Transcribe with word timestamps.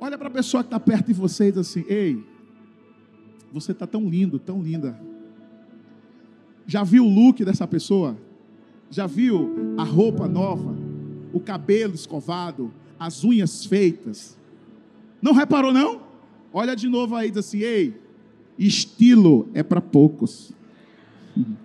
Olha 0.00 0.16
para 0.16 0.28
a 0.28 0.30
pessoa 0.30 0.62
que 0.62 0.68
está 0.68 0.80
perto 0.80 1.08
de 1.08 1.12
você 1.12 1.48
e 1.48 1.52
diz 1.52 1.58
assim: 1.60 1.84
Ei, 1.86 2.24
você 3.52 3.72
está 3.72 3.86
tão 3.86 4.08
lindo, 4.08 4.38
tão 4.38 4.62
linda. 4.62 4.98
Já 6.66 6.82
viu 6.82 7.04
o 7.04 7.08
look 7.08 7.44
dessa 7.44 7.66
pessoa? 7.66 8.16
Já 8.90 9.06
viu 9.06 9.74
a 9.76 9.84
roupa 9.84 10.26
nova? 10.26 10.74
O 11.32 11.38
cabelo 11.38 11.94
escovado? 11.94 12.72
As 12.98 13.22
unhas 13.24 13.66
feitas? 13.66 14.38
Não 15.20 15.32
reparou, 15.32 15.72
não? 15.72 16.00
Olha 16.52 16.74
de 16.74 16.88
novo 16.88 17.14
aí 17.14 17.28
e 17.28 17.30
diz 17.30 17.46
assim: 17.46 17.58
Ei, 17.58 18.00
estilo 18.58 19.50
é 19.52 19.62
para 19.62 19.82
poucos. 19.82 20.52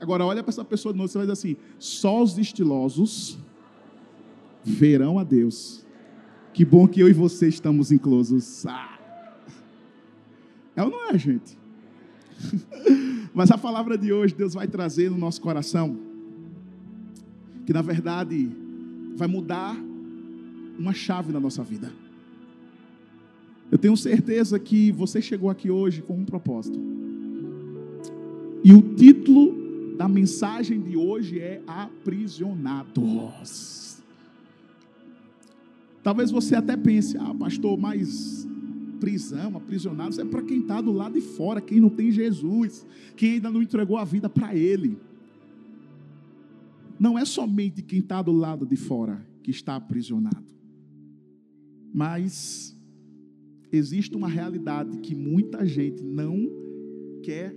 Agora 0.00 0.26
olha 0.26 0.42
para 0.42 0.50
essa 0.50 0.64
pessoa 0.64 0.92
de 0.92 0.98
novo, 0.98 1.08
você 1.08 1.18
vai 1.18 1.26
dizer 1.26 1.32
assim: 1.32 1.56
só 1.78 2.22
os 2.22 2.36
estilosos 2.38 3.38
verão 4.64 5.16
a 5.18 5.24
Deus. 5.24 5.85
Que 6.56 6.64
bom 6.64 6.88
que 6.88 7.00
eu 7.00 7.06
e 7.06 7.12
você 7.12 7.46
estamos 7.48 7.92
inclusos. 7.92 8.64
Ah. 8.64 8.98
É 10.74 10.82
ou 10.82 10.88
não 10.88 11.10
é, 11.10 11.18
gente? 11.18 11.58
Mas 13.34 13.50
a 13.50 13.58
palavra 13.58 13.98
de 13.98 14.10
hoje, 14.10 14.34
Deus 14.34 14.54
vai 14.54 14.66
trazer 14.66 15.10
no 15.10 15.18
nosso 15.18 15.38
coração, 15.42 15.98
que 17.66 17.74
na 17.74 17.82
verdade 17.82 18.50
vai 19.14 19.28
mudar 19.28 19.76
uma 20.78 20.94
chave 20.94 21.30
na 21.30 21.38
nossa 21.38 21.62
vida. 21.62 21.92
Eu 23.70 23.76
tenho 23.76 23.94
certeza 23.94 24.58
que 24.58 24.90
você 24.90 25.20
chegou 25.20 25.50
aqui 25.50 25.70
hoje 25.70 26.00
com 26.00 26.14
um 26.14 26.24
propósito. 26.24 26.80
E 28.64 28.72
o 28.72 28.80
título 28.80 29.94
da 29.98 30.08
mensagem 30.08 30.80
de 30.80 30.96
hoje 30.96 31.38
é 31.38 31.60
Aprisionados. 31.66 33.85
Talvez 36.06 36.30
você 36.30 36.54
até 36.54 36.76
pense, 36.76 37.18
ah, 37.18 37.34
pastor, 37.34 37.76
mas 37.76 38.46
prisão, 39.00 39.56
aprisionados, 39.56 40.20
é 40.20 40.24
para 40.24 40.40
quem 40.40 40.60
está 40.60 40.80
do 40.80 40.92
lado 40.92 41.14
de 41.14 41.20
fora, 41.20 41.60
quem 41.60 41.80
não 41.80 41.90
tem 41.90 42.12
Jesus, 42.12 42.86
quem 43.16 43.32
ainda 43.32 43.50
não 43.50 43.60
entregou 43.60 43.96
a 43.96 44.04
vida 44.04 44.30
para 44.30 44.54
Ele. 44.54 44.96
Não 46.96 47.18
é 47.18 47.24
somente 47.24 47.82
quem 47.82 47.98
está 47.98 48.22
do 48.22 48.30
lado 48.30 48.64
de 48.64 48.76
fora 48.76 49.20
que 49.42 49.50
está 49.50 49.74
aprisionado, 49.74 50.46
mas 51.92 52.78
existe 53.72 54.14
uma 54.14 54.28
realidade 54.28 54.98
que 54.98 55.12
muita 55.12 55.66
gente 55.66 56.04
não 56.04 56.48
quer 57.20 57.52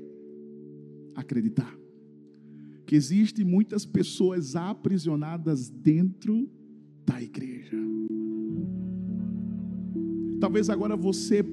acreditar. 1.14 1.78
Que 2.88 2.96
existem 2.96 3.46
muitas 3.46 3.86
pessoas 3.86 4.56
aprisionadas 4.56 5.70
dentro 5.70 6.50
da 7.06 7.22
igreja. 7.22 7.78
Talvez 10.40 10.70
agora 10.70 10.96
você 10.96 11.44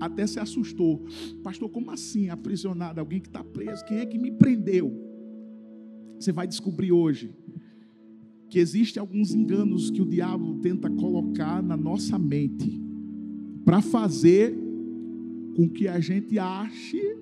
até 0.00 0.26
se 0.26 0.38
assustou. 0.38 1.04
Pastor, 1.42 1.68
como 1.70 1.90
assim 1.90 2.28
aprisionado? 2.28 3.00
Alguém 3.00 3.20
que 3.20 3.28
está 3.28 3.42
preso? 3.42 3.84
Quem 3.84 3.98
é 3.98 4.06
que 4.06 4.18
me 4.18 4.30
prendeu? 4.30 4.92
Você 6.18 6.32
vai 6.32 6.46
descobrir 6.46 6.92
hoje 6.92 7.34
que 8.48 8.58
existem 8.58 9.00
alguns 9.00 9.34
enganos 9.34 9.90
que 9.90 10.00
o 10.00 10.06
diabo 10.06 10.60
tenta 10.60 10.88
colocar 10.88 11.62
na 11.62 11.76
nossa 11.76 12.18
mente 12.18 12.80
para 13.64 13.80
fazer 13.80 14.54
com 15.56 15.68
que 15.68 15.88
a 15.88 15.98
gente 15.98 16.38
ache 16.38 17.16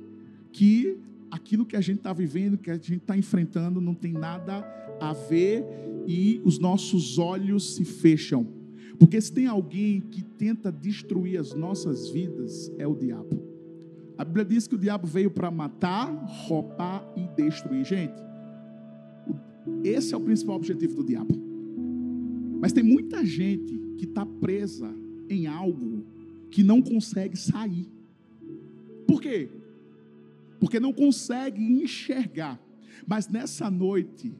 que 0.52 0.98
aquilo 1.30 1.64
que 1.64 1.76
a 1.76 1.80
gente 1.80 1.98
está 1.98 2.12
vivendo, 2.12 2.58
que 2.58 2.70
a 2.70 2.74
gente 2.74 2.96
está 2.96 3.16
enfrentando, 3.16 3.80
não 3.80 3.94
tem 3.94 4.12
nada 4.12 4.60
a 5.00 5.12
ver 5.12 5.64
e 6.06 6.40
os 6.44 6.58
nossos 6.58 7.18
olhos 7.18 7.74
se 7.74 7.84
fecham. 7.84 8.61
Porque 9.02 9.20
se 9.20 9.32
tem 9.32 9.48
alguém 9.48 10.00
que 10.00 10.22
tenta 10.22 10.70
destruir 10.70 11.36
as 11.36 11.52
nossas 11.52 12.08
vidas, 12.10 12.70
é 12.78 12.86
o 12.86 12.94
diabo. 12.94 13.42
A 14.16 14.24
Bíblia 14.24 14.44
diz 14.44 14.68
que 14.68 14.76
o 14.76 14.78
diabo 14.78 15.08
veio 15.08 15.28
para 15.28 15.50
matar, 15.50 16.08
roubar 16.46 17.04
e 17.16 17.26
destruir. 17.34 17.84
Gente, 17.84 18.14
esse 19.82 20.14
é 20.14 20.16
o 20.16 20.20
principal 20.20 20.54
objetivo 20.54 20.94
do 20.94 21.04
diabo. 21.04 21.34
Mas 22.60 22.72
tem 22.72 22.84
muita 22.84 23.26
gente 23.26 23.76
que 23.98 24.04
está 24.04 24.24
presa 24.24 24.88
em 25.28 25.48
algo 25.48 26.06
que 26.48 26.62
não 26.62 26.80
consegue 26.80 27.36
sair. 27.36 27.90
Por 29.04 29.20
quê? 29.20 29.50
Porque 30.60 30.78
não 30.78 30.92
consegue 30.92 31.60
enxergar. 31.60 32.64
Mas 33.04 33.26
nessa 33.26 33.68
noite, 33.68 34.32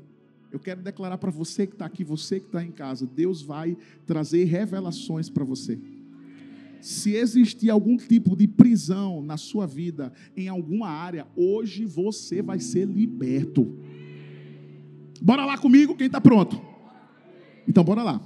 eu 0.53 0.61
quero 0.61 0.83
declarar 0.83 1.17
para 1.17 1.31
você 1.31 1.67
que 1.67 1.73
está 1.73 1.87
aqui, 1.87 2.05
você 2.05 2.39
que 2.39 2.47
está 2.47 2.63
em 2.63 2.71
casa, 2.71 3.07
Deus 3.07 3.41
vai 3.41 3.77
trazer 4.07 4.45
revelações 4.45 5.31
para 5.31 5.45
você. 5.45 5.81
Se 6.81 7.15
existir 7.15 7.71
algum 7.71 7.97
tipo 7.97 8.37
de 8.37 8.47
prisão 8.47 9.23
na 9.23 9.37
sua 9.37 9.67
vida, 9.67 10.13
em 10.37 10.49
alguma 10.49 10.89
área, 10.89 11.27
hoje 11.35 11.85
você 11.87 12.43
vai 12.43 12.59
ser 12.59 12.87
liberto. 12.87 13.79
Bora 15.21 15.47
lá 15.47 15.57
comigo, 15.57 15.97
quem 15.97 16.09
está 16.09 16.21
pronto? 16.21 16.61
Então, 17.67 17.85
bora 17.85 18.03
lá. 18.03 18.21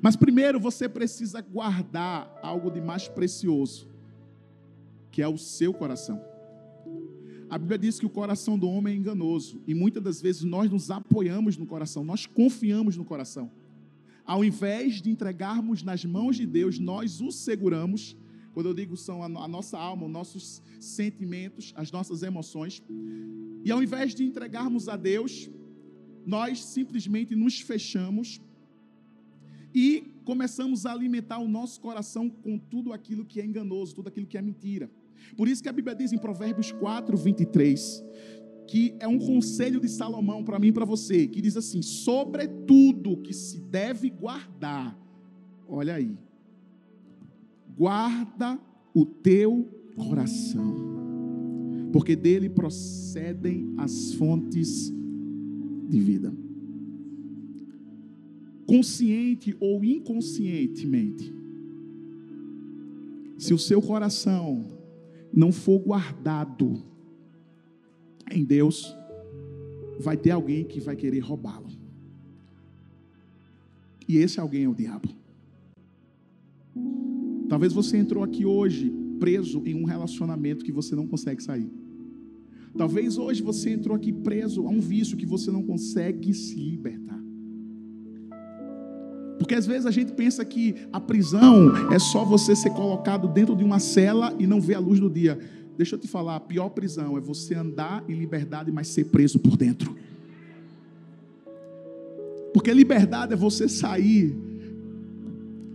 Mas 0.00 0.14
primeiro 0.14 0.60
você 0.60 0.88
precisa 0.88 1.40
guardar 1.40 2.38
algo 2.42 2.70
de 2.70 2.80
mais 2.80 3.08
precioso, 3.08 3.88
que 5.10 5.20
é 5.20 5.28
o 5.28 5.36
seu 5.36 5.74
coração. 5.74 6.22
A 7.48 7.58
Bíblia 7.58 7.78
diz 7.78 8.00
que 8.00 8.06
o 8.06 8.10
coração 8.10 8.58
do 8.58 8.68
homem 8.68 8.94
é 8.94 8.96
enganoso, 8.96 9.60
e 9.66 9.74
muitas 9.74 10.02
das 10.02 10.20
vezes 10.20 10.42
nós 10.42 10.68
nos 10.70 10.90
apoiamos 10.90 11.56
no 11.56 11.64
coração, 11.64 12.02
nós 12.02 12.26
confiamos 12.26 12.96
no 12.96 13.04
coração. 13.04 13.50
Ao 14.24 14.44
invés 14.44 15.00
de 15.00 15.10
entregarmos 15.10 15.84
nas 15.84 16.04
mãos 16.04 16.36
de 16.36 16.44
Deus, 16.44 16.80
nós 16.80 17.20
o 17.20 17.30
seguramos. 17.30 18.16
Quando 18.52 18.66
eu 18.66 18.74
digo 18.74 18.96
são 18.96 19.22
a 19.22 19.46
nossa 19.46 19.78
alma, 19.78 20.06
os 20.06 20.10
nossos 20.10 20.62
sentimentos, 20.80 21.72
as 21.76 21.92
nossas 21.92 22.24
emoções. 22.24 22.82
E 23.64 23.70
ao 23.70 23.80
invés 23.80 24.14
de 24.14 24.24
entregarmos 24.24 24.88
a 24.88 24.96
Deus, 24.96 25.48
nós 26.26 26.64
simplesmente 26.64 27.36
nos 27.36 27.60
fechamos 27.60 28.40
e 29.72 30.12
começamos 30.24 30.86
a 30.86 30.92
alimentar 30.92 31.38
o 31.38 31.46
nosso 31.46 31.80
coração 31.80 32.28
com 32.28 32.58
tudo 32.58 32.92
aquilo 32.92 33.24
que 33.24 33.40
é 33.40 33.44
enganoso, 33.44 33.94
tudo 33.94 34.08
aquilo 34.08 34.26
que 34.26 34.36
é 34.36 34.42
mentira. 34.42 34.90
Por 35.36 35.48
isso 35.48 35.62
que 35.62 35.68
a 35.68 35.72
Bíblia 35.72 35.94
diz 35.94 36.12
em 36.12 36.18
Provérbios 36.18 36.72
4, 36.72 37.16
23, 37.16 38.04
que 38.66 38.94
é 38.98 39.06
um 39.06 39.18
conselho 39.18 39.80
de 39.80 39.88
Salomão 39.88 40.44
para 40.44 40.58
mim 40.58 40.68
e 40.68 40.72
para 40.72 40.84
você, 40.84 41.26
que 41.26 41.40
diz 41.40 41.56
assim: 41.56 41.82
sobretudo 41.82 43.16
que 43.18 43.32
se 43.32 43.60
deve 43.60 44.10
guardar, 44.10 44.98
olha 45.68 45.94
aí, 45.94 46.16
guarda 47.76 48.58
o 48.94 49.04
teu 49.04 49.68
coração, 49.94 50.74
porque 51.92 52.16
dele 52.16 52.48
procedem 52.48 53.74
as 53.78 54.12
fontes 54.14 54.92
de 55.88 56.00
vida. 56.00 56.34
Consciente 58.66 59.56
ou 59.60 59.84
inconscientemente, 59.84 61.32
se 63.38 63.54
o 63.54 63.58
seu 63.58 63.80
coração 63.80 64.75
não 65.36 65.52
for 65.52 65.78
guardado 65.78 66.82
em 68.32 68.42
Deus, 68.42 68.96
vai 70.00 70.16
ter 70.16 70.30
alguém 70.30 70.64
que 70.64 70.80
vai 70.80 70.96
querer 70.96 71.18
roubá-lo. 71.18 71.68
E 74.08 74.16
esse 74.16 74.40
alguém 74.40 74.64
é 74.64 74.68
o 74.68 74.74
diabo. 74.74 75.08
Talvez 77.48 77.72
você 77.72 77.98
entrou 77.98 78.24
aqui 78.24 78.46
hoje 78.46 78.90
preso 79.20 79.62
em 79.66 79.74
um 79.74 79.84
relacionamento 79.84 80.64
que 80.64 80.72
você 80.72 80.96
não 80.96 81.06
consegue 81.06 81.42
sair. 81.42 81.70
Talvez 82.76 83.18
hoje 83.18 83.42
você 83.42 83.70
entrou 83.70 83.94
aqui 83.94 84.12
preso 84.12 84.66
a 84.66 84.70
um 84.70 84.80
vício 84.80 85.16
que 85.16 85.26
você 85.26 85.50
não 85.50 85.62
consegue 85.62 86.32
se 86.32 86.56
libertar. 86.56 87.25
Porque 89.38 89.54
às 89.54 89.66
vezes 89.66 89.86
a 89.86 89.90
gente 89.90 90.12
pensa 90.12 90.44
que 90.44 90.74
a 90.92 91.00
prisão 91.00 91.92
é 91.92 91.98
só 91.98 92.24
você 92.24 92.56
ser 92.56 92.70
colocado 92.70 93.28
dentro 93.28 93.54
de 93.54 93.62
uma 93.62 93.78
cela 93.78 94.34
e 94.38 94.46
não 94.46 94.60
ver 94.60 94.74
a 94.74 94.78
luz 94.78 94.98
do 94.98 95.10
dia. 95.10 95.38
Deixa 95.76 95.94
eu 95.94 95.98
te 95.98 96.08
falar, 96.08 96.36
a 96.36 96.40
pior 96.40 96.70
prisão 96.70 97.18
é 97.18 97.20
você 97.20 97.54
andar 97.54 98.02
em 98.08 98.14
liberdade, 98.14 98.72
mas 98.72 98.88
ser 98.88 99.04
preso 99.04 99.38
por 99.38 99.56
dentro. 99.56 99.94
Porque 102.52 102.72
liberdade 102.72 103.34
é 103.34 103.36
você 103.36 103.68
sair 103.68 104.34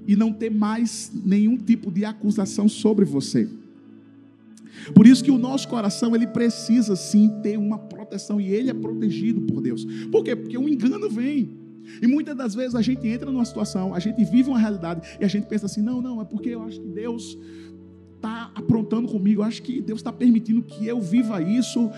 e 0.08 0.16
não 0.16 0.34
ter 0.34 0.50
mais 0.50 1.12
nenhum 1.24 1.56
tipo 1.56 1.92
de 1.92 2.04
acusação 2.04 2.68
sobre 2.68 3.06
você. 3.06 3.48
Por 4.96 5.06
isso 5.06 5.24
que 5.24 5.30
o 5.30 5.38
nosso 5.38 5.68
coração 5.68 6.16
ele 6.16 6.26
precisa 6.26 6.96
sim 6.96 7.30
ter 7.44 7.58
uma 7.58 7.78
proteção 7.78 8.42
e 8.42 8.48
ele 8.50 8.72
é 8.72 8.74
protegido 8.74 9.42
por 9.42 9.62
Deus. 9.62 9.86
Por 10.12 10.24
quê? 10.24 10.36
Porque 10.36 10.58
o 10.58 10.68
engano 10.68 11.08
vem. 11.08 11.61
E 12.02 12.08
muitas 12.08 12.36
das 12.36 12.54
vezes 12.54 12.76
a 12.76 12.82
gente 12.82 13.08
entra 13.08 13.32
numa 13.32 13.46
situação, 13.46 13.94
a 13.94 14.00
gente 14.00 14.24
vive 14.24 14.50
uma 14.50 14.60
realidade 14.60 15.02
e 15.20 15.26
a 15.26 15.28
gente 15.28 15.46
pensa 15.48 15.66
assim: 15.66 15.82
não, 15.82 16.02
não, 16.02 16.22
é 16.22 16.26
porque 16.26 16.50
eu 16.50 16.64
acho 16.64 16.80
que 16.80 16.88
Deus 16.88 17.38
está 18.16 18.52
aprontando 18.54 19.08
comigo, 19.08 19.42
eu 19.42 19.46
acho 19.46 19.62
que 19.62 19.82
Deus 19.82 20.00
está 20.00 20.14
permitindo 20.14 20.62
que 20.62 20.86
eu 20.86 21.02
viva 21.02 21.42
isso. 21.42 21.90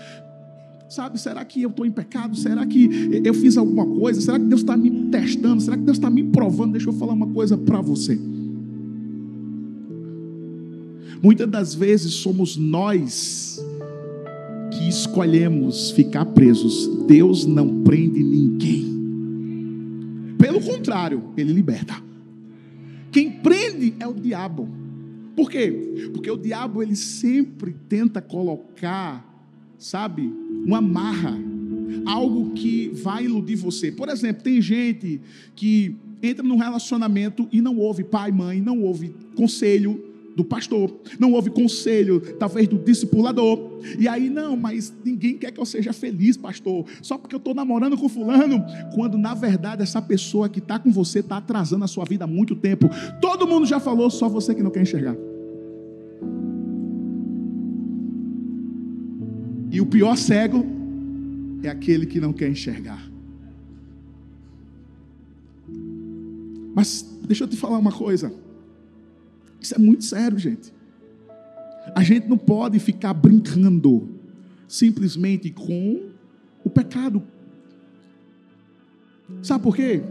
Sabe, 0.88 1.18
será 1.18 1.44
que 1.44 1.62
eu 1.62 1.70
estou 1.70 1.84
em 1.86 1.90
pecado? 1.90 2.36
Será 2.36 2.64
que 2.64 2.88
eu 3.24 3.34
fiz 3.34 3.56
alguma 3.56 3.86
coisa? 3.86 4.20
Será 4.20 4.38
que 4.38 4.44
Deus 4.44 4.60
está 4.60 4.76
me 4.76 5.08
testando? 5.10 5.60
Será 5.60 5.76
que 5.76 5.82
Deus 5.82 5.96
está 5.96 6.10
me 6.10 6.24
provando? 6.24 6.72
Deixa 6.72 6.88
eu 6.88 6.92
falar 6.92 7.14
uma 7.14 7.26
coisa 7.26 7.56
para 7.56 7.80
você. 7.80 8.18
Muitas 11.22 11.48
das 11.48 11.74
vezes 11.74 12.12
somos 12.14 12.56
nós 12.56 13.58
que 14.70 14.88
escolhemos 14.88 15.90
ficar 15.90 16.26
presos. 16.26 16.86
Deus 17.06 17.46
não 17.46 17.82
prende 17.82 18.22
ninguém. 18.22 18.93
Contrário, 20.94 21.24
ele 21.36 21.52
liberta. 21.52 22.00
Quem 23.10 23.28
prende 23.28 23.96
é 23.98 24.06
o 24.06 24.14
diabo. 24.14 24.68
Por 25.34 25.50
quê? 25.50 26.08
Porque 26.12 26.30
o 26.30 26.36
diabo 26.36 26.80
ele 26.80 26.94
sempre 26.94 27.74
tenta 27.88 28.22
colocar, 28.22 29.28
sabe, 29.76 30.32
uma 30.64 30.80
marra, 30.80 31.36
algo 32.06 32.52
que 32.52 32.90
vai 32.90 33.24
iludir 33.24 33.56
você. 33.56 33.90
Por 33.90 34.08
exemplo, 34.08 34.44
tem 34.44 34.62
gente 34.62 35.20
que 35.56 35.96
entra 36.22 36.46
num 36.46 36.58
relacionamento 36.58 37.48
e 37.50 37.60
não 37.60 37.76
ouve 37.76 38.04
pai, 38.04 38.30
mãe, 38.30 38.60
não 38.60 38.80
ouve 38.80 39.12
conselho 39.34 40.13
do 40.34 40.44
pastor, 40.44 40.92
não 41.18 41.32
ouve 41.32 41.50
conselho, 41.50 42.20
talvez 42.38 42.66
do 42.66 42.78
discipulador. 42.78 43.80
E 43.98 44.08
aí, 44.08 44.28
não, 44.28 44.56
mas 44.56 44.92
ninguém 45.04 45.38
quer 45.38 45.52
que 45.52 45.60
eu 45.60 45.64
seja 45.64 45.92
feliz, 45.92 46.36
pastor, 46.36 46.84
só 47.00 47.16
porque 47.16 47.34
eu 47.34 47.38
estou 47.38 47.54
namorando 47.54 47.96
com 47.96 48.08
fulano, 48.08 48.64
quando 48.94 49.16
na 49.16 49.34
verdade 49.34 49.82
essa 49.82 50.02
pessoa 50.02 50.48
que 50.48 50.58
está 50.58 50.78
com 50.78 50.90
você 50.90 51.20
está 51.20 51.36
atrasando 51.36 51.84
a 51.84 51.88
sua 51.88 52.04
vida 52.04 52.24
há 52.24 52.28
muito 52.28 52.56
tempo. 52.56 52.88
Todo 53.20 53.46
mundo 53.46 53.66
já 53.66 53.78
falou, 53.78 54.10
só 54.10 54.28
você 54.28 54.54
que 54.54 54.62
não 54.62 54.70
quer 54.70 54.82
enxergar. 54.82 55.16
E 59.70 59.80
o 59.80 59.86
pior 59.86 60.16
cego 60.16 60.64
é 61.62 61.68
aquele 61.68 62.06
que 62.06 62.20
não 62.20 62.32
quer 62.32 62.48
enxergar. 62.48 63.10
Mas 66.74 67.02
deixa 67.26 67.44
eu 67.44 67.48
te 67.48 67.56
falar 67.56 67.78
uma 67.78 67.92
coisa. 67.92 68.32
Isso 69.64 69.74
é 69.74 69.78
muito 69.78 70.04
sério, 70.04 70.38
gente. 70.38 70.70
A 71.94 72.02
gente 72.02 72.28
não 72.28 72.36
pode 72.36 72.78
ficar 72.78 73.14
brincando 73.14 74.10
simplesmente 74.68 75.50
com 75.50 76.10
o 76.62 76.68
pecado. 76.68 77.22
Sabe 79.42 79.64
por 79.64 79.74
quê? 79.74 80.02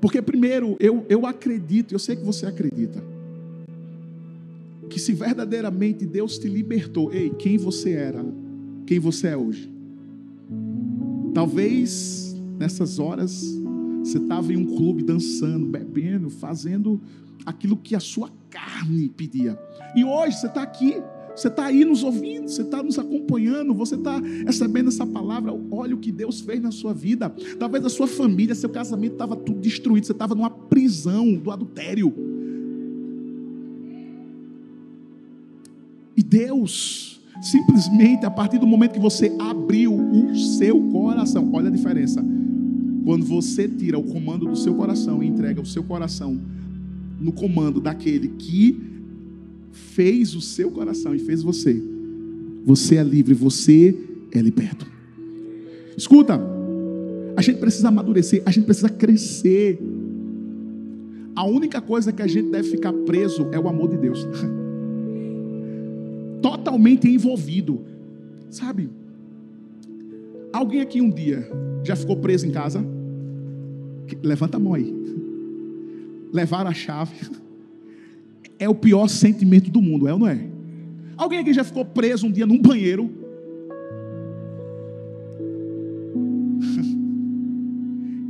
Porque, 0.00 0.22
primeiro, 0.22 0.74
eu, 0.80 1.04
eu 1.06 1.26
acredito, 1.26 1.94
eu 1.94 1.98
sei 1.98 2.16
que 2.16 2.24
você 2.24 2.46
acredita, 2.46 3.04
que 4.88 4.98
se 4.98 5.12
verdadeiramente 5.12 6.06
Deus 6.06 6.38
te 6.38 6.48
libertou, 6.48 7.12
ei, 7.12 7.28
quem 7.28 7.58
você 7.58 7.90
era, 7.90 8.24
quem 8.86 8.98
você 8.98 9.28
é 9.28 9.36
hoje. 9.36 9.70
Talvez 11.34 12.34
nessas 12.58 12.98
horas 12.98 13.44
você 14.00 14.18
estava 14.18 14.52
em 14.52 14.56
um 14.56 14.76
clube 14.76 15.02
dançando, 15.02 15.66
bebendo, 15.66 16.30
fazendo 16.30 17.00
aquilo 17.44 17.76
que 17.76 17.94
a 17.94 18.00
sua 18.00 18.30
carne 18.50 19.08
pedia. 19.08 19.58
E 19.94 20.04
hoje 20.04 20.38
você 20.38 20.46
está 20.46 20.62
aqui, 20.62 20.96
você 21.34 21.48
está 21.48 21.66
aí 21.66 21.84
nos 21.84 22.02
ouvindo, 22.02 22.48
você 22.48 22.62
está 22.62 22.82
nos 22.82 22.98
acompanhando, 22.98 23.74
você 23.74 23.94
está 23.94 24.18
recebendo 24.18 24.88
essa 24.88 25.06
palavra. 25.06 25.52
Olha 25.70 25.94
o 25.94 25.98
que 25.98 26.10
Deus 26.10 26.40
fez 26.40 26.60
na 26.62 26.70
sua 26.70 26.94
vida. 26.94 27.28
Talvez 27.58 27.84
a 27.84 27.88
sua 27.88 28.06
família, 28.06 28.54
seu 28.54 28.70
casamento 28.70 29.12
estava 29.12 29.36
tudo 29.36 29.60
destruído, 29.60 30.06
você 30.06 30.12
estava 30.12 30.34
numa 30.34 30.50
prisão 30.50 31.34
do 31.34 31.50
adultério. 31.50 32.12
E 36.16 36.22
Deus, 36.22 37.20
simplesmente 37.42 38.24
a 38.24 38.30
partir 38.30 38.58
do 38.58 38.66
momento 38.66 38.94
que 38.94 39.00
você 39.00 39.30
abriu 39.38 39.94
o 39.94 40.34
seu 40.34 40.80
coração, 40.90 41.50
olha 41.52 41.68
a 41.68 41.70
diferença. 41.70 42.24
Quando 43.06 43.24
você 43.24 43.68
tira 43.68 43.96
o 43.96 44.02
comando 44.02 44.46
do 44.46 44.56
seu 44.56 44.74
coração 44.74 45.22
e 45.22 45.28
entrega 45.28 45.60
o 45.60 45.64
seu 45.64 45.84
coração 45.84 46.40
no 47.20 47.30
comando 47.30 47.80
daquele 47.80 48.30
que 48.30 48.82
fez 49.70 50.34
o 50.34 50.40
seu 50.40 50.72
coração 50.72 51.14
e 51.14 51.20
fez 51.20 51.40
você, 51.40 51.80
você 52.64 52.96
é 52.96 53.04
livre, 53.04 53.32
você 53.32 53.96
é 54.32 54.40
liberto. 54.40 54.84
Escuta, 55.96 56.40
a 57.36 57.42
gente 57.42 57.60
precisa 57.60 57.86
amadurecer, 57.86 58.42
a 58.44 58.50
gente 58.50 58.64
precisa 58.64 58.88
crescer. 58.88 59.78
A 61.36 61.46
única 61.46 61.80
coisa 61.80 62.10
que 62.10 62.22
a 62.22 62.26
gente 62.26 62.50
deve 62.50 62.68
ficar 62.68 62.92
preso 62.92 63.46
é 63.52 63.60
o 63.60 63.68
amor 63.68 63.88
de 63.88 63.98
Deus. 63.98 64.26
Totalmente 66.42 67.08
envolvido. 67.08 67.84
Sabe? 68.50 68.90
Alguém 70.52 70.80
aqui 70.80 71.00
um 71.00 71.10
dia 71.10 71.48
já 71.84 71.94
ficou 71.94 72.16
preso 72.16 72.44
em 72.44 72.50
casa? 72.50 72.95
Levanta 74.22 74.56
a 74.56 74.60
mão 74.60 74.74
aí. 74.74 74.94
Levar 76.32 76.66
a 76.66 76.72
chave. 76.72 77.14
É 78.58 78.68
o 78.68 78.74
pior 78.74 79.08
sentimento 79.08 79.70
do 79.70 79.82
mundo, 79.82 80.08
é 80.08 80.12
ou 80.12 80.18
não 80.18 80.26
é? 80.26 80.46
Alguém 81.16 81.38
aqui 81.38 81.52
já 81.52 81.64
ficou 81.64 81.84
preso 81.84 82.26
um 82.26 82.32
dia 82.32 82.46
num 82.46 82.60
banheiro? 82.60 83.10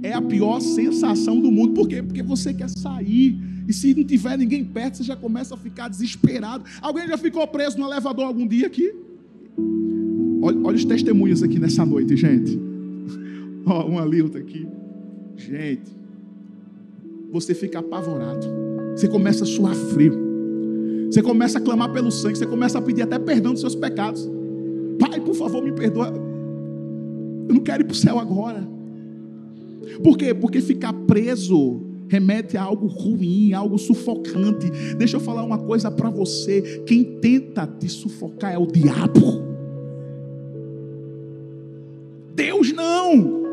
É 0.02 0.12
a 0.12 0.22
pior 0.22 0.60
sensação 0.60 1.40
do 1.40 1.50
mundo. 1.50 1.74
Por 1.74 1.88
quê? 1.88 2.02
Porque 2.02 2.22
você 2.22 2.54
quer 2.54 2.68
sair. 2.68 3.36
E 3.66 3.72
se 3.72 3.92
não 3.94 4.04
tiver 4.04 4.38
ninguém 4.38 4.64
perto, 4.64 4.98
você 4.98 5.02
já 5.02 5.16
começa 5.16 5.54
a 5.54 5.58
ficar 5.58 5.88
desesperado. 5.88 6.64
Alguém 6.80 7.08
já 7.08 7.18
ficou 7.18 7.44
preso 7.48 7.76
no 7.78 7.86
elevador 7.86 8.24
algum 8.24 8.46
dia 8.46 8.68
aqui? 8.68 8.94
Olha, 10.40 10.58
olha 10.62 10.76
os 10.76 10.84
testemunhos 10.84 11.42
aqui 11.42 11.58
nessa 11.58 11.84
noite, 11.84 12.16
gente. 12.16 12.56
Ó, 13.66 13.86
uma 13.88 14.02
ali, 14.02 14.22
outra 14.22 14.40
aqui. 14.40 14.64
Gente, 15.36 15.90
você 17.30 17.54
fica 17.54 17.78
apavorado. 17.78 18.46
Você 18.96 19.08
começa 19.08 19.44
a 19.44 19.46
suar 19.46 19.74
frio. 19.74 20.26
Você 21.10 21.22
começa 21.22 21.58
a 21.58 21.60
clamar 21.60 21.92
pelo 21.92 22.10
sangue. 22.10 22.38
Você 22.38 22.46
começa 22.46 22.78
a 22.78 22.82
pedir 22.82 23.02
até 23.02 23.18
perdão 23.18 23.52
dos 23.52 23.60
seus 23.60 23.74
pecados. 23.74 24.28
Pai, 24.98 25.20
por 25.20 25.34
favor, 25.34 25.62
me 25.62 25.72
perdoa. 25.72 26.08
Eu 27.48 27.54
não 27.54 27.60
quero 27.60 27.82
ir 27.82 27.84
para 27.84 27.92
o 27.92 27.96
céu 27.96 28.18
agora. 28.18 28.66
Por 30.02 30.16
quê? 30.16 30.34
Porque 30.34 30.60
ficar 30.60 30.92
preso 30.92 31.82
remete 32.08 32.56
a 32.56 32.62
algo 32.62 32.86
ruim, 32.86 33.52
algo 33.52 33.78
sufocante. 33.78 34.70
Deixa 34.96 35.16
eu 35.16 35.20
falar 35.20 35.44
uma 35.44 35.58
coisa 35.58 35.90
para 35.90 36.10
você: 36.10 36.82
quem 36.86 37.18
tenta 37.20 37.66
te 37.66 37.88
sufocar 37.88 38.52
é 38.52 38.58
o 38.58 38.66
diabo. 38.66 39.44
Deus 42.34 42.72
não. 42.72 43.45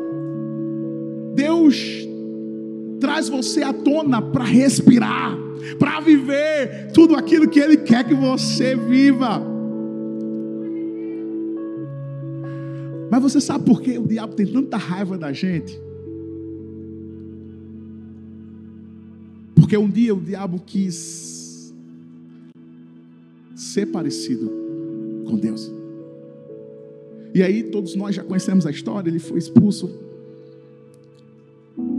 Deus 1.74 2.08
traz 3.00 3.28
você 3.28 3.62
à 3.62 3.72
tona 3.72 4.22
para 4.22 4.44
respirar, 4.44 5.36
para 5.78 6.00
viver 6.00 6.92
tudo 6.92 7.14
aquilo 7.14 7.48
que 7.48 7.60
Ele 7.60 7.76
quer 7.76 8.06
que 8.06 8.14
você 8.14 8.74
viva. 8.74 9.42
Mas 13.10 13.22
você 13.22 13.40
sabe 13.40 13.64
por 13.64 13.82
que 13.82 13.98
o 13.98 14.06
diabo 14.06 14.34
tem 14.34 14.46
tanta 14.46 14.76
raiva 14.76 15.18
da 15.18 15.32
gente? 15.32 15.78
Porque 19.54 19.76
um 19.76 19.88
dia 19.88 20.14
o 20.14 20.20
diabo 20.20 20.60
quis 20.64 21.74
ser 23.54 23.86
parecido 23.86 24.50
com 25.26 25.36
Deus. 25.36 25.70
E 27.34 27.42
aí 27.42 27.64
todos 27.64 27.94
nós 27.94 28.14
já 28.14 28.24
conhecemos 28.24 28.66
a 28.66 28.70
história, 28.70 29.10
ele 29.10 29.18
foi 29.18 29.38
expulso 29.38 30.04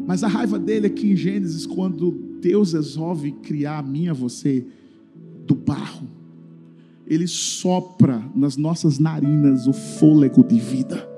mas 0.05 0.23
a 0.23 0.27
raiva 0.27 0.59
dele 0.59 0.87
é 0.87 0.89
que 0.89 1.11
em 1.11 1.15
Gênesis, 1.15 1.65
quando 1.65 2.11
Deus 2.39 2.73
resolve 2.73 3.31
criar 3.31 3.79
a 3.79 3.83
mim 3.83 4.03
e 4.03 4.09
a 4.09 4.13
você 4.13 4.65
do 5.45 5.55
barro, 5.55 6.07
ele 7.07 7.27
sopra 7.27 8.23
nas 8.35 8.55
nossas 8.55 8.99
narinas 8.99 9.67
o 9.67 9.73
fôlego 9.73 10.43
de 10.43 10.59
vida. 10.59 11.09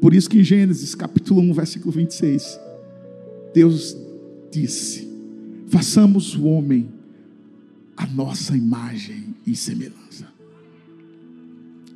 Por 0.00 0.12
isso 0.14 0.28
que 0.28 0.38
em 0.38 0.44
Gênesis 0.44 0.94
capítulo 0.94 1.40
1, 1.40 1.52
versículo 1.52 1.92
26, 1.92 2.58
Deus 3.54 3.96
disse: 4.50 5.08
façamos 5.68 6.34
o 6.34 6.44
homem 6.44 6.88
a 7.96 8.06
nossa 8.06 8.56
imagem 8.56 9.34
e 9.46 9.54
semelhança 9.54 10.02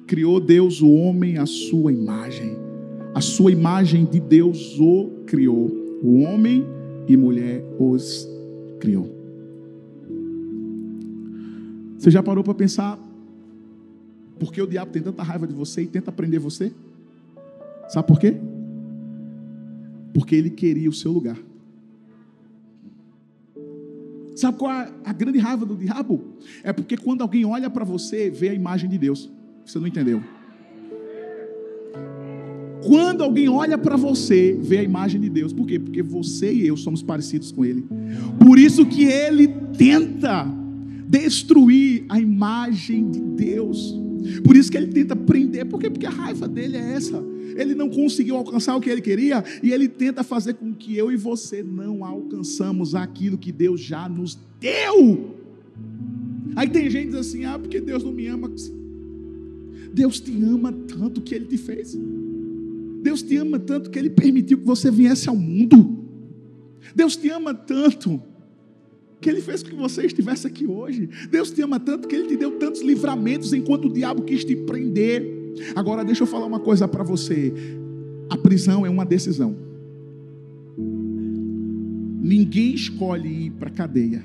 criou 0.07 0.39
Deus 0.41 0.81
o 0.81 0.91
homem 0.91 1.37
à 1.37 1.47
sua 1.47 1.93
imagem. 1.93 2.57
A 3.15 3.21
sua 3.21 3.51
imagem 3.51 4.05
de 4.05 4.21
Deus 4.21 4.79
o 4.79 5.11
criou. 5.27 5.69
O 6.03 6.21
homem 6.21 6.65
e 7.09 7.17
mulher 7.17 7.65
os 7.79 8.29
criou. 8.79 9.11
Você 11.99 12.11
já 12.11 12.23
parou 12.23 12.45
para 12.45 12.55
pensar 12.55 12.99
por 14.39 14.53
que 14.53 14.61
o 14.61 14.67
diabo 14.67 14.93
tem 14.93 15.03
tanta 15.03 15.23
raiva 15.23 15.47
de 15.47 15.55
você 15.55 15.83
e 15.83 15.87
tenta 15.87 16.13
prender 16.13 16.39
você? 16.39 16.73
Sabe 17.89 18.07
por 18.07 18.21
quê? 18.21 18.37
Porque 20.13 20.37
ele 20.37 20.51
queria 20.51 20.89
o 20.89 20.93
seu 20.93 21.11
lugar. 21.11 21.39
Sabe 24.37 24.59
qual 24.59 24.71
é 24.71 24.93
a 25.03 25.13
grande 25.15 25.39
raiva 25.39 25.65
do 25.65 25.75
diabo? 25.75 26.23
É 26.63 26.73
porque 26.73 26.97
quando 26.97 27.23
alguém 27.23 27.47
olha 27.47 27.71
para 27.71 27.85
você, 27.85 28.29
vê 28.29 28.51
a 28.51 28.55
imagem 28.55 28.91
de 28.91 28.99
Deus. 28.99 29.31
Você 29.67 29.81
não 29.81 29.87
entendeu? 29.87 30.23
Quando 32.85 33.25
alguém 33.25 33.49
olha 33.49 33.77
para 33.77 33.97
você, 33.97 34.57
vê 34.61 34.79
a 34.79 34.83
imagem 34.83 35.21
de 35.21 35.29
Deus. 35.29 35.53
Por 35.53 35.67
quê? 35.67 35.77
Porque 35.77 36.03
você 36.03 36.53
e 36.53 36.67
eu 36.67 36.77
somos 36.77 37.03
parecidos 37.03 37.51
com 37.51 37.65
Ele. 37.65 37.85
Por 38.39 38.61
isso 38.61 38.87
que 38.87 39.05
Ele 39.05 39.49
tenta 39.77 40.47
destruir 41.09 42.05
a 42.09 42.21
imagem 42.21 43.11
de 43.11 43.21
Deus. 43.21 43.93
Por 44.45 44.57
isso 44.57 44.71
que 44.71 44.77
Ele 44.77 44.87
tenta 44.87 45.17
prender. 45.17 45.67
Por 45.67 45.81
quê? 45.81 45.91
Porque 45.91 46.07
a 46.07 46.11
raiva 46.11 46.47
dele 46.47 46.77
é 46.77 46.93
essa. 46.93 47.21
Ele 47.57 47.75
não 47.75 47.89
conseguiu 47.89 48.37
alcançar 48.37 48.77
o 48.77 48.81
que 48.81 48.91
ele 48.91 49.01
queria 49.01 49.43
e 49.63 49.73
ele 49.73 49.89
tenta 49.89 50.23
fazer 50.23 50.55
com 50.55 50.75
que 50.75 50.97
eu 50.97 51.11
e 51.11 51.17
você 51.17 51.63
não 51.63 52.05
alcançamos 52.05 52.95
aquilo 52.95 53.39
que 53.39 53.51
Deus 53.51 53.81
já 53.81 54.09
nos 54.09 54.39
deu. 54.61 55.35
Aí 56.55 56.69
tem 56.69 56.89
gente 56.91 57.17
assim: 57.17 57.45
ah, 57.45 57.59
porque 57.59 57.81
Deus 57.81 58.05
não 58.05 58.13
me 58.13 58.27
ama. 58.27 58.51
Deus 59.97 60.21
te 60.21 60.31
ama 60.45 60.71
tanto 60.71 61.23
que 61.23 61.35
Ele 61.35 61.47
te 61.47 61.57
fez. 61.57 61.99
Deus 63.03 63.23
te 63.23 63.35
ama 63.38 63.59
tanto 63.59 63.88
que 63.88 63.99
Ele 63.99 64.11
permitiu 64.11 64.59
que 64.59 64.67
você 64.67 64.91
viesse 64.91 65.26
ao 65.26 65.35
mundo. 65.35 66.05
Deus 66.95 67.17
te 67.17 67.31
ama 67.31 67.55
tanto 67.55 68.23
que 69.23 69.31
Ele 69.31 69.41
fez 69.41 69.62
com 69.62 69.71
que 69.71 69.75
você 69.75 70.05
estivesse 70.05 70.47
aqui 70.47 70.67
hoje. 70.67 71.09
Deus 71.31 71.50
te 71.50 71.62
ama 71.62 71.81
tanto 71.81 72.07
que 72.07 72.15
Ele 72.15 72.29
te 72.29 72.37
deu 72.37 72.59
tantos 72.59 72.83
livramentos 72.83 73.55
enquanto 73.55 73.87
o 73.87 73.93
diabo 73.93 74.21
quis 74.21 74.45
te 74.45 74.55
prender. 74.55 75.55
Agora 75.75 76.05
deixa 76.05 76.25
eu 76.25 76.26
falar 76.26 76.45
uma 76.45 76.61
coisa 76.61 76.87
para 76.87 77.03
você. 77.03 77.55
A 78.29 78.37
prisão 78.37 78.85
é 78.85 78.91
uma 78.91 79.07
decisão. 79.07 79.57
Ninguém 82.23 82.75
escolhe 82.75 83.47
ir 83.47 83.50
para 83.53 83.71
a 83.71 83.73
cadeia 83.73 84.23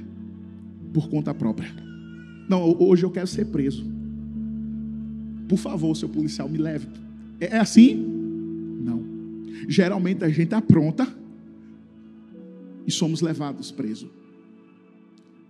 por 0.91 1.07
conta 1.07 1.33
própria. 1.33 1.73
Não, 2.49 2.75
hoje 2.77 3.03
eu 3.03 3.09
quero 3.09 3.27
ser 3.27 3.45
preso. 3.45 4.00
Por 5.51 5.57
favor, 5.57 5.93
seu 5.97 6.07
policial, 6.07 6.47
me 6.47 6.57
leve. 6.57 6.87
É, 7.37 7.57
é 7.57 7.59
assim? 7.59 7.93
Não. 7.93 9.03
Geralmente 9.67 10.23
a 10.23 10.29
gente 10.29 10.55
apronta 10.55 11.05
e 12.87 12.91
somos 12.91 13.19
levados 13.19 13.69
presos. 13.69 14.09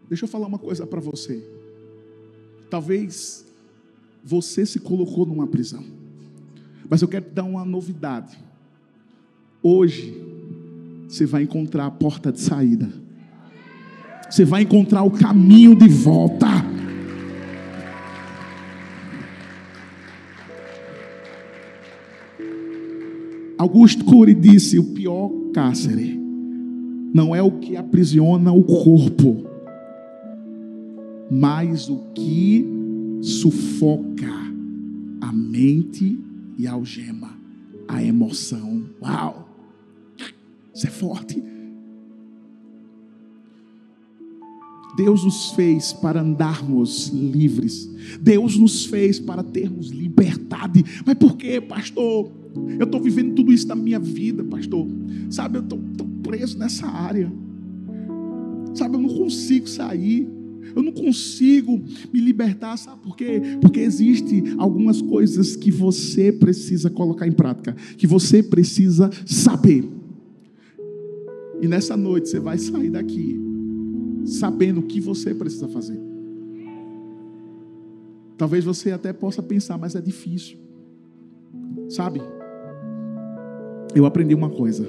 Deixa 0.10 0.25
eu 0.25 0.27
falar 0.27 0.48
uma 0.48 0.58
coisa 0.58 0.88
para 0.88 1.00
você. 1.00 1.48
Talvez 2.67 3.46
você 4.24 4.65
se 4.65 4.79
colocou 4.79 5.24
numa 5.24 5.46
prisão. 5.46 5.86
Mas 6.89 7.03
eu 7.03 7.08
quero 7.08 7.25
te 7.25 7.34
dar 7.36 7.43
uma 7.43 7.63
novidade. 7.63 8.36
Hoje, 9.62 10.20
você 11.08 11.27
vai 11.27 11.43
encontrar 11.43 11.86
a 11.86 11.91
porta 11.91 12.31
de 12.31 12.41
saída. 12.41 12.91
Você 14.27 14.46
vai 14.46 14.63
encontrar 14.63 15.03
o 15.03 15.12
caminho 15.12 15.75
de 15.75 15.88
volta. 15.88 16.48
Augusto 23.62 24.03
Cury 24.03 24.34
disse: 24.34 24.80
o 24.80 24.86
pior 24.86 25.30
cárcere 25.53 26.20
não 27.13 27.36
é 27.36 27.44
o 27.44 27.60
que 27.60 27.77
aprisiona 27.77 28.51
o 28.51 28.63
corpo, 28.63 29.46
mas 31.30 31.88
o 31.88 32.00
que 32.15 32.65
sufoca 33.22 34.34
a 35.22 35.32
mente 35.32 36.20
e 36.58 36.65
algema 36.65 37.38
a 37.88 38.03
emoção. 38.03 38.84
Uau! 39.00 39.48
Isso 40.74 40.88
é 40.88 40.89
forte. 40.89 41.50
Deus 45.01 45.24
nos 45.24 45.50
fez 45.53 45.91
para 45.93 46.22
andarmos 46.22 47.08
livres. 47.08 47.89
Deus 48.22 48.55
nos 48.55 48.86
fez 48.86 49.20
para 49.20 49.41
termos 49.41 49.88
liberdade. 49.88 50.86
Mas 51.03 51.15
por 51.15 51.36
quê, 51.36 51.60
pastor? 51.60 52.31
Eu 52.77 52.86
estou 52.86 53.01
vivendo 53.01 53.34
tudo 53.34 53.51
isso 53.51 53.67
na 53.67 53.74
minha 53.74 54.00
vida, 54.00 54.43
pastor. 54.43 54.88
Sabe, 55.31 55.58
eu 55.58 55.63
estou 55.63 55.79
preso 56.22 56.55
nessa 56.55 56.86
área. 56.86 57.34
Sabe, 58.75 58.96
eu 58.96 59.01
não 59.01 59.10
consigo 59.10 59.67
sair. 59.67 60.29
Eu 60.75 60.84
não 60.84 60.91
consigo 60.91 61.81
me 62.13 62.22
libertar, 62.22 62.77
sabe 62.77 63.01
por 63.01 63.17
quê? 63.17 63.41
Porque 63.60 63.79
existe 63.79 64.43
algumas 64.60 65.01
coisas 65.01 65.55
que 65.55 65.72
você 65.72 66.31
precisa 66.31 66.91
colocar 66.91 67.27
em 67.27 67.31
prática, 67.31 67.75
que 67.98 68.05
você 68.05 68.43
precisa 68.43 69.10
saber. 69.25 69.84
E 71.60 71.67
nessa 71.67 71.98
noite 71.98 72.29
você 72.29 72.39
vai 72.39 72.60
sair 72.60 72.91
daqui 72.91 73.50
sabendo 74.32 74.80
o 74.80 74.84
que 74.84 75.00
você 75.00 75.36
precisa 75.36 75.68
fazer. 75.68 76.00
Talvez 78.38 78.64
você 78.64 78.92
até 78.92 79.12
possa 79.12 79.44
pensar, 79.44 79.78
mas 79.78 79.94
é 79.94 80.02
difícil. 80.02 80.58
Sabe? 81.90 82.22
Eu 83.94 84.06
aprendi 84.06 84.34
uma 84.34 84.50
coisa. 84.50 84.88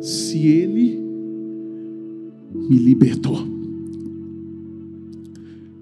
Se 0.00 0.46
ele 0.46 0.98
me 2.54 2.78
libertou. 2.78 3.38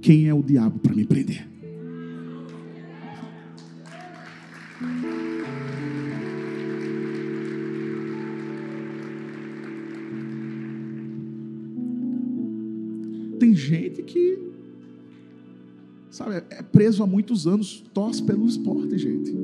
Quem 0.01 0.29
é 0.29 0.35
o 0.35 0.43
diabo 0.43 0.79
para 0.79 0.95
me 0.95 1.05
prender? 1.05 1.54
Tem 13.45 13.55
gente 13.55 14.03
que, 14.03 14.39
sabe, 16.11 16.43
é 16.51 16.63
preso 16.63 17.03
há 17.03 17.07
muitos 17.07 17.47
anos, 17.47 17.85
torce 17.93 18.23
pelo 18.23 18.47
esporte, 18.47 18.97
gente. 18.97 19.35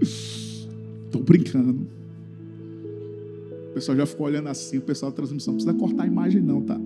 Estou 1.06 1.22
brincando 1.22 1.98
pessoal 3.78 3.96
já 3.96 4.06
ficou 4.06 4.26
olhando 4.26 4.48
assim, 4.48 4.78
o 4.78 4.82
pessoal 4.82 5.12
da 5.12 5.16
transmissão. 5.16 5.52
Não 5.52 5.58
precisa 5.58 5.78
cortar 5.78 6.02
a 6.02 6.06
imagem, 6.06 6.42
não, 6.42 6.60
tá? 6.60 6.78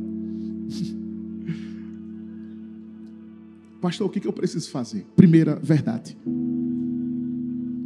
Pastor, 3.81 4.07
o 4.07 4.11
que 4.11 4.27
eu 4.27 4.33
preciso 4.33 4.71
fazer? 4.71 5.07
Primeira 5.17 5.57
verdade. 5.57 6.17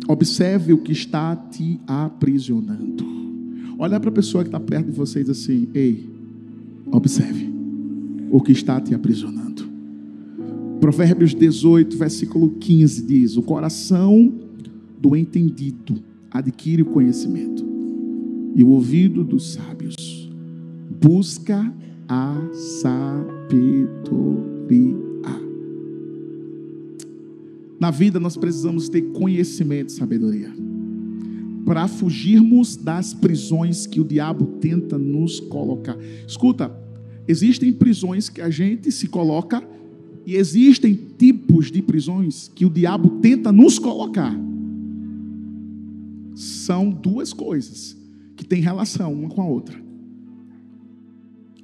Observe 0.08 0.72
o 0.72 0.78
que 0.78 0.92
está 0.92 1.34
te 1.34 1.80
aprisionando. 1.86 2.85
Olha 3.78 4.00
para 4.00 4.08
a 4.08 4.12
pessoa 4.12 4.42
que 4.42 4.48
está 4.48 4.58
perto 4.58 4.86
de 4.86 4.92
vocês 4.92 5.28
assim: 5.28 5.68
Ei, 5.74 6.08
observe 6.90 7.50
o 8.30 8.40
que 8.40 8.52
está 8.52 8.80
te 8.80 8.94
aprisionando. 8.94 9.66
Provérbios 10.80 11.34
18, 11.34 11.96
versículo 11.96 12.50
15 12.50 13.02
diz: 13.02 13.36
O 13.36 13.42
coração 13.42 14.32
do 15.00 15.14
entendido 15.14 16.02
adquire 16.30 16.82
o 16.82 16.86
conhecimento 16.86 17.64
e 18.54 18.64
o 18.64 18.68
ouvido 18.68 19.22
dos 19.22 19.52
sábios 19.52 20.30
busca 21.00 21.72
a 22.08 22.48
sabedoria. 22.52 24.06
Na 27.78 27.90
vida 27.90 28.18
nós 28.18 28.38
precisamos 28.38 28.88
ter 28.88 29.02
conhecimento 29.12 29.90
e 29.90 29.92
sabedoria 29.92 30.65
para 31.66 31.88
fugirmos 31.88 32.76
das 32.76 33.12
prisões 33.12 33.88
que 33.88 34.00
o 34.00 34.04
diabo 34.04 34.46
tenta 34.60 34.96
nos 34.96 35.40
colocar. 35.40 35.98
Escuta, 36.26 36.72
existem 37.26 37.72
prisões 37.72 38.28
que 38.28 38.40
a 38.40 38.48
gente 38.48 38.92
se 38.92 39.08
coloca 39.08 39.68
e 40.24 40.36
existem 40.36 40.94
tipos 40.94 41.72
de 41.72 41.82
prisões 41.82 42.48
que 42.54 42.64
o 42.64 42.70
diabo 42.70 43.18
tenta 43.20 43.50
nos 43.50 43.80
colocar. 43.80 44.32
São 46.36 46.88
duas 46.88 47.32
coisas 47.32 47.96
que 48.36 48.44
tem 48.44 48.62
relação 48.62 49.12
uma 49.12 49.28
com 49.28 49.42
a 49.42 49.46
outra. 49.46 49.76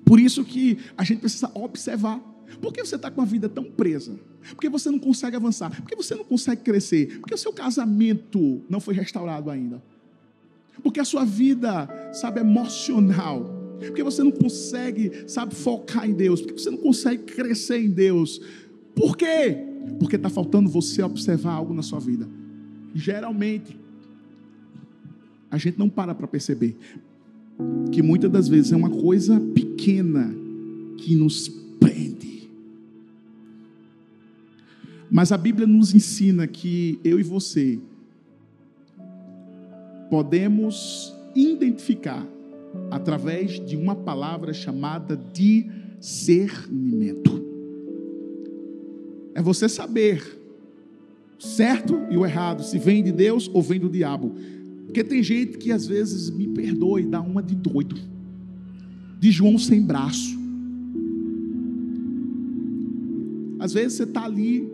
Por 0.04 0.18
isso 0.18 0.44
que 0.44 0.78
a 0.98 1.04
gente 1.04 1.20
precisa 1.20 1.48
observar. 1.54 2.18
Por 2.60 2.72
que 2.72 2.84
você 2.84 2.96
está 2.96 3.08
com 3.08 3.20
a 3.20 3.24
vida 3.24 3.48
tão 3.48 3.64
presa? 3.64 4.18
Por 4.50 4.60
que 4.60 4.68
você 4.68 4.90
não 4.90 4.98
consegue 4.98 5.36
avançar? 5.36 5.70
Por 5.70 5.88
que 5.88 5.94
você 5.94 6.16
não 6.16 6.24
consegue 6.24 6.62
crescer? 6.62 7.20
Por 7.20 7.28
que 7.28 7.34
o 7.34 7.38
seu 7.38 7.52
casamento 7.52 8.62
não 8.68 8.80
foi 8.80 8.94
restaurado 8.94 9.48
ainda? 9.48 9.80
Porque 10.82 11.00
a 11.00 11.04
sua 11.04 11.24
vida, 11.24 11.88
sabe, 12.12 12.40
emocional. 12.40 13.44
Porque 13.78 14.02
você 14.02 14.22
não 14.22 14.30
consegue, 14.30 15.28
sabe, 15.28 15.54
focar 15.54 16.08
em 16.08 16.12
Deus. 16.12 16.40
Porque 16.40 16.60
você 16.60 16.70
não 16.70 16.78
consegue 16.78 17.24
crescer 17.24 17.78
em 17.78 17.90
Deus. 17.90 18.40
Por 18.94 19.16
quê? 19.16 19.58
Porque 19.98 20.16
está 20.16 20.30
faltando 20.30 20.70
você 20.70 21.02
observar 21.02 21.52
algo 21.52 21.74
na 21.74 21.82
sua 21.82 21.98
vida. 21.98 22.28
Geralmente, 22.94 23.78
a 25.50 25.58
gente 25.58 25.78
não 25.78 25.88
para 25.88 26.14
para 26.14 26.26
perceber 26.26 26.76
que 27.90 28.02
muitas 28.02 28.30
das 28.30 28.48
vezes 28.48 28.72
é 28.72 28.76
uma 28.76 28.90
coisa 28.90 29.38
pequena 29.38 30.34
que 30.96 31.14
nos 31.14 31.48
prende. 31.78 32.50
Mas 35.10 35.30
a 35.32 35.36
Bíblia 35.36 35.66
nos 35.66 35.94
ensina 35.94 36.46
que 36.46 36.98
eu 37.04 37.20
e 37.20 37.22
você 37.22 37.78
podemos 40.12 41.12
identificar 41.34 42.28
através 42.90 43.58
de 43.64 43.78
uma 43.78 43.96
palavra 43.96 44.52
chamada 44.52 45.18
discernimento. 45.32 47.42
é 49.34 49.40
você 49.40 49.70
saber 49.70 50.22
certo 51.38 51.98
e 52.10 52.18
o 52.18 52.26
errado, 52.26 52.62
se 52.62 52.78
vem 52.78 53.02
de 53.02 53.10
Deus 53.10 53.50
ou 53.54 53.62
vem 53.62 53.80
do 53.80 53.88
diabo. 53.88 54.34
Porque 54.84 55.02
tem 55.02 55.22
gente 55.22 55.56
que 55.56 55.72
às 55.72 55.86
vezes 55.86 56.28
me 56.28 56.46
perdoe, 56.48 57.06
dá 57.06 57.22
uma 57.22 57.42
de 57.42 57.54
doido, 57.54 57.96
de 59.18 59.30
João 59.30 59.56
sem 59.56 59.80
braço. 59.80 60.38
Às 63.58 63.72
vezes 63.72 63.94
você 63.94 64.02
está 64.02 64.26
ali, 64.26 64.70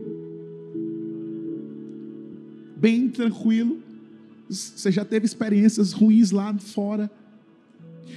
bem 2.77 3.09
tranquilo, 3.09 3.87
você 4.49 4.91
já 4.91 5.05
teve 5.05 5.27
experiências 5.27 5.93
ruins 5.93 6.31
lá 6.31 6.57
fora, 6.59 7.11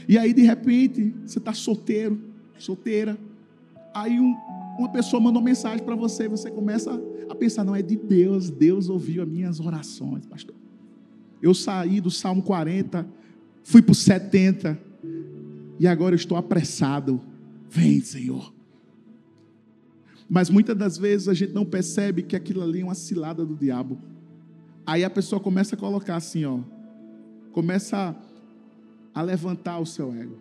e 0.08 0.18
aí 0.18 0.34
de 0.34 0.42
repente 0.42 1.14
você 1.26 1.40
está 1.40 1.54
solteiro, 1.54 2.20
solteira, 2.58 3.18
aí 3.94 4.20
um, 4.20 4.36
uma 4.78 4.90
pessoa 4.90 5.22
mandou 5.22 5.42
mensagem 5.42 5.84
para 5.84 5.96
você, 5.96 6.26
e 6.26 6.28
você 6.28 6.50
começa 6.50 7.02
a 7.30 7.36
pensar: 7.36 7.64
não, 7.64 7.76
é 7.76 7.82
de 7.82 7.96
Deus, 7.96 8.50
Deus 8.50 8.90
ouviu 8.90 9.24
as 9.24 9.30
minhas 9.30 9.60
orações, 9.60 10.26
pastor. 10.26 10.56
Eu 11.42 11.54
saí 11.54 12.00
do 12.00 12.12
Salmo 12.12 12.44
40, 12.44 13.08
fui 13.64 13.82
para 13.82 13.92
o 13.92 13.96
70, 13.96 14.80
e 15.80 15.88
agora 15.88 16.14
eu 16.14 16.18
estou 16.18 16.38
apressado. 16.38 17.20
Vem, 17.70 18.00
Senhor. 18.02 18.54
Mas 20.30 20.50
muitas 20.50 20.78
das 20.78 20.98
vezes 20.98 21.28
a 21.28 21.34
gente 21.34 21.52
não 21.52 21.66
percebe 21.66 22.24
que 22.24 22.36
aquilo 22.36 22.62
ali 22.62 22.80
é 22.82 22.84
uma 22.84 22.96
cilada 22.96 23.46
do 23.46 23.56
diabo. 23.56 24.00
Aí 24.86 25.04
a 25.04 25.10
pessoa 25.10 25.40
começa 25.40 25.76
a 25.76 25.78
colocar 25.78 26.16
assim, 26.16 26.46
ó, 26.46 26.60
começa 27.52 28.16
a, 29.14 29.22
levantar 29.22 29.80
o 29.80 29.86
seu 29.86 30.14
ego. 30.14 30.38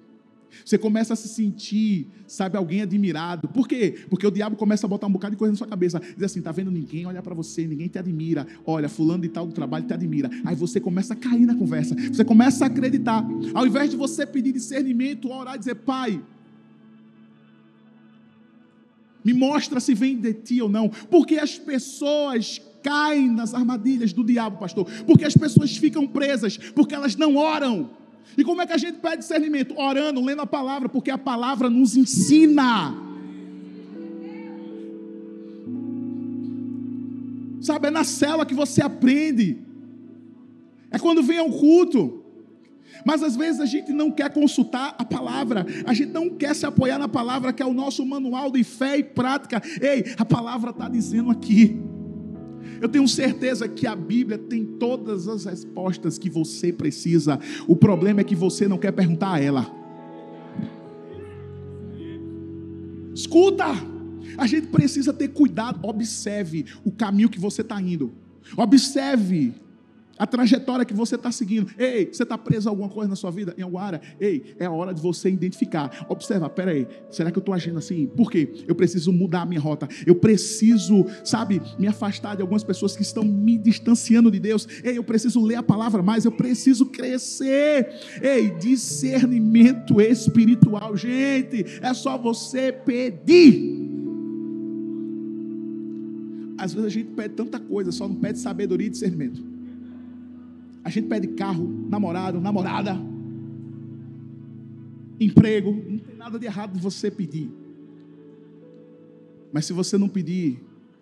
Você 0.65 0.77
começa 0.77 1.13
a 1.13 1.17
se 1.17 1.29
sentir, 1.29 2.09
sabe, 2.27 2.57
alguém 2.57 2.83
admirado. 2.83 3.47
Por 3.49 3.69
quê? 3.69 4.05
Porque 4.09 4.27
o 4.27 4.31
diabo 4.33 4.57
começa 4.57 4.85
a 4.85 4.89
botar 4.89 5.07
um 5.07 5.13
bocado 5.13 5.33
de 5.33 5.39
coisa 5.39 5.53
na 5.53 5.57
sua 5.57 5.67
cabeça. 5.67 6.01
Diz 6.01 6.25
assim: 6.25 6.43
tá 6.43 6.51
vendo 6.51 6.73
ninguém 6.73 7.07
olha 7.07 7.23
para 7.23 7.35
você, 7.35 7.67
ninguém 7.67 7.87
te 7.87 7.99
admira. 7.99 8.45
Olha, 8.67 8.89
fulano 8.89 9.23
de 9.23 9.29
tal 9.29 9.47
do 9.47 9.53
trabalho 9.53 9.87
te 9.87 9.95
admira. 9.95 10.29
Aí 10.45 10.57
você 10.57 10.81
começa 10.81 11.15
a 11.15 11.17
cair 11.17 11.47
na 11.47 11.55
conversa. 11.55 11.95
Você 11.95 12.25
começa 12.25 12.65
a 12.65 12.67
acreditar. 12.67 13.25
Ao 13.55 13.65
invés 13.65 13.91
de 13.91 13.97
você 13.97 14.27
pedir 14.27 14.53
discernimento, 14.53 15.31
orar 15.31 15.55
e 15.55 15.59
dizer: 15.59 15.77
Pai, 15.77 16.21
me 19.25 19.33
mostra 19.33 19.79
se 19.79 19.95
vem 19.95 20.19
de 20.19 20.35
ti 20.35 20.61
ou 20.61 20.69
não. 20.69 20.89
Porque 20.89 21.37
as 21.37 21.59
pessoas 21.59 22.61
caem 22.83 23.31
nas 23.31 23.55
armadilhas 23.55 24.13
do 24.13 24.25
diabo, 24.25 24.59
pastor. 24.59 24.87
Porque 25.07 25.25
as 25.25 25.35
pessoas 25.35 25.77
ficam 25.77 26.07
presas, 26.07 26.57
porque 26.57 26.95
elas 26.95 27.17
não 27.17 27.37
oram. 27.37 27.91
E 28.37 28.45
como 28.45 28.63
é 28.63 28.67
que 28.67 28.73
a 28.73 28.79
gente 28.79 28.99
pede 28.99 29.19
discernimento? 29.19 29.75
Orando, 29.79 30.21
lendo 30.25 30.43
a 30.43 30.47
palavra, 30.47 30.89
porque 30.89 31.11
a 31.11 31.19
palavra 31.19 31.69
nos 31.69 31.97
ensina. 31.97 32.95
Sabe, 37.61 37.89
é 37.89 37.91
na 37.91 38.05
cela 38.05 38.47
que 38.47 38.55
você 38.55 38.83
aprende. 38.83 39.59
É 40.91 40.99
quando 40.99 41.23
vem 41.23 41.39
ao 41.39 41.51
culto. 41.51 42.25
Mas 43.05 43.23
às 43.23 43.37
vezes 43.37 43.61
a 43.61 43.67
gente 43.67 43.93
não 43.93 44.11
quer 44.11 44.31
consultar 44.31 44.95
a 44.99 45.05
palavra, 45.05 45.65
a 45.87 45.95
gente 45.95 46.13
não 46.13 46.29
quer 46.29 46.55
se 46.55 46.67
apoiar 46.67 46.99
na 46.99 47.09
palavra, 47.09 47.53
que 47.53 47.63
é 47.63 47.67
o 47.67 47.73
nosso 47.73 48.05
manual 48.05 48.51
de 48.51 48.63
fé 48.63 48.99
e 48.99 49.03
prática. 49.03 49.63
Ei, 49.81 50.15
a 50.19 50.25
palavra 50.25 50.71
está 50.71 50.89
dizendo 50.89 51.31
aqui. 51.31 51.81
Eu 52.81 52.89
tenho 52.89 53.07
certeza 53.07 53.69
que 53.69 53.87
a 53.87 53.95
Bíblia 53.95 54.39
tem 54.39 54.65
todas 54.65 55.29
as 55.29 55.45
respostas 55.45 56.19
que 56.19 56.31
você 56.31 56.73
precisa. 56.73 57.39
O 57.67 57.77
problema 57.77 58.21
é 58.21 58.25
que 58.25 58.35
você 58.35 58.67
não 58.67 58.79
quer 58.79 58.93
perguntar 58.93 59.35
a 59.35 59.41
ela. 59.41 59.81
Escuta, 63.15 63.67
a 64.39 64.47
gente 64.47 64.69
precisa 64.69 65.13
ter 65.13 65.29
cuidado. 65.29 65.81
Observe 65.87 66.67
o 66.85 66.91
caminho 66.91 67.29
que 67.29 67.39
você 67.39 67.61
está 67.61 67.81
indo. 67.81 68.13
Observe 68.57 69.55
a 70.21 70.27
trajetória 70.27 70.85
que 70.85 70.93
você 70.93 71.15
está 71.15 71.33
seguindo. 71.33 71.73
Ei, 71.79 72.11
você 72.13 72.25
está 72.25 72.37
preso 72.37 72.69
a 72.69 72.73
alguma 72.73 72.91
coisa 72.91 73.09
na 73.09 73.17
sua 73.17 73.31
vida, 73.31 73.55
em 73.57 73.63
alguma 73.63 73.83
área? 73.83 74.03
Ei, 74.21 74.55
é 74.59 74.67
a 74.67 74.71
hora 74.71 74.93
de 74.93 75.01
você 75.01 75.31
identificar. 75.31 76.05
Observa, 76.11 76.47
peraí, 76.51 76.87
será 77.09 77.31
que 77.31 77.39
eu 77.39 77.41
estou 77.41 77.55
agindo 77.55 77.79
assim? 77.79 78.07
Por 78.07 78.31
quê? 78.31 78.53
Eu 78.69 78.75
preciso 78.75 79.15
mudar 79.15 79.41
a 79.41 79.47
minha 79.47 79.61
rota. 79.61 79.89
Eu 80.07 80.15
preciso, 80.15 81.07
sabe, 81.25 81.63
me 81.79 81.87
afastar 81.87 82.37
de 82.37 82.43
algumas 82.43 82.63
pessoas 82.63 82.95
que 82.95 83.01
estão 83.01 83.25
me 83.25 83.57
distanciando 83.57 84.31
de 84.31 84.39
Deus. 84.39 84.69
Ei, 84.85 84.99
eu 84.99 85.03
preciso 85.03 85.43
ler 85.43 85.55
a 85.55 85.63
palavra 85.63 86.03
mais, 86.03 86.27
eu 86.27 86.33
preciso 86.33 86.85
crescer. 86.85 87.89
Ei, 88.21 88.51
discernimento 88.59 90.03
espiritual. 90.03 90.99
Gente, 90.99 91.65
é 91.81 91.95
só 91.95 92.19
você 92.19 92.71
pedir. 92.71 93.81
Às 96.59 96.75
vezes 96.75 96.87
a 96.87 96.91
gente 96.91 97.09
pede 97.13 97.33
tanta 97.37 97.59
coisa, 97.59 97.91
só 97.91 98.07
não 98.07 98.17
pede 98.17 98.39
sabedoria 98.39 98.87
e 98.87 98.91
discernimento. 98.91 99.60
A 100.83 100.91
gente 100.91 101.09
pede 101.09 101.29
carro, 101.29 101.67
namorado, 101.89 102.41
namorada, 102.41 102.97
emprego. 105.19 105.73
Não 105.73 105.99
tem 105.99 106.17
nada 106.17 106.39
de 106.39 106.47
errado 106.47 106.73
de 106.73 106.81
você 106.81 107.11
pedir. 107.11 107.51
Mas 109.53 109.67
se 109.67 109.73
você 109.73 109.99
não 109.99 110.09
pedir 110.09 110.59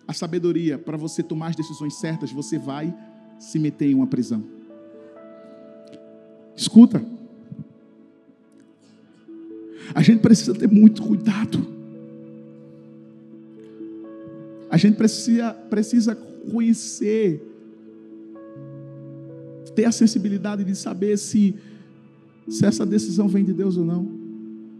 a 0.06 0.12
sabedoria 0.12 0.78
para 0.78 0.96
você 0.96 1.22
tomar 1.22 1.48
as 1.48 1.56
decisões 1.56 1.94
certas, 1.94 2.32
você 2.32 2.58
vai 2.58 2.94
se 3.38 3.58
meter 3.58 3.90
em 3.90 3.94
uma 3.94 4.06
prisão. 4.06 4.42
Escuta. 6.56 7.04
A 9.94 10.02
gente 10.02 10.20
precisa 10.20 10.54
ter 10.54 10.68
muito 10.68 11.02
cuidado. 11.02 11.66
A 14.70 14.76
gente 14.76 14.96
precisa, 14.96 15.52
precisa 15.52 16.14
conhecer 16.14 17.42
ter 19.78 19.84
a 19.84 19.92
sensibilidade 19.92 20.64
de 20.64 20.74
saber 20.74 21.16
se, 21.16 21.54
se 22.48 22.66
essa 22.66 22.84
decisão 22.84 23.28
vem 23.28 23.44
de 23.44 23.52
Deus 23.52 23.76
ou 23.76 23.84
não, 23.84 24.10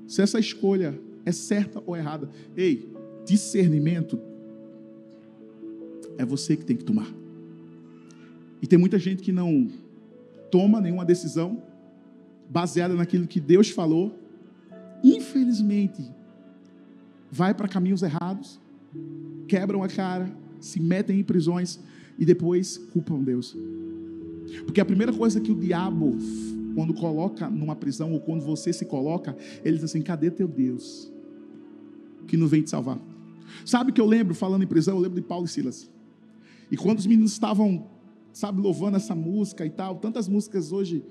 se 0.09 0.21
essa 0.21 0.41
escolha 0.41 1.01
é 1.25 1.31
certa 1.31 1.81
ou 1.87 1.97
errada. 1.97 2.29
Ei, 2.57 2.93
discernimento 3.25 4.19
é 6.17 6.25
você 6.25 6.57
que 6.57 6.65
tem 6.65 6.77
que 6.77 6.83
tomar. 6.83 7.07
E 8.61 8.67
tem 8.67 8.77
muita 8.77 8.99
gente 8.99 9.23
que 9.23 9.31
não 9.31 9.69
toma 10.51 10.81
nenhuma 10.81 11.05
decisão 11.05 11.63
baseada 12.51 12.95
naquilo 12.95 13.29
que 13.29 13.39
Deus 13.39 13.71
falou. 13.71 14.19
Infelizmente, 15.05 16.03
vai 17.31 17.55
para 17.55 17.69
caminhos 17.69 18.03
errados, 18.03 18.59
quebram 19.47 19.85
a 19.85 19.89
cara, 19.89 20.29
se 20.59 20.81
metem 20.81 21.21
em 21.21 21.23
prisões 21.23 21.79
e 22.19 22.25
depois 22.25 22.77
culpam 22.77 23.23
Deus. 23.23 23.57
Porque 24.65 24.81
a 24.81 24.85
primeira 24.85 25.13
coisa 25.13 25.41
que 25.41 25.51
o 25.51 25.55
diabo, 25.55 26.17
quando 26.75 26.95
coloca 26.95 27.49
numa 27.49 27.77
prisão, 27.77 28.13
ou 28.13 28.21
quando 28.21 28.45
você 28.45 28.73
se 28.73 28.85
coloca, 28.85 29.37
ele 29.65 29.77
diz 29.77 29.85
assim: 29.85 30.03
cadê 30.03 30.31
teu 30.31 30.49
Deus? 30.49 31.11
Que 32.27 32.37
não 32.37 32.47
vem 32.47 32.63
te 32.63 32.71
salvar. 32.71 32.99
Sabe 33.65 33.93
que 33.93 34.01
eu 34.01 34.07
lembro, 34.07 34.35
falando 34.35 34.63
em 34.63 34.67
prisão, 34.67 34.97
eu 34.97 35.01
lembro 35.01 35.21
de 35.21 35.27
Paulo 35.27 35.47
e 35.47 35.49
Silas. 35.49 35.91
E 36.71 36.77
quando 36.77 36.99
os 36.99 37.07
meninos 37.07 37.33
estavam, 37.33 37.87
sabe, 38.33 38.61
louvando 38.61 38.97
essa 38.97 39.15
música 39.15 39.65
e 39.65 39.71
tal, 39.71 39.97
tantas 39.97 40.29
músicas 40.29 40.71
hoje, 40.71 41.03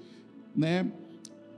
né, 0.55 0.91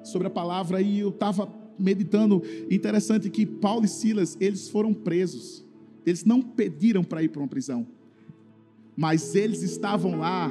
sobre 0.04 0.28
a 0.28 0.30
palavra, 0.30 0.82
e 0.82 1.00
eu 1.00 1.10
estava 1.10 1.50
meditando, 1.78 2.42
interessante 2.70 3.30
que 3.30 3.46
Paulo 3.46 3.86
e 3.86 3.88
Silas, 3.88 4.38
eles 4.40 4.70
foram 4.70 4.94
presos. 4.94 5.66
Eles 6.06 6.26
não 6.26 6.42
pediram 6.42 7.04
para 7.04 7.22
ir 7.22 7.30
para 7.30 7.42
uma 7.42 7.48
prisão, 7.48 7.86
mas 8.96 9.36
eles 9.36 9.62
estavam 9.62 10.18
lá 10.18 10.50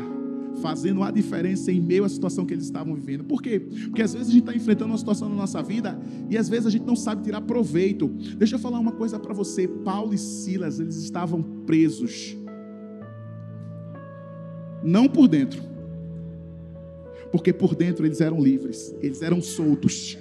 fazendo 0.60 1.02
a 1.02 1.10
diferença 1.10 1.72
em 1.72 1.80
meio 1.80 2.04
à 2.04 2.08
situação 2.08 2.44
que 2.44 2.54
eles 2.54 2.64
estavam 2.64 2.94
vivendo. 2.94 3.24
Por 3.24 3.42
quê? 3.42 3.60
Porque 3.60 4.02
às 4.02 4.12
vezes 4.12 4.28
a 4.28 4.32
gente 4.32 4.42
está 4.42 4.54
enfrentando 4.54 4.92
uma 4.92 4.98
situação 4.98 5.28
na 5.28 5.34
nossa 5.34 5.62
vida 5.62 5.98
e 6.28 6.36
às 6.36 6.48
vezes 6.48 6.66
a 6.66 6.70
gente 6.70 6.84
não 6.84 6.96
sabe 6.96 7.22
tirar 7.22 7.40
proveito. 7.40 8.08
Deixa 8.36 8.56
eu 8.56 8.58
falar 8.58 8.78
uma 8.78 8.92
coisa 8.92 9.18
para 9.18 9.32
você: 9.34 9.66
Paulo 9.66 10.14
e 10.14 10.18
Silas, 10.18 10.78
eles 10.80 10.96
estavam 10.96 11.42
presos, 11.66 12.36
não 14.82 15.08
por 15.08 15.28
dentro, 15.28 15.62
porque 17.32 17.52
por 17.52 17.74
dentro 17.74 18.06
eles 18.06 18.20
eram 18.20 18.40
livres, 18.40 18.94
eles 19.00 19.22
eram 19.22 19.40
soltos. 19.40 20.18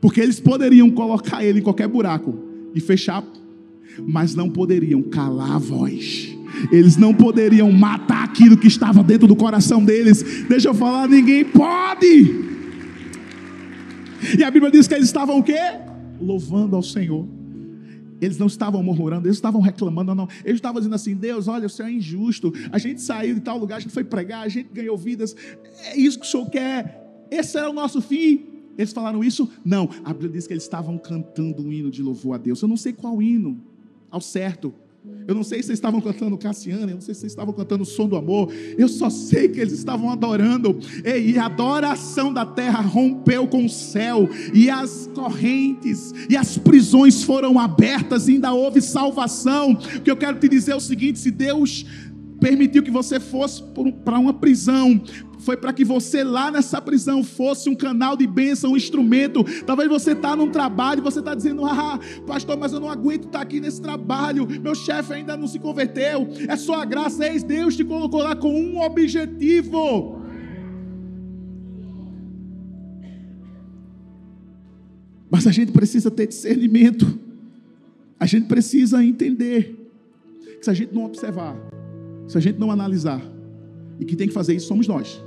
Porque 0.00 0.20
eles 0.20 0.38
poderiam 0.38 0.90
colocar 0.90 1.42
ele 1.42 1.60
em 1.60 1.62
qualquer 1.62 1.88
buraco 1.88 2.38
e 2.74 2.80
fechar, 2.80 3.24
mas 4.06 4.34
não 4.34 4.48
poderiam 4.48 5.02
calar 5.02 5.52
a 5.52 5.58
voz 5.58 6.36
eles 6.70 6.96
não 6.96 7.14
poderiam 7.14 7.70
matar 7.70 8.15
aquilo 8.36 8.56
que 8.56 8.66
estava 8.66 9.02
dentro 9.02 9.26
do 9.26 9.34
coração 9.34 9.82
deles. 9.82 10.44
Deixa 10.46 10.68
eu 10.68 10.74
falar, 10.74 11.08
ninguém 11.08 11.44
pode. 11.44 12.44
E 14.38 14.44
a 14.44 14.50
Bíblia 14.50 14.70
diz 14.70 14.86
que 14.86 14.94
eles 14.94 15.06
estavam 15.06 15.38
o 15.38 15.42
quê? 15.42 15.58
Louvando 16.20 16.76
ao 16.76 16.82
Senhor. 16.82 17.26
Eles 18.20 18.38
não 18.38 18.46
estavam 18.46 18.82
murmurando, 18.82 19.26
eles 19.26 19.36
estavam 19.36 19.60
reclamando, 19.60 20.14
não. 20.14 20.28
Eles 20.44 20.56
estavam 20.56 20.80
dizendo 20.80 20.94
assim: 20.94 21.14
Deus, 21.14 21.48
olha, 21.48 21.66
o 21.66 21.70
Senhor 21.70 21.88
é 21.88 21.92
injusto. 21.92 22.52
A 22.70 22.78
gente 22.78 23.00
saiu 23.00 23.34
de 23.34 23.40
tal 23.40 23.58
lugar, 23.58 23.76
a 23.76 23.80
gente 23.80 23.92
foi 23.92 24.04
pregar, 24.04 24.42
a 24.42 24.48
gente 24.48 24.68
ganhou 24.72 24.96
vidas. 24.96 25.34
É 25.84 25.98
isso 25.98 26.18
que 26.18 26.26
o 26.26 26.28
Senhor 26.28 26.48
quer. 26.50 27.26
Esse 27.30 27.58
era 27.58 27.70
o 27.70 27.74
nosso 27.74 28.00
fim. 28.00 28.46
Eles 28.78 28.92
falaram 28.92 29.24
isso? 29.24 29.50
Não. 29.64 29.88
A 30.04 30.12
Bíblia 30.12 30.32
diz 30.32 30.46
que 30.46 30.52
eles 30.52 30.62
estavam 30.62 30.98
cantando 30.98 31.62
um 31.62 31.72
hino 31.72 31.90
de 31.90 32.02
louvor 32.02 32.34
a 32.34 32.38
Deus. 32.38 32.60
Eu 32.60 32.68
não 32.68 32.76
sei 32.76 32.92
qual 32.92 33.20
hino, 33.22 33.58
ao 34.10 34.20
certo. 34.20 34.74
Eu 35.26 35.34
não 35.34 35.42
sei 35.42 35.58
se 35.60 35.66
vocês 35.66 35.78
estavam 35.78 36.00
cantando 36.00 36.38
Cassiano, 36.38 36.88
eu 36.88 36.94
não 36.94 37.00
sei 37.00 37.12
se 37.12 37.22
vocês 37.22 37.32
estavam 37.32 37.52
cantando 37.52 37.82
o 37.82 37.86
som 37.86 38.08
do 38.08 38.16
amor. 38.16 38.52
Eu 38.78 38.88
só 38.88 39.10
sei 39.10 39.48
que 39.48 39.60
eles 39.60 39.72
estavam 39.72 40.08
adorando. 40.08 40.78
E 41.04 41.36
a 41.36 41.46
adoração 41.46 42.32
da 42.32 42.46
terra 42.46 42.80
rompeu 42.80 43.46
com 43.48 43.64
o 43.64 43.68
céu, 43.68 44.28
e 44.54 44.70
as 44.70 45.10
correntes 45.14 46.14
e 46.30 46.36
as 46.36 46.56
prisões 46.56 47.24
foram 47.24 47.58
abertas, 47.58 48.28
e 48.28 48.32
ainda 48.32 48.52
houve 48.52 48.80
salvação. 48.80 49.72
O 49.72 50.00
que 50.00 50.10
eu 50.10 50.16
quero 50.16 50.38
te 50.38 50.48
dizer 50.48 50.72
é 50.72 50.76
o 50.76 50.80
seguinte: 50.80 51.18
se 51.18 51.30
Deus 51.32 51.84
permitiu 52.40 52.82
que 52.82 52.90
você 52.90 53.18
fosse 53.18 53.62
para 54.04 54.18
uma 54.18 54.34
prisão, 54.34 55.00
foi 55.38 55.56
para 55.56 55.72
que 55.72 55.84
você 55.84 56.24
lá 56.24 56.50
nessa 56.50 56.80
prisão 56.80 57.22
fosse 57.22 57.68
um 57.68 57.74
canal 57.74 58.16
de 58.16 58.26
bênção, 58.26 58.72
um 58.72 58.76
instrumento. 58.76 59.44
Talvez 59.64 59.88
você 59.88 60.12
está 60.12 60.34
num 60.34 60.50
trabalho 60.50 60.98
e 60.98 61.02
você 61.02 61.20
está 61.20 61.34
dizendo, 61.34 61.64
ah, 61.64 62.00
pastor, 62.26 62.56
mas 62.56 62.72
eu 62.72 62.80
não 62.80 62.90
aguento 62.90 63.26
estar 63.26 63.38
tá 63.38 63.42
aqui 63.42 63.60
nesse 63.60 63.80
trabalho, 63.80 64.46
meu 64.60 64.74
chefe 64.74 65.12
ainda 65.12 65.36
não 65.36 65.46
se 65.46 65.58
converteu, 65.58 66.28
é 66.48 66.56
só 66.56 66.80
a 66.80 66.84
graça, 66.84 67.26
eis 67.26 67.42
Deus 67.42 67.76
te 67.76 67.84
colocou 67.84 68.22
lá 68.22 68.34
com 68.34 68.52
um 68.52 68.80
objetivo. 68.80 70.20
Mas 75.30 75.46
a 75.46 75.52
gente 75.52 75.70
precisa 75.70 76.10
ter 76.10 76.26
discernimento, 76.26 77.18
a 78.18 78.26
gente 78.26 78.46
precisa 78.46 79.04
entender 79.04 79.90
que 80.58 80.64
se 80.64 80.70
a 80.70 80.74
gente 80.74 80.94
não 80.94 81.04
observar, 81.04 81.56
se 82.26 82.36
a 82.36 82.40
gente 82.40 82.58
não 82.58 82.70
analisar, 82.70 83.22
e 83.98 84.04
quem 84.04 84.16
tem 84.16 84.28
que 84.28 84.34
fazer 84.34 84.54
isso 84.54 84.66
somos 84.66 84.86
nós. 84.86 85.22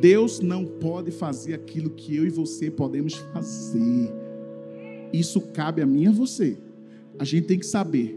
Deus 0.00 0.40
não 0.40 0.64
pode 0.64 1.10
fazer 1.10 1.54
aquilo 1.54 1.90
que 1.90 2.14
eu 2.16 2.26
e 2.26 2.30
você 2.30 2.70
podemos 2.70 3.14
fazer. 3.14 4.12
Isso 5.12 5.40
cabe 5.40 5.80
a 5.80 5.86
mim 5.86 6.02
e 6.02 6.06
a 6.08 6.12
você. 6.12 6.58
A 7.18 7.24
gente 7.24 7.46
tem 7.46 7.58
que 7.58 7.66
saber. 7.66 8.14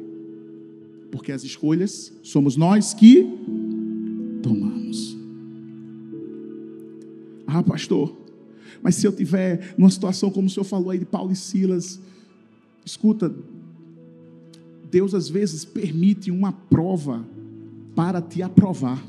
Porque 1.12 1.32
as 1.32 1.44
escolhas 1.44 2.12
somos 2.22 2.58
nós 2.58 2.94
que 2.94 3.26
tomamos. 4.44 5.18
Ah, 7.48 7.64
pastor, 7.64 8.16
mas 8.82 8.96
se 8.96 9.08
eu 9.08 9.12
tiver 9.12 9.74
numa 9.78 9.90
situação 9.90 10.30
como 10.30 10.48
o 10.48 10.50
senhor 10.50 10.66
falou 10.66 10.92
aí 10.92 11.00
de 11.00 11.06
Paulo 11.06 11.32
e 11.32 11.36
Silas, 11.36 12.00
escuta, 12.86 13.34
Deus 14.92 15.16
às 15.16 15.30
vezes 15.30 15.66
permite 15.66 16.30
uma 16.30 16.52
prova 16.52 17.26
para 18.00 18.22
te 18.22 18.42
aprovar. 18.42 19.04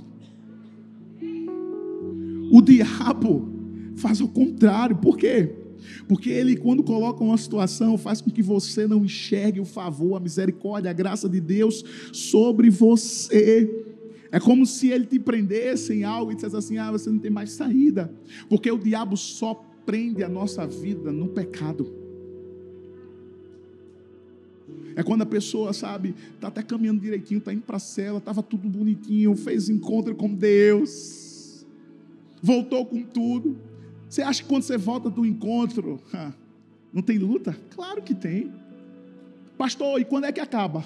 O 2.51 2.61
diabo 2.61 3.49
faz 3.95 4.21
o 4.21 4.27
contrário. 4.27 4.97
Por 4.97 5.17
quê? 5.17 5.55
Porque 6.09 6.29
ele, 6.29 6.57
quando 6.57 6.83
coloca 6.83 7.23
uma 7.23 7.39
situação, 7.39 7.97
faz 7.97 8.21
com 8.21 8.33
que 8.33 8.43
você 8.43 8.89
não 8.89 9.05
enxergue 9.05 9.61
o 9.61 9.65
favor, 9.65 10.17
a 10.17 10.21
misericórdia, 10.21 10.91
a 10.91 10.93
graça 10.93 11.29
de 11.29 11.41
Deus 11.41 11.85
sobre 12.13 12.69
você. 12.69 13.87
É 14.33 14.41
como 14.41 14.67
se 14.67 14.89
ele 14.89 15.07
te 15.07 15.21
prendesse 15.21 15.93
em 15.93 16.03
algo 16.03 16.33
e 16.33 16.35
dissesse 16.35 16.57
assim: 16.57 16.77
ah, 16.77 16.91
você 16.91 17.09
não 17.11 17.21
tem 17.21 17.31
mais 17.31 17.53
saída. 17.53 18.13
Porque 18.49 18.73
o 18.73 18.77
diabo 18.77 19.17
só 19.17 19.55
prende 19.87 20.25
a 20.25 20.29
nossa 20.29 20.67
vida 20.67 21.13
no 21.13 21.29
pecado. 21.29 22.00
É 25.01 25.03
quando 25.03 25.23
a 25.23 25.27
pessoa, 25.27 25.73
sabe, 25.73 26.15
está 26.35 26.49
até 26.49 26.63
caminhando 26.63 27.01
direitinho, 27.01 27.39
está 27.39 27.53
indo 27.53 27.63
para 27.63 27.77
a 27.77 27.81
cela, 27.81 28.19
estava 28.19 28.43
tudo 28.43 28.69
bonitinho, 28.69 29.35
fez 29.35 29.69
encontro 29.69 30.15
com 30.15 30.35
Deus 30.35 31.31
voltou 32.43 32.87
com 32.87 33.03
tudo. 33.03 33.59
Você 34.09 34.23
acha 34.23 34.43
que 34.43 34.49
quando 34.49 34.63
você 34.63 34.77
volta 34.77 35.09
do 35.09 35.25
encontro, 35.25 36.01
não 36.93 37.03
tem 37.03 37.19
luta? 37.19 37.57
Claro 37.71 38.03
que 38.03 38.15
tem. 38.15 38.53
Pastor, 39.57 40.01
e 40.01 40.05
quando 40.05 40.25
é 40.25 40.33
que 40.33 40.41
acaba? 40.41 40.85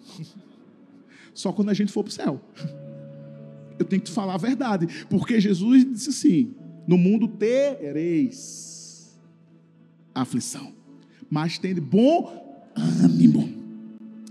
Só 1.34 1.52
quando 1.52 1.68
a 1.68 1.74
gente 1.74 1.92
for 1.92 2.02
para 2.02 2.10
o 2.10 2.12
céu. 2.12 2.40
Eu 3.78 3.84
tenho 3.84 4.00
que 4.00 4.08
te 4.08 4.14
falar 4.14 4.34
a 4.34 4.38
verdade, 4.38 5.04
porque 5.10 5.38
Jesus 5.38 5.84
disse 5.84 6.08
assim: 6.08 6.54
no 6.86 6.96
mundo 6.96 7.28
tereis 7.28 9.20
aflição, 10.14 10.72
mas 11.28 11.58
tende 11.58 11.78
bom 11.78 12.45
ânimo. 12.76 13.48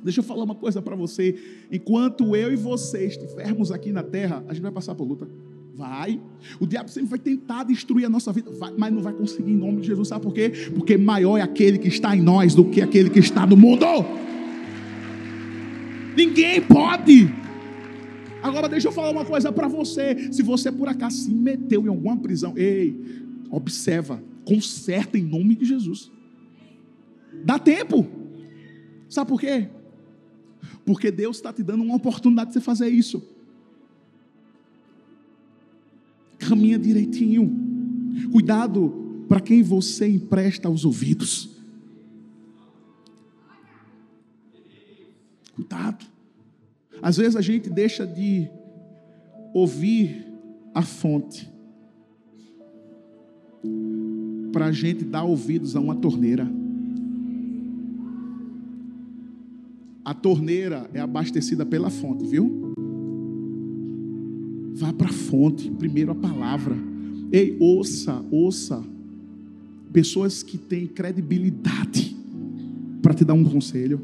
Deixa 0.04 0.20
eu 0.20 0.24
falar 0.24 0.44
uma 0.44 0.54
coisa 0.54 0.82
para 0.82 0.96
você. 0.96 1.36
Enquanto 1.72 2.36
eu 2.36 2.54
e 2.54 2.56
você 2.56 3.08
estivermos 3.08 3.72
aqui 3.72 3.92
na 3.92 4.04
terra, 4.04 4.44
a 4.48 4.54
gente 4.54 4.62
vai 4.62 4.72
passar 4.72 4.94
por 4.94 5.04
luta. 5.04 5.28
Vai. 5.74 6.22
O 6.60 6.68
diabo 6.68 6.90
sempre 6.90 7.10
vai 7.10 7.20
tentar 7.20 7.64
destruir 7.64 8.06
a 8.06 8.10
nossa 8.10 8.32
vida, 8.32 8.52
vai, 8.52 8.72
mas 8.78 8.94
não 8.94 9.02
vai 9.02 9.14
conseguir 9.14 9.52
em 9.52 9.58
nome 9.58 9.82
de 9.82 9.88
Jesus. 9.88 10.08
Sabe 10.08 10.24
por 10.24 10.34
quê? 10.34 10.52
Porque 10.76 10.96
maior 10.96 11.38
é 11.38 11.42
aquele 11.42 11.78
que 11.80 11.88
está 11.88 12.16
em 12.16 12.22
nós 12.22 12.54
do 12.54 12.66
que 12.66 12.82
aquele 12.82 13.10
que 13.10 13.20
está 13.20 13.48
no 13.48 13.58
mundo. 13.58 13.86
Ninguém 16.16 16.62
pode. 16.62 17.34
Agora 18.42 18.70
deixa 18.70 18.88
eu 18.88 18.92
falar 18.92 19.10
uma 19.10 19.26
coisa 19.26 19.52
para 19.52 19.68
você. 19.68 20.32
Se 20.32 20.44
você 20.44 20.72
por 20.72 20.88
acaso 20.88 21.18
se 21.18 21.34
meteu 21.34 21.84
em 21.84 21.90
alguma 21.90 22.16
prisão, 22.16 22.54
ei, 22.56 22.96
observa, 23.50 24.24
conserta 24.46 25.18
em 25.18 25.24
nome 25.24 25.56
de 25.56 25.66
Jesus. 25.66 26.12
Dá 27.44 27.58
tempo. 27.58 28.08
Sabe 29.10 29.30
por 29.30 29.40
quê? 29.40 29.70
Porque 30.86 31.12
Deus 31.12 31.38
está 31.38 31.54
te 31.54 31.64
dando 31.64 31.84
uma 31.84 31.96
oportunidade 31.96 32.50
de 32.50 32.54
você 32.54 32.62
fazer 32.62 32.90
isso 32.90 33.36
caminha 36.46 36.78
direitinho. 36.78 37.52
Cuidado 38.32 39.26
para 39.28 39.40
quem 39.40 39.64
você 39.64 40.08
empresta 40.08 40.70
os 40.70 40.86
ouvidos. 40.86 41.50
Cuidado. 45.56 46.06
Às 47.02 47.18
vezes 47.18 47.36
a 47.36 47.42
gente 47.42 47.70
deixa 47.70 48.06
de 48.06 48.50
ouvir 49.54 50.26
a 50.74 50.82
fonte 50.82 51.50
para 54.52 54.68
a 54.68 54.72
gente 54.72 55.04
dar 55.04 55.24
ouvidos 55.24 55.76
a 55.76 55.80
uma 55.80 55.96
torneira. 55.96 56.50
A 60.06 60.14
torneira 60.14 60.88
é 60.94 61.00
abastecida 61.00 61.66
pela 61.66 61.90
fonte, 61.90 62.28
viu? 62.28 62.72
Vá 64.76 64.94
para 64.94 65.10
a 65.10 65.12
fonte, 65.12 65.72
primeiro 65.72 66.12
a 66.12 66.16
palavra. 66.16 66.76
Ei, 67.32 67.58
ouça, 67.60 68.24
ouça. 68.30 68.84
Pessoas 69.92 70.44
que 70.44 70.60
têm 70.60 70.86
credibilidade 70.86 72.16
para 73.02 73.16
te 73.16 73.26
dar 73.26 73.34
um 73.34 73.44
conselho. 73.44 74.00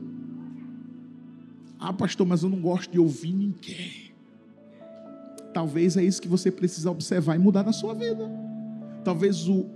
Ah, 1.80 1.94
pastor, 1.94 2.26
mas 2.26 2.42
eu 2.42 2.50
não 2.50 2.60
gosto 2.60 2.92
de 2.92 3.00
ouvir 3.00 3.34
ninguém. 3.34 4.12
Talvez 5.54 5.98
é 5.98 6.04
isso 6.04 6.20
que 6.20 6.28
você 6.28 6.50
precisa 6.50 6.90
observar 6.90 7.36
e 7.36 7.40
mudar 7.40 7.64
na 7.64 7.74
sua 7.74 7.94
vida. 7.94 8.28
Talvez 9.04 9.48
o 9.48 9.68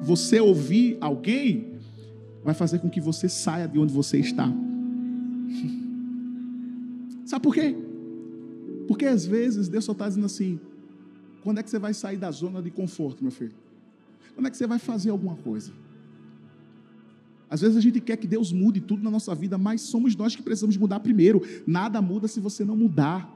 você 0.00 0.38
ouvir 0.38 0.96
alguém 1.00 1.72
vai 2.44 2.54
fazer 2.54 2.78
com 2.78 2.88
que 2.88 3.00
você 3.00 3.28
saia 3.28 3.66
de 3.66 3.76
onde 3.78 3.92
você 3.92 4.18
está. 4.18 4.48
Sabe 7.28 7.42
por 7.42 7.52
quê? 7.52 7.76
Porque 8.86 9.04
às 9.04 9.26
vezes 9.26 9.68
Deus 9.68 9.84
só 9.84 9.92
está 9.92 10.08
dizendo 10.08 10.24
assim: 10.24 10.58
quando 11.42 11.58
é 11.58 11.62
que 11.62 11.68
você 11.68 11.78
vai 11.78 11.92
sair 11.92 12.16
da 12.16 12.30
zona 12.30 12.62
de 12.62 12.70
conforto, 12.70 13.22
meu 13.22 13.30
filho? 13.30 13.52
Quando 14.34 14.46
é 14.46 14.50
que 14.50 14.56
você 14.56 14.66
vai 14.66 14.78
fazer 14.78 15.10
alguma 15.10 15.36
coisa? 15.36 15.70
Às 17.50 17.60
vezes 17.60 17.76
a 17.76 17.80
gente 17.82 18.00
quer 18.00 18.16
que 18.16 18.26
Deus 18.26 18.50
mude 18.50 18.80
tudo 18.80 19.02
na 19.02 19.10
nossa 19.10 19.34
vida, 19.34 19.58
mas 19.58 19.82
somos 19.82 20.16
nós 20.16 20.34
que 20.34 20.42
precisamos 20.42 20.78
mudar 20.78 21.00
primeiro. 21.00 21.42
Nada 21.66 22.00
muda 22.00 22.26
se 22.28 22.40
você 22.40 22.64
não 22.64 22.74
mudar. 22.74 23.30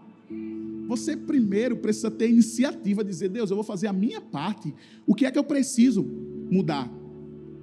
Você 0.89 1.15
primeiro 1.15 1.77
precisa 1.77 2.11
ter 2.11 2.31
iniciativa, 2.31 3.05
dizer: 3.05 3.29
Deus, 3.29 3.51
eu 3.51 3.57
vou 3.57 3.65
fazer 3.65 3.89
a 3.89 3.93
minha 3.93 4.23
parte. 4.23 4.75
O 5.07 5.15
que 5.15 5.27
é 5.27 5.31
que 5.31 5.39
eu 5.39 5.45
preciso 5.45 6.03
mudar? 6.51 6.91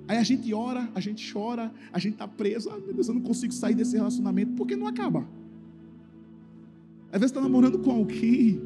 Aí 0.07 0.17
a 0.17 0.23
gente 0.23 0.53
ora, 0.53 0.91
a 0.93 0.99
gente 0.99 1.33
chora, 1.33 1.73
a 1.91 1.97
gente 1.97 2.13
está 2.13 2.27
preso. 2.27 2.69
Ah, 2.69 2.77
meu 2.77 2.93
Deus, 2.93 3.07
eu 3.07 3.15
não 3.15 3.21
consigo 3.21 3.51
sair 3.51 3.73
desse 3.73 3.95
relacionamento, 3.95 4.51
porque 4.53 4.75
não 4.75 4.85
acaba. 4.85 5.27
Às 7.11 7.19
vezes 7.19 7.31
está 7.31 7.41
namorando 7.41 7.79
com 7.79 7.91
alguém 7.91 8.61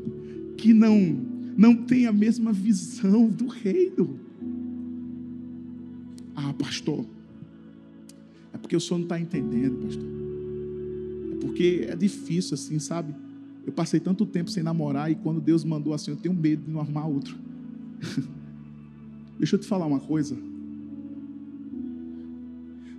que 0.58 0.74
não, 0.74 0.98
não 1.58 1.76
tem 1.76 2.08
a 2.08 2.12
mesma 2.12 2.52
visão 2.52 3.28
do 3.30 3.48
reino. 3.48 4.20
Ah, 6.36 6.54
pastor, 6.54 7.06
é 8.54 8.58
porque 8.58 8.76
o 8.76 8.80
senhor 8.82 9.00
não 9.00 9.06
está 9.06 9.20
entendendo, 9.20 9.78
pastor. 9.78 10.06
É 11.32 11.36
porque 11.36 11.86
é 11.90 11.96
difícil 11.96 12.56
assim, 12.56 12.80
sabe? 12.80 13.14
Eu 13.66 13.72
passei 13.72 14.00
tanto 14.00 14.26
tempo 14.26 14.50
sem 14.50 14.62
namorar 14.62 15.10
e 15.10 15.16
quando 15.16 15.40
Deus 15.40 15.64
mandou 15.64 15.94
assim, 15.94 16.12
eu 16.12 16.18
tenho 16.18 16.36
medo 16.36 16.64
de 16.66 16.72
não 16.72 16.82
arrumar 16.82 17.08
outro. 17.08 17.38
Deixa 19.40 19.56
eu 19.56 19.60
te 19.60 19.68
falar 19.68 19.86
uma 19.86 20.00
coisa. 20.00 20.38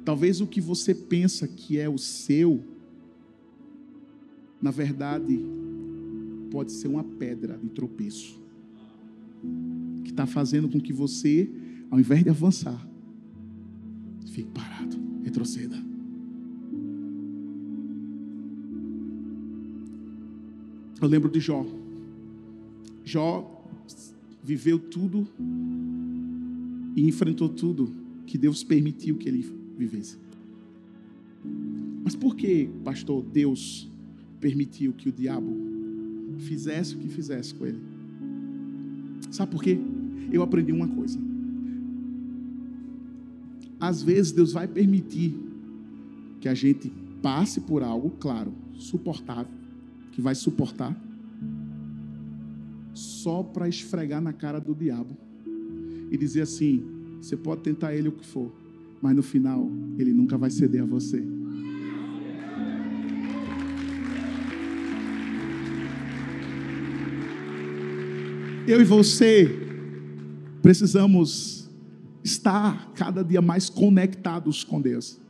Talvez 0.04 0.40
o 0.40 0.46
que 0.46 0.61
você 0.61 0.94
pensa 0.94 1.48
que 1.48 1.78
é 1.78 1.88
o 1.88 1.98
seu, 1.98 2.62
na 4.64 4.70
verdade, 4.70 5.38
pode 6.50 6.72
ser 6.72 6.88
uma 6.88 7.05
pedra 7.05 7.59
de 7.62 7.68
tropeço 7.68 8.40
que 10.03 10.11
está 10.11 10.27
fazendo 10.27 10.70
com 10.70 10.81
que 10.81 10.90
você, 10.90 11.50
ao 11.90 12.00
invés 12.00 12.24
de 12.24 12.31
avançar, 12.31 12.88
fique 14.24 14.48
parado, 14.53 14.96
retroceda. 15.22 15.77
Eu 20.98 21.09
lembro 21.09 21.31
de 21.31 21.40
Jó. 21.40 21.66
Jó 23.05 23.68
viveu 24.42 24.79
tudo 24.79 25.29
e 26.96 27.07
enfrentou 27.07 27.50
tudo 27.50 27.92
que 28.27 28.38
Deus 28.38 28.64
permitiu 28.64 29.18
que 29.18 29.29
ele 29.29 29.44
vivesse. 29.77 30.16
Mas 32.03 32.16
por 32.16 32.35
que, 32.35 32.70
pastor, 32.83 33.22
Deus 33.22 33.92
permitiu 34.44 34.92
que 34.92 35.09
o 35.09 35.12
diabo 35.12 35.57
fizesse 36.40 36.94
o 36.94 36.98
que 36.98 37.09
fizesse 37.09 37.54
com 37.54 37.64
ele? 37.64 37.80
Sabe 39.30 39.50
por 39.50 39.62
quê? 39.62 39.78
Eu 40.30 40.42
aprendi 40.42 40.70
uma 40.70 40.87
coisa. 40.87 41.18
Às 43.80 44.02
vezes 44.02 44.33
Deus 44.33 44.52
vai 44.52 44.68
permitir 44.68 45.35
que 46.42 46.48
a 46.50 46.52
gente 46.52 46.92
passe 47.22 47.59
por 47.62 47.83
algo, 47.83 48.11
claro, 48.20 48.52
suportável, 48.74 49.50
que 50.12 50.20
vai 50.20 50.35
suportar, 50.35 50.94
só 52.92 53.42
para 53.42 53.66
esfregar 53.66 54.20
na 54.20 54.35
cara 54.35 54.61
do 54.61 54.74
diabo 54.74 55.16
e 56.11 56.18
dizer 56.18 56.42
assim: 56.42 56.85
você 57.18 57.35
pode 57.35 57.62
tentar 57.62 57.94
ele 57.94 58.09
o 58.09 58.12
que 58.12 58.26
for, 58.26 58.52
mas 59.00 59.16
no 59.16 59.22
final 59.22 59.70
ele 59.96 60.12
nunca 60.12 60.37
vai 60.37 60.50
ceder 60.50 60.83
a 60.83 60.87
você. 60.87 61.34
Eu 68.66 68.81
e 68.81 68.85
você 68.85 69.50
precisamos 70.62 71.68
estar 72.24 72.92
cada 72.94 73.22
dia 73.22 73.42
mais 73.42 73.68
conectados 73.68 74.64
com 74.64 74.81
Deus. 74.81 75.20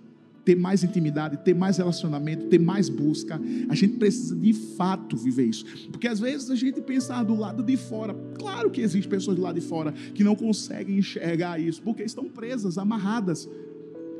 Ter 0.44 0.54
mais 0.54 0.84
intimidade, 0.84 1.38
ter 1.38 1.52
mais 1.52 1.78
relacionamento, 1.78 2.46
ter 2.46 2.60
mais 2.60 2.88
busca. 2.88 3.40
A 3.68 3.74
gente 3.74 3.94
precisa 3.94 4.36
de 4.36 4.52
fato 4.52 5.16
viver 5.16 5.46
isso. 5.46 5.64
Porque 5.90 6.06
às 6.06 6.20
vezes 6.20 6.48
a 6.48 6.54
gente 6.54 6.80
pensa 6.80 7.20
do 7.24 7.34
lado 7.34 7.60
de 7.60 7.76
fora. 7.76 8.14
Claro 8.38 8.70
que 8.70 8.80
existem 8.80 9.10
pessoas 9.10 9.36
do 9.36 9.42
lado 9.42 9.58
de 9.58 9.66
fora 9.66 9.90
que 9.90 10.22
não 10.22 10.36
conseguem 10.36 10.98
enxergar 10.98 11.58
isso, 11.58 11.82
porque 11.82 12.04
estão 12.04 12.28
presas, 12.28 12.78
amarradas. 12.78 13.48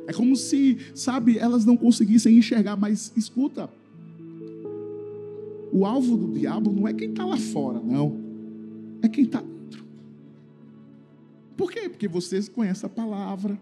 É 0.07 0.11
como 0.11 0.35
se, 0.35 0.77
sabe, 0.93 1.37
elas 1.37 1.63
não 1.63 1.77
conseguissem 1.77 2.37
enxergar, 2.37 2.75
mas 2.75 3.13
escuta. 3.15 3.69
O 5.71 5.85
alvo 5.85 6.17
do 6.17 6.37
diabo 6.37 6.73
não 6.73 6.85
é 6.85 6.93
quem 6.93 7.11
está 7.11 7.23
lá 7.23 7.37
fora, 7.37 7.79
não 7.79 8.24
é 9.05 9.09
quem 9.09 9.25
está 9.25 9.41
dentro. 9.41 9.85
Por 11.55 11.71
quê? 11.71 11.89
Porque 11.89 12.07
vocês 12.07 12.49
conhecem 12.49 12.85
a 12.85 12.89
palavra. 12.89 13.59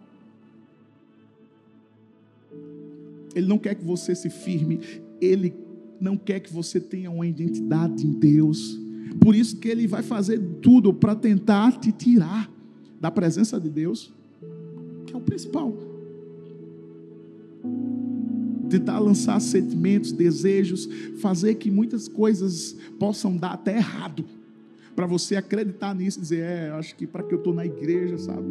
Ele 3.35 3.47
não 3.47 3.57
quer 3.57 3.75
que 3.75 3.83
você 3.83 4.15
se 4.15 4.29
firme, 4.29 4.79
ele 5.19 5.55
não 5.99 6.17
quer 6.17 6.39
que 6.39 6.53
você 6.53 6.79
tenha 6.79 7.09
uma 7.09 7.25
identidade 7.25 8.05
em 8.05 8.11
Deus. 8.11 8.79
Por 9.19 9.35
isso 9.35 9.57
que 9.57 9.67
ele 9.67 9.87
vai 9.87 10.03
fazer 10.03 10.39
tudo 10.61 10.93
para 10.93 11.15
tentar 11.15 11.79
te 11.79 11.91
tirar 11.91 12.51
da 12.99 13.09
presença 13.09 13.59
de 13.59 13.69
Deus, 13.69 14.13
que 15.05 15.13
é 15.13 15.17
o 15.17 15.21
principal. 15.21 15.75
Tentar 18.69 18.99
lançar 18.99 19.39
sentimentos, 19.39 20.11
desejos, 20.11 20.87
fazer 21.19 21.55
que 21.55 21.69
muitas 21.69 22.07
coisas 22.07 22.75
possam 22.99 23.35
dar 23.35 23.53
até 23.53 23.77
errado 23.77 24.25
para 24.95 25.05
você 25.05 25.35
acreditar 25.35 25.93
nisso 25.95 26.19
e 26.19 26.21
dizer, 26.21 26.43
é, 26.43 26.69
acho 26.71 26.95
que 26.95 27.07
para 27.07 27.23
que 27.23 27.33
eu 27.33 27.39
estou 27.39 27.53
na 27.53 27.65
igreja, 27.65 28.17
sabe? 28.17 28.47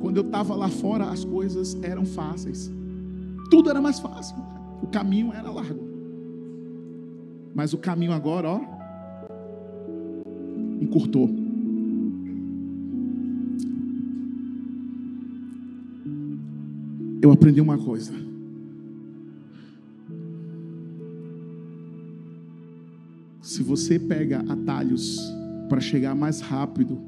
Quando 0.00 0.18
eu 0.18 0.24
estava 0.24 0.54
lá 0.54 0.68
fora, 0.68 1.04
as 1.10 1.24
coisas 1.24 1.76
eram 1.82 2.04
fáceis. 2.04 2.70
Tudo 3.50 3.70
era 3.70 3.80
mais 3.80 3.98
fácil. 3.98 4.36
O 4.82 4.86
caminho 4.86 5.32
era 5.32 5.50
largo. 5.50 5.84
Mas 7.54 7.72
o 7.72 7.78
caminho 7.78 8.12
agora, 8.12 8.48
ó, 8.48 8.60
encurtou. 10.80 11.28
Eu 17.22 17.32
aprendi 17.32 17.60
uma 17.60 17.78
coisa. 17.78 18.12
Se 23.56 23.62
você 23.62 23.98
pega 23.98 24.44
atalhos 24.46 25.18
para 25.66 25.80
chegar 25.80 26.14
mais 26.14 26.42
rápido 26.42 27.00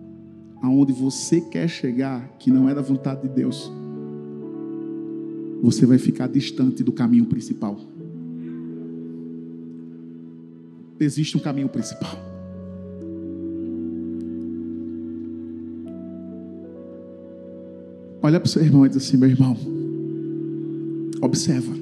aonde 0.62 0.94
você 0.94 1.42
quer 1.42 1.68
chegar, 1.68 2.26
que 2.38 2.50
não 2.50 2.66
é 2.70 2.74
da 2.74 2.80
vontade 2.80 3.20
de 3.20 3.28
Deus, 3.28 3.70
você 5.62 5.84
vai 5.84 5.98
ficar 5.98 6.26
distante 6.26 6.82
do 6.82 6.90
caminho 6.90 7.26
principal. 7.26 7.78
Existe 10.98 11.36
um 11.36 11.40
caminho 11.40 11.68
principal. 11.68 12.18
Olha 18.22 18.40
para 18.40 18.46
o 18.46 18.50
seu 18.50 18.62
irmão 18.62 18.86
e 18.86 18.88
diz 18.88 18.96
assim: 18.96 19.18
meu 19.18 19.28
irmão, 19.28 19.54
observa 21.20 21.74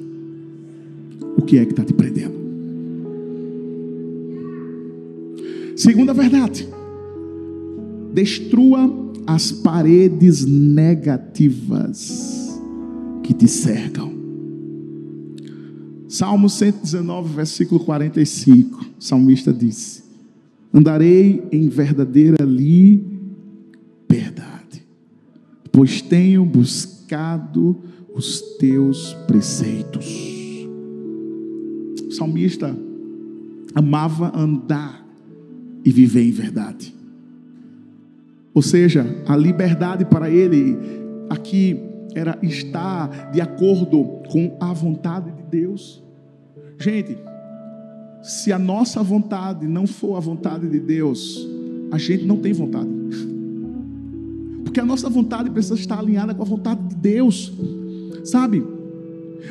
o 1.38 1.42
que 1.42 1.56
é 1.56 1.64
que 1.64 1.70
está 1.70 1.84
te 1.84 1.92
prendendo. 1.92 2.35
Segunda 5.96 6.12
verdade: 6.12 6.68
destrua 8.12 8.94
as 9.26 9.50
paredes 9.50 10.44
negativas 10.44 12.20
que 13.22 13.32
te 13.32 13.48
cercam. 13.48 14.12
Salmo 16.06 16.50
119, 16.50 17.34
versículo 17.34 17.80
45. 17.82 18.78
O 18.98 19.02
salmista 19.02 19.50
disse: 19.54 20.02
Andarei 20.70 21.42
em 21.50 21.66
verdadeira 21.70 22.44
liberdade, 22.44 23.16
pois 25.72 26.02
tenho 26.02 26.44
buscado 26.44 27.80
os 28.14 28.42
teus 28.58 29.14
preceitos. 29.26 30.04
O 32.06 32.10
salmista 32.10 32.76
amava 33.74 34.30
andar 34.38 35.05
e 35.86 35.90
viver 35.92 36.24
em 36.24 36.32
verdade. 36.32 36.92
Ou 38.52 38.60
seja, 38.60 39.06
a 39.28 39.36
liberdade 39.36 40.04
para 40.04 40.28
ele 40.28 40.76
aqui 41.30 41.78
era 42.12 42.36
estar 42.42 43.30
de 43.30 43.40
acordo 43.40 44.02
com 44.28 44.56
a 44.58 44.72
vontade 44.72 45.30
de 45.30 45.44
Deus. 45.44 46.02
Gente, 46.76 47.16
se 48.20 48.52
a 48.52 48.58
nossa 48.58 49.00
vontade 49.00 49.68
não 49.68 49.86
for 49.86 50.16
a 50.16 50.20
vontade 50.20 50.68
de 50.68 50.80
Deus, 50.80 51.46
a 51.92 51.98
gente 51.98 52.24
não 52.24 52.38
tem 52.38 52.52
vontade. 52.52 52.90
Porque 54.64 54.80
a 54.80 54.84
nossa 54.84 55.08
vontade 55.08 55.50
precisa 55.50 55.76
estar 55.76 56.00
alinhada 56.00 56.34
com 56.34 56.42
a 56.42 56.46
vontade 56.46 56.82
de 56.88 56.96
Deus, 56.96 57.52
sabe? 58.24 58.64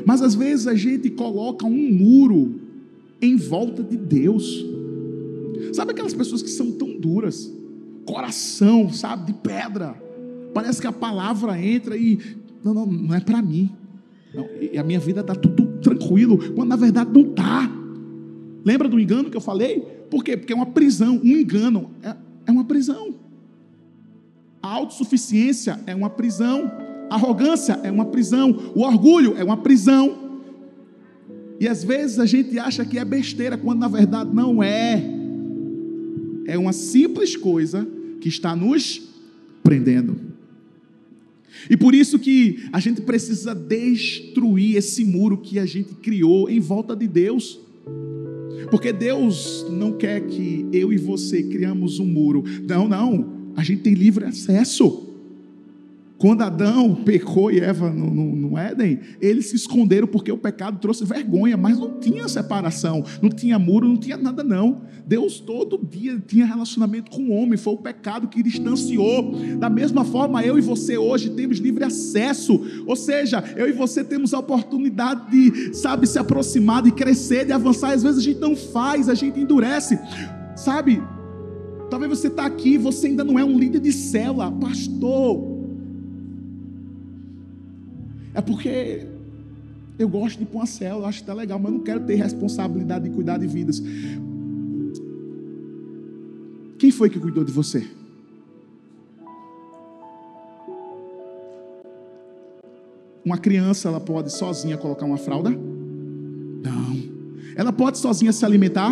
Mas 0.05 0.21
às 0.21 0.35
vezes 0.35 0.67
a 0.67 0.75
gente 0.75 1.09
coloca 1.11 1.65
um 1.65 1.93
muro 1.93 2.55
em 3.21 3.37
volta 3.37 3.81
de 3.81 3.95
Deus. 3.95 4.74
Sabe 5.75 5.91
aquelas 5.91 6.13
pessoas 6.13 6.41
que 6.41 6.49
são 6.49 6.71
tão 6.71 6.97
duras? 6.97 7.53
Coração, 8.05 8.89
sabe, 8.93 9.33
de 9.33 9.33
pedra. 9.33 9.93
Parece 10.53 10.79
que 10.79 10.87
a 10.87 10.91
palavra 10.91 11.61
entra 11.61 11.97
e 11.97 12.17
não, 12.63 12.73
não, 12.73 12.85
não 12.85 13.13
é 13.13 13.19
para 13.19 13.41
mim. 13.41 13.69
Não, 14.33 14.47
e 14.61 14.77
a 14.77 14.83
minha 14.83 15.01
vida 15.01 15.19
está 15.19 15.35
tudo 15.35 15.65
tranquilo, 15.81 16.37
quando 16.53 16.69
na 16.69 16.77
verdade 16.77 17.09
não 17.13 17.29
está. 17.29 17.69
Lembra 18.63 18.87
do 18.87 18.97
engano 18.97 19.29
que 19.29 19.35
eu 19.35 19.41
falei? 19.41 19.81
Por 20.09 20.23
quê? 20.23 20.37
Porque 20.37 20.53
é 20.53 20.55
uma 20.55 20.67
prisão. 20.67 21.19
Um 21.21 21.27
engano 21.27 21.91
é, 22.01 22.15
é 22.47 22.51
uma 22.51 22.63
prisão. 22.63 23.13
A 24.63 24.69
autossuficiência 24.69 25.77
é 25.85 25.93
uma 25.93 26.09
prisão. 26.09 26.71
A 27.09 27.15
arrogância 27.15 27.81
é 27.83 27.91
uma 27.91 28.05
prisão. 28.05 28.71
O 28.73 28.81
orgulho 28.81 29.35
é 29.37 29.43
uma 29.43 29.57
prisão. 29.57 30.39
E 31.59 31.67
às 31.67 31.83
vezes 31.83 32.17
a 32.17 32.25
gente 32.25 32.57
acha 32.57 32.85
que 32.85 32.97
é 32.97 33.03
besteira, 33.03 33.57
quando 33.57 33.79
na 33.79 33.89
verdade 33.89 34.33
não 34.33 34.63
é 34.63 35.14
é 36.45 36.57
uma 36.57 36.73
simples 36.73 37.35
coisa 37.35 37.87
que 38.21 38.29
está 38.29 38.55
nos 38.55 39.01
prendendo. 39.63 40.15
E 41.69 41.75
por 41.75 41.95
isso 41.95 42.19
que 42.19 42.65
a 42.71 42.79
gente 42.79 43.01
precisa 43.01 43.55
destruir 43.55 44.75
esse 44.77 45.03
muro 45.03 45.37
que 45.37 45.57
a 45.57 45.65
gente 45.65 45.95
criou 45.95 46.49
em 46.49 46.59
volta 46.59 46.95
de 46.95 47.07
Deus. 47.07 47.59
Porque 48.69 48.91
Deus 48.91 49.65
não 49.69 49.93
quer 49.93 50.25
que 50.27 50.65
eu 50.71 50.91
e 50.91 50.97
você 50.97 51.43
criamos 51.43 51.99
um 51.99 52.05
muro. 52.05 52.43
Não, 52.67 52.87
não. 52.87 53.51
A 53.55 53.63
gente 53.63 53.81
tem 53.81 53.93
livre 53.93 54.25
acesso. 54.25 55.14
Quando 56.17 56.43
Adão 56.43 56.95
pecou 56.95 57.51
e 57.51 57.59
Eva 57.59 57.89
no, 57.89 58.09
no, 58.09 58.35
no, 58.35 58.57
Éden, 58.57 58.99
eles 59.19 59.47
se 59.47 59.55
esconderam 59.57 60.07
porque 60.07 60.31
o 60.31 60.37
pecado 60.37 60.79
trouxe 60.79 61.03
vergonha, 61.03 61.57
mas 61.57 61.77
não 61.77 61.99
tinha 61.99 62.27
separação, 62.29 63.03
não 63.21 63.29
tinha 63.29 63.59
muro, 63.59 63.87
não 63.87 63.97
tinha 63.97 64.15
nada, 64.15 64.41
não. 64.41 64.83
Deus 65.05 65.39
todo 65.39 65.77
dia 65.85 66.21
tinha 66.25 66.45
relacionamento 66.45 67.11
com 67.11 67.23
o 67.23 67.31
homem, 67.31 67.57
foi 67.57 67.73
o 67.73 67.77
pecado 67.77 68.29
que 68.29 68.41
distanciou. 68.41 69.33
Da 69.57 69.69
mesma 69.69 70.05
forma, 70.05 70.41
eu 70.41 70.57
e 70.57 70.61
você 70.61 70.97
hoje 70.97 71.31
temos 71.31 71.57
livre 71.57 71.83
acesso, 71.83 72.61
ou 72.87 72.95
seja, 72.95 73.43
eu 73.57 73.67
e 73.67 73.73
você 73.73 74.01
temos 74.01 74.33
a 74.33 74.39
oportunidade 74.39 75.29
de, 75.29 75.73
sabe, 75.73 76.07
se 76.07 76.17
aproximar, 76.17 76.81
de 76.81 76.91
crescer, 76.91 77.45
de 77.45 77.51
avançar. 77.51 77.91
Às 77.91 78.03
vezes 78.03 78.19
a 78.19 78.23
gente 78.23 78.39
não 78.39 78.55
faz, 78.55 79.09
a 79.09 79.13
gente 79.13 79.39
endurece, 79.39 79.99
sabe? 80.55 81.03
Talvez 81.89 82.09
você 82.09 82.27
está 82.27 82.45
aqui, 82.45 82.77
você 82.77 83.07
ainda 83.07 83.23
não 83.23 83.37
é 83.37 83.43
um 83.43 83.59
líder 83.59 83.79
de 83.79 83.91
célula, 83.91 84.49
pastor. 84.49 85.54
É 88.35 88.41
porque 88.41 89.07
eu 89.97 90.09
gosto 90.09 90.37
de 90.37 90.43
ir 90.43 90.47
para 90.47 90.57
uma 90.57 90.65
célula, 90.65 91.07
acho 91.07 91.19
que 91.19 91.23
está 91.23 91.33
legal, 91.33 91.57
mas 91.57 91.71
não 91.71 91.79
quero 91.79 92.01
ter 92.01 92.15
responsabilidade 92.15 93.07
de 93.07 93.15
cuidar 93.15 93.37
de 93.37 93.47
vidas. 93.47 93.81
Quem 96.77 96.91
foi 96.91 97.09
que 97.09 97.17
cuidou 97.17 97.45
de 97.45 97.51
você? 97.53 97.87
Uma 103.23 103.37
criança, 103.37 103.87
ela 103.87 104.01
pode 104.01 104.31
sozinha 104.31 104.77
colocar 104.77 105.05
uma 105.05 105.17
fralda? 105.17 105.49
Não. 105.49 106.97
Ela 107.55 107.71
pode 107.71 107.97
sozinha 107.97 108.33
se 108.33 108.45
alimentar? 108.45 108.91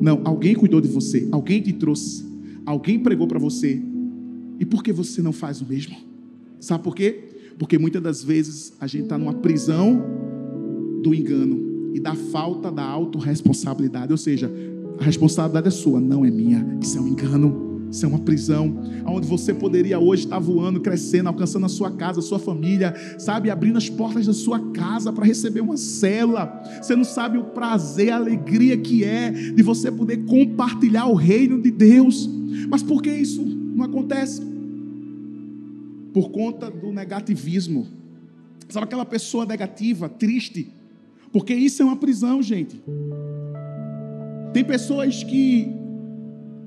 Não. 0.00 0.20
Alguém 0.24 0.56
cuidou 0.56 0.80
de 0.80 0.88
você, 0.88 1.28
alguém 1.30 1.62
te 1.62 1.72
trouxe, 1.72 2.26
alguém 2.66 2.98
pregou 2.98 3.28
para 3.28 3.38
você. 3.38 3.80
E 4.58 4.66
por 4.66 4.82
que 4.82 4.92
você 4.92 5.22
não 5.22 5.32
faz 5.32 5.62
o 5.62 5.66
mesmo? 5.66 5.96
Sabe 6.58 6.82
por 6.82 6.94
quê? 6.94 7.29
Porque 7.60 7.78
muitas 7.78 8.02
das 8.02 8.24
vezes 8.24 8.72
a 8.80 8.86
gente 8.86 9.02
está 9.02 9.18
numa 9.18 9.34
prisão 9.34 10.02
do 11.02 11.14
engano 11.14 11.92
e 11.94 12.00
da 12.00 12.14
falta 12.14 12.72
da 12.72 12.82
autorresponsabilidade. 12.82 14.10
Ou 14.10 14.16
seja, 14.16 14.50
a 14.98 15.04
responsabilidade 15.04 15.68
é 15.68 15.70
sua, 15.70 16.00
não 16.00 16.24
é 16.24 16.30
minha. 16.30 16.78
Isso 16.80 16.96
é 16.96 17.00
um 17.02 17.06
engano. 17.06 17.68
Isso 17.90 18.06
é 18.06 18.08
uma 18.08 18.20
prisão, 18.20 18.78
onde 19.04 19.26
você 19.26 19.52
poderia 19.52 19.98
hoje 19.98 20.22
estar 20.22 20.38
voando, 20.38 20.80
crescendo, 20.80 21.28
alcançando 21.28 21.66
a 21.66 21.68
sua 21.68 21.90
casa, 21.90 22.20
a 22.20 22.22
sua 22.22 22.38
família, 22.38 22.94
sabe, 23.18 23.50
abrindo 23.50 23.76
as 23.76 23.90
portas 23.90 24.26
da 24.26 24.32
sua 24.32 24.60
casa 24.70 25.12
para 25.12 25.26
receber 25.26 25.60
uma 25.60 25.76
cela. 25.76 26.62
Você 26.80 26.94
não 26.94 27.02
sabe 27.02 27.36
o 27.36 27.44
prazer, 27.44 28.10
a 28.10 28.16
alegria 28.16 28.76
que 28.76 29.02
é 29.02 29.32
de 29.32 29.62
você 29.62 29.90
poder 29.90 30.24
compartilhar 30.24 31.06
o 31.06 31.14
reino 31.14 31.60
de 31.60 31.72
Deus. 31.72 32.30
Mas 32.68 32.80
por 32.80 33.02
que 33.02 33.10
isso 33.10 33.44
não 33.44 33.84
acontece? 33.84 34.40
Por 36.12 36.30
conta 36.30 36.70
do 36.70 36.92
negativismo. 36.92 37.86
Sabe 38.68 38.84
aquela 38.84 39.04
pessoa 39.04 39.44
negativa, 39.44 40.08
triste? 40.08 40.72
Porque 41.32 41.54
isso 41.54 41.82
é 41.82 41.84
uma 41.84 41.96
prisão, 41.96 42.42
gente. 42.42 42.80
Tem 44.52 44.64
pessoas 44.64 45.22
que, 45.22 45.68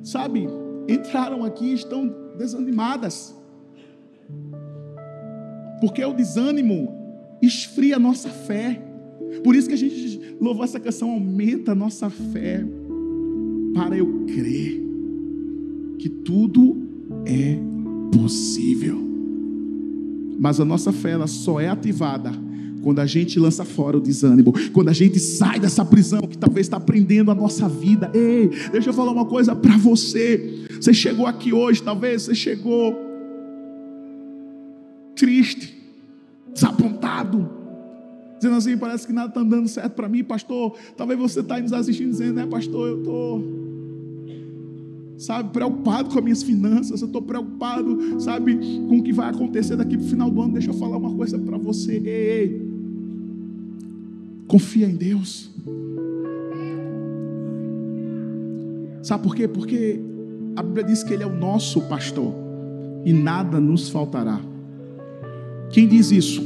sabe, 0.03 0.47
entraram 0.88 1.43
aqui 1.43 1.65
e 1.65 1.73
estão 1.73 2.13
desanimadas. 2.38 3.36
Porque 5.82 6.03
o 6.03 6.13
desânimo 6.13 6.93
esfria 7.41 7.97
a 7.97 7.99
nossa 7.99 8.29
fé. 8.29 8.82
Por 9.43 9.56
isso 9.56 9.67
que 9.67 9.73
a 9.73 9.77
gente 9.77 10.38
louvou 10.39 10.63
essa 10.63 10.79
canção, 10.79 11.12
aumenta 11.12 11.73
a 11.73 11.75
nossa 11.75 12.10
fé. 12.10 12.65
Para 13.73 13.97
eu 13.97 14.25
crer 14.25 14.82
que 15.97 16.08
tudo 16.10 16.77
é 17.25 17.58
possível. 18.17 19.12
Mas 20.43 20.60
a 20.60 20.65
nossa 20.65 20.91
fé 20.91 21.12
ela 21.12 21.25
só 21.25 21.62
é 21.62 21.69
ativada 21.69 22.29
quando 22.82 22.99
a 22.99 23.06
gente 23.06 23.39
lança 23.39 23.63
fora 23.63 23.95
o 23.95 24.01
desânimo, 24.01 24.53
quando 24.73 24.89
a 24.89 24.93
gente 24.93 25.17
sai 25.17 25.58
dessa 25.58 25.86
prisão 25.86 26.19
que 26.19 26.38
talvez 26.38 26.65
está 26.65 26.77
prendendo 26.82 27.32
a 27.32 27.34
nossa 27.34 27.69
vida. 27.69 28.12
Ei, 28.13 28.49
deixa 28.69 28.89
eu 28.89 28.93
falar 28.93 29.13
uma 29.13 29.23
coisa 29.23 29.56
para 29.56 29.77
você. 29.77 30.65
Você 30.82 30.93
chegou 30.93 31.25
aqui 31.25 31.53
hoje, 31.53 31.82
talvez 31.82 32.23
você 32.23 32.36
chegou 32.36 32.93
triste, 35.15 35.82
desapontado, 36.53 37.49
dizendo 38.36 38.58
assim: 38.58 38.77
parece 38.77 39.08
que 39.08 39.13
nada 39.13 39.29
está 39.29 39.43
dando 39.43 39.69
certo 39.69 39.93
para 39.93 40.10
mim, 40.10 40.25
pastor. 40.25 40.75
Talvez 40.97 41.17
você 41.17 41.39
está 41.39 41.58
nos 41.58 41.71
assistindo 41.71 42.10
dizendo, 42.10 42.34
né, 42.34 42.45
pastor, 42.45 42.89
eu 42.89 42.97
estou 42.97 43.62
sabe, 45.23 45.51
preocupado 45.51 46.09
com 46.09 46.17
as 46.17 46.23
minhas 46.23 46.43
finanças, 46.43 47.01
eu 47.01 47.07
estou 47.07 47.21
preocupado, 47.21 48.19
sabe, 48.19 48.57
com 48.89 48.97
o 48.97 49.03
que 49.03 49.13
vai 49.13 49.29
acontecer 49.29 49.77
daqui 49.77 49.95
para 49.97 50.05
o 50.05 50.09
final 50.09 50.29
do 50.29 50.41
ano. 50.41 50.53
Deixa 50.53 50.69
eu 50.69 50.73
falar 50.73 50.97
uma 50.97 51.15
coisa 51.15 51.39
para 51.39 51.57
você. 51.57 51.93
Ei, 51.93 52.03
ei, 52.03 52.62
confia 54.47 54.86
em 54.86 54.95
Deus. 54.95 55.49
Sabe 59.01 59.23
por 59.23 59.33
quê? 59.33 59.47
Porque 59.47 59.99
a 60.57 60.62
Bíblia 60.62 60.83
diz 60.83 61.03
que 61.03 61.13
Ele 61.13 61.23
é 61.23 61.27
o 61.27 61.33
nosso 61.33 61.81
pastor 61.83 62.33
e 63.05 63.13
nada 63.13 63.62
nos 63.62 63.89
faltará. 63.89 64.41
Quem 65.71 65.88
diz 65.88 66.12
isso? 66.12 66.43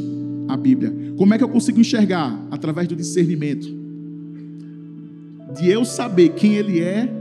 A 0.48 0.56
Bíblia. 0.56 0.94
Como 1.18 1.34
é 1.34 1.38
que 1.38 1.44
eu 1.44 1.50
consigo 1.50 1.80
enxergar? 1.80 2.40
Através 2.52 2.88
do 2.88 2.96
discernimento. 2.96 3.68
De 5.60 5.68
eu 5.68 5.84
saber 5.84 6.30
quem 6.30 6.56
Ele 6.56 6.80
é 6.80 7.17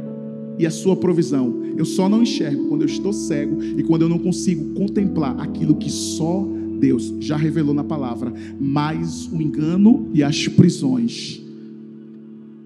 e 0.58 0.66
a 0.66 0.70
sua 0.70 0.96
provisão. 0.96 1.62
Eu 1.76 1.84
só 1.84 2.08
não 2.08 2.22
enxergo 2.22 2.68
quando 2.68 2.82
eu 2.82 2.86
estou 2.86 3.12
cego 3.12 3.62
e 3.62 3.82
quando 3.82 4.02
eu 4.02 4.08
não 4.08 4.18
consigo 4.18 4.74
contemplar 4.74 5.38
aquilo 5.40 5.76
que 5.76 5.90
só 5.90 6.46
Deus 6.78 7.14
já 7.20 7.36
revelou 7.36 7.74
na 7.74 7.84
palavra. 7.84 8.32
Mas 8.60 9.26
o 9.26 9.40
engano 9.40 10.10
e 10.12 10.22
as 10.22 10.48
prisões 10.48 11.42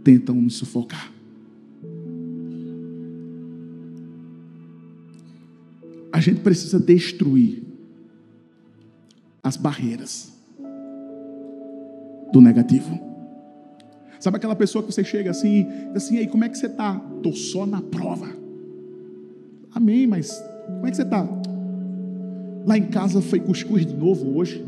tentam 0.02 0.34
me 0.34 0.50
sufocar. 0.50 1.12
A 6.12 6.20
gente 6.20 6.40
precisa 6.40 6.78
destruir 6.78 7.62
as 9.42 9.56
barreiras 9.56 10.32
do 12.32 12.40
negativo. 12.40 13.09
Sabe 14.20 14.36
aquela 14.36 14.54
pessoa 14.54 14.84
que 14.84 14.92
você 14.92 15.02
chega 15.02 15.30
assim, 15.30 15.66
assim, 15.94 16.18
aí, 16.18 16.26
como 16.26 16.44
é 16.44 16.48
que 16.50 16.58
você 16.58 16.66
está? 16.66 17.00
Estou 17.16 17.32
só 17.32 17.64
na 17.64 17.80
prova. 17.80 18.28
Amém, 19.74 20.06
mas 20.06 20.30
como 20.66 20.86
é 20.86 20.90
que 20.90 20.96
você 20.96 21.04
está? 21.04 21.26
Lá 22.66 22.76
em 22.76 22.88
casa 22.88 23.22
foi 23.22 23.40
cuscuz 23.40 23.86
de 23.86 23.94
novo 23.94 24.36
hoje. 24.36 24.62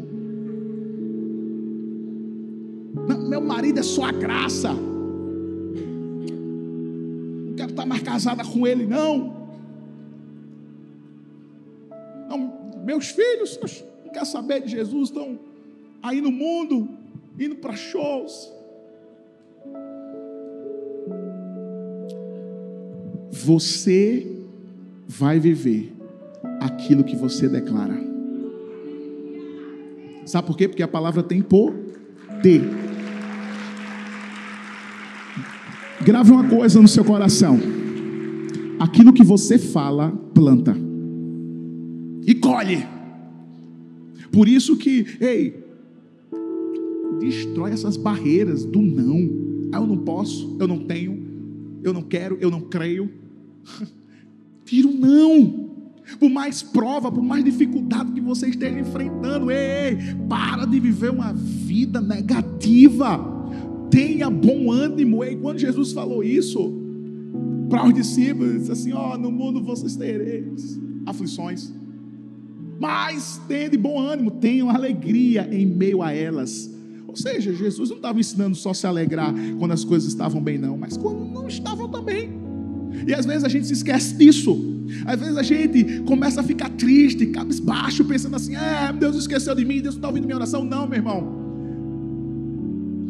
Meu 3.29 3.43
marido 3.43 3.81
é 3.81 3.83
só 3.83 4.07
a 4.07 4.13
graça. 4.13 4.73
Não 4.73 4.83
quero 7.55 7.73
estar 7.73 7.85
mais 7.85 8.01
casada 8.03 8.43
com 8.43 8.67
ele, 8.67 8.87
não. 8.87 9.37
não 12.27 12.63
meus 12.87 13.11
filhos 13.11 13.61
não 14.03 14.11
querem 14.11 14.25
saber 14.25 14.63
de 14.63 14.71
Jesus, 14.71 15.11
estão 15.11 15.39
aí 16.03 16.23
no 16.23 16.33
mundo, 16.33 16.89
indo 17.39 17.57
para 17.57 17.77
shows 17.77 18.62
Você 23.45 24.27
vai 25.09 25.39
viver 25.39 25.93
aquilo 26.61 27.05
que 27.05 27.17
você 27.17 27.49
declara. 27.49 27.99
Sabe 30.25 30.47
por 30.47 30.57
quê? 30.57 30.69
Porque 30.69 30.83
a 30.83 30.89
palavra 30.89 31.23
tem 31.23 31.43
poder. 31.43 32.63
Grave 36.05 36.31
uma 36.31 36.49
coisa 36.49 36.81
no 36.81 36.89
seu 36.89 37.05
coração. 37.05 37.59
Aquilo 38.79 39.13
que 39.13 39.23
você 39.23 39.59
fala, 39.59 40.11
planta. 40.35 40.77
E 42.27 42.35
colhe. 42.35 42.87
Por 44.31 44.49
isso 44.49 44.77
que, 44.77 45.07
ei, 45.21 45.63
destrói 47.21 47.73
essas 47.73 47.97
barreiras 47.97 48.65
do 48.65 48.81
não. 48.81 49.71
Ah, 49.73 49.79
eu 49.79 49.87
não 49.87 49.99
posso, 49.99 50.57
eu 50.61 50.67
não 50.67 50.79
tenho, 50.79 51.23
eu 51.83 51.93
não 51.93 52.03
quero, 52.03 52.37
eu 52.41 52.51
não 52.51 52.61
creio. 52.61 53.22
Tira 54.65 54.89
um 54.89 54.95
não. 54.95 55.71
Por 56.19 56.29
mais 56.29 56.63
prova, 56.63 57.11
por 57.11 57.23
mais 57.23 57.45
dificuldade 57.45 58.13
que 58.13 58.21
você 58.21 58.49
esteja 58.49 58.79
enfrentando, 58.79 59.51
ei, 59.51 59.97
para 60.29 60.65
de 60.65 60.79
viver 60.79 61.11
uma 61.11 61.33
vida 61.33 62.01
negativa. 62.01 63.21
Tenha 63.91 64.29
bom 64.31 64.71
ânimo. 64.71 65.23
Ei, 65.23 65.37
quando 65.37 65.59
Jesus 65.59 65.93
falou 65.93 66.23
isso 66.23 66.73
para 67.69 67.87
os 67.87 67.95
discípulos, 67.95 68.51
ele 68.51 68.59
disse 68.59 68.73
assim: 68.73 68.93
Ó, 68.93 69.15
oh, 69.15 69.19
no 69.19 69.31
mundo 69.31 69.63
vocês 69.63 69.97
tereis 69.97 70.81
aflições. 71.07 71.73
Mas 72.81 73.41
tenha 73.47 73.71
de 73.71 73.79
bom 73.79 74.01
ânimo, 74.01 74.31
tenham 74.31 74.69
alegria 74.69 75.49
em 75.53 75.65
meio 75.65 76.03
a 76.03 76.13
elas. 76.13 76.71
Ou 77.07 77.15
seja, 77.15 77.53
Jesus 77.53 77.91
não 77.91 77.97
estava 77.97 78.19
ensinando 78.19 78.57
só 78.57 78.73
se 78.73 78.87
alegrar 78.87 79.33
quando 79.59 79.73
as 79.73 79.85
coisas 79.85 80.09
estavam 80.09 80.43
bem, 80.43 80.59
não, 80.59 80.77
mas 80.77 80.97
quando 80.97 81.25
não 81.25 81.47
estavam 81.47 81.89
também. 81.89 82.42
E 83.07 83.15
às 83.15 83.27
vezes 83.27 83.45
a 83.45 83.49
gente 83.49 83.67
se 83.67 83.73
esquece 83.73 84.15
disso. 84.15 84.73
Às 85.05 85.19
vezes 85.19 85.37
a 85.37 85.43
gente 85.43 86.01
começa 86.03 86.41
a 86.41 86.45
ficar 86.45 86.69
triste, 86.71 87.27
cabisbaixo, 87.27 88.05
pensando 88.05 88.37
assim: 88.37 88.55
é, 88.55 88.93
Deus 88.93 89.17
esqueceu 89.17 89.55
de 89.55 89.65
mim, 89.65 89.81
Deus 89.81 89.95
não 89.95 89.99
está 90.01 90.09
ouvindo 90.09 90.25
minha 90.25 90.37
oração. 90.37 90.65
Não, 90.65 90.87
meu 90.87 90.99
irmão. 90.99 91.43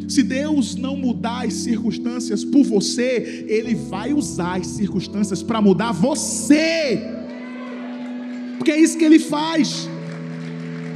Se 0.09 0.23
Deus 0.23 0.75
não 0.77 0.97
mudar 0.97 1.47
as 1.47 1.55
circunstâncias 1.55 2.45
por 2.45 2.65
você, 2.65 3.47
Ele 3.49 3.75
vai 3.75 4.13
usar 4.13 4.61
as 4.61 4.67
circunstâncias 4.67 5.43
para 5.43 5.61
mudar 5.61 5.93
você. 5.93 7.03
Porque 8.59 8.71
é 8.71 8.79
isso 8.79 8.99
que 8.99 9.05
Ele 9.05 9.19
faz. 9.19 9.89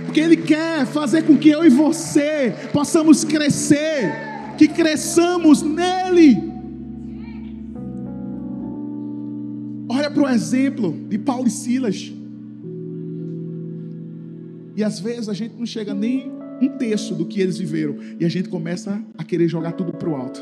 Porque 0.05 0.21
Ele 0.21 0.37
quer 0.37 0.87
fazer 0.87 1.23
com 1.23 1.37
que 1.37 1.49
eu 1.49 1.65
e 1.65 1.69
você 1.71 2.55
possamos 2.73 3.25
crescer, 3.25 4.13
que 4.59 4.69
cresçamos 4.69 5.63
nele. 5.63 6.56
Para 10.17 10.23
o 10.25 10.29
exemplo 10.31 10.97
de 11.11 11.19
Paulo 11.19 11.47
e 11.47 11.51
Silas. 11.51 12.11
E 14.75 14.83
às 14.83 14.99
vezes 14.99 15.29
a 15.29 15.35
gente 15.35 15.55
não 15.59 15.67
chega 15.67 15.93
nem 15.93 16.33
um 16.63 16.69
terço 16.79 17.15
do 17.15 17.27
que 17.27 17.39
eles 17.39 17.59
viveram. 17.59 17.97
E 18.19 18.25
a 18.25 18.29
gente 18.29 18.49
começa 18.49 19.05
a 19.19 19.23
querer 19.23 19.47
jogar 19.47 19.73
tudo 19.73 19.93
para 19.93 20.09
o 20.09 20.17
alto. 20.17 20.41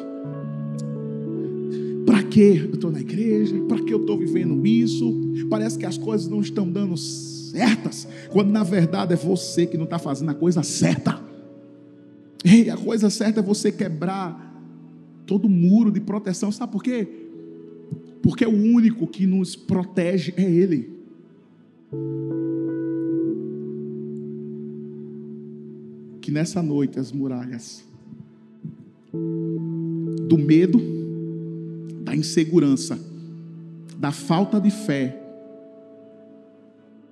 Para 2.06 2.22
que 2.22 2.58
eu 2.58 2.74
estou 2.74 2.92
na 2.92 3.00
igreja? 3.00 3.56
Para 3.66 3.82
que 3.82 3.92
eu 3.92 4.00
estou 4.00 4.16
vivendo 4.16 4.64
isso? 4.64 5.12
Parece 5.50 5.76
que 5.76 5.86
as 5.86 5.98
coisas 5.98 6.28
não 6.28 6.40
estão 6.40 6.70
dando 6.70 6.96
certas, 6.96 8.06
quando 8.30 8.52
na 8.52 8.62
verdade 8.62 9.12
é 9.12 9.16
você 9.16 9.66
que 9.66 9.76
não 9.76 9.84
está 9.84 9.98
fazendo 9.98 10.30
a 10.30 10.34
coisa 10.34 10.62
certa. 10.62 11.20
Ei, 12.44 12.70
a 12.70 12.76
coisa 12.76 13.10
certa 13.10 13.40
é 13.40 13.42
você 13.42 13.72
quebrar 13.72 14.54
todo 15.26 15.48
muro 15.48 15.90
de 15.90 16.00
proteção. 16.00 16.52
Sabe 16.52 16.70
por 16.70 16.82
quê? 16.82 17.23
Porque 18.24 18.46
o 18.46 18.50
único 18.50 19.06
que 19.06 19.26
nos 19.26 19.54
protege 19.54 20.32
é 20.34 20.50
Ele. 20.50 20.88
Que 26.22 26.30
nessa 26.30 26.62
noite 26.62 26.98
as 26.98 27.12
muralhas 27.12 27.84
do 30.26 30.38
medo, 30.38 30.80
da 32.02 32.16
insegurança, 32.16 32.98
da 33.98 34.10
falta 34.10 34.58
de 34.58 34.70
fé 34.70 35.20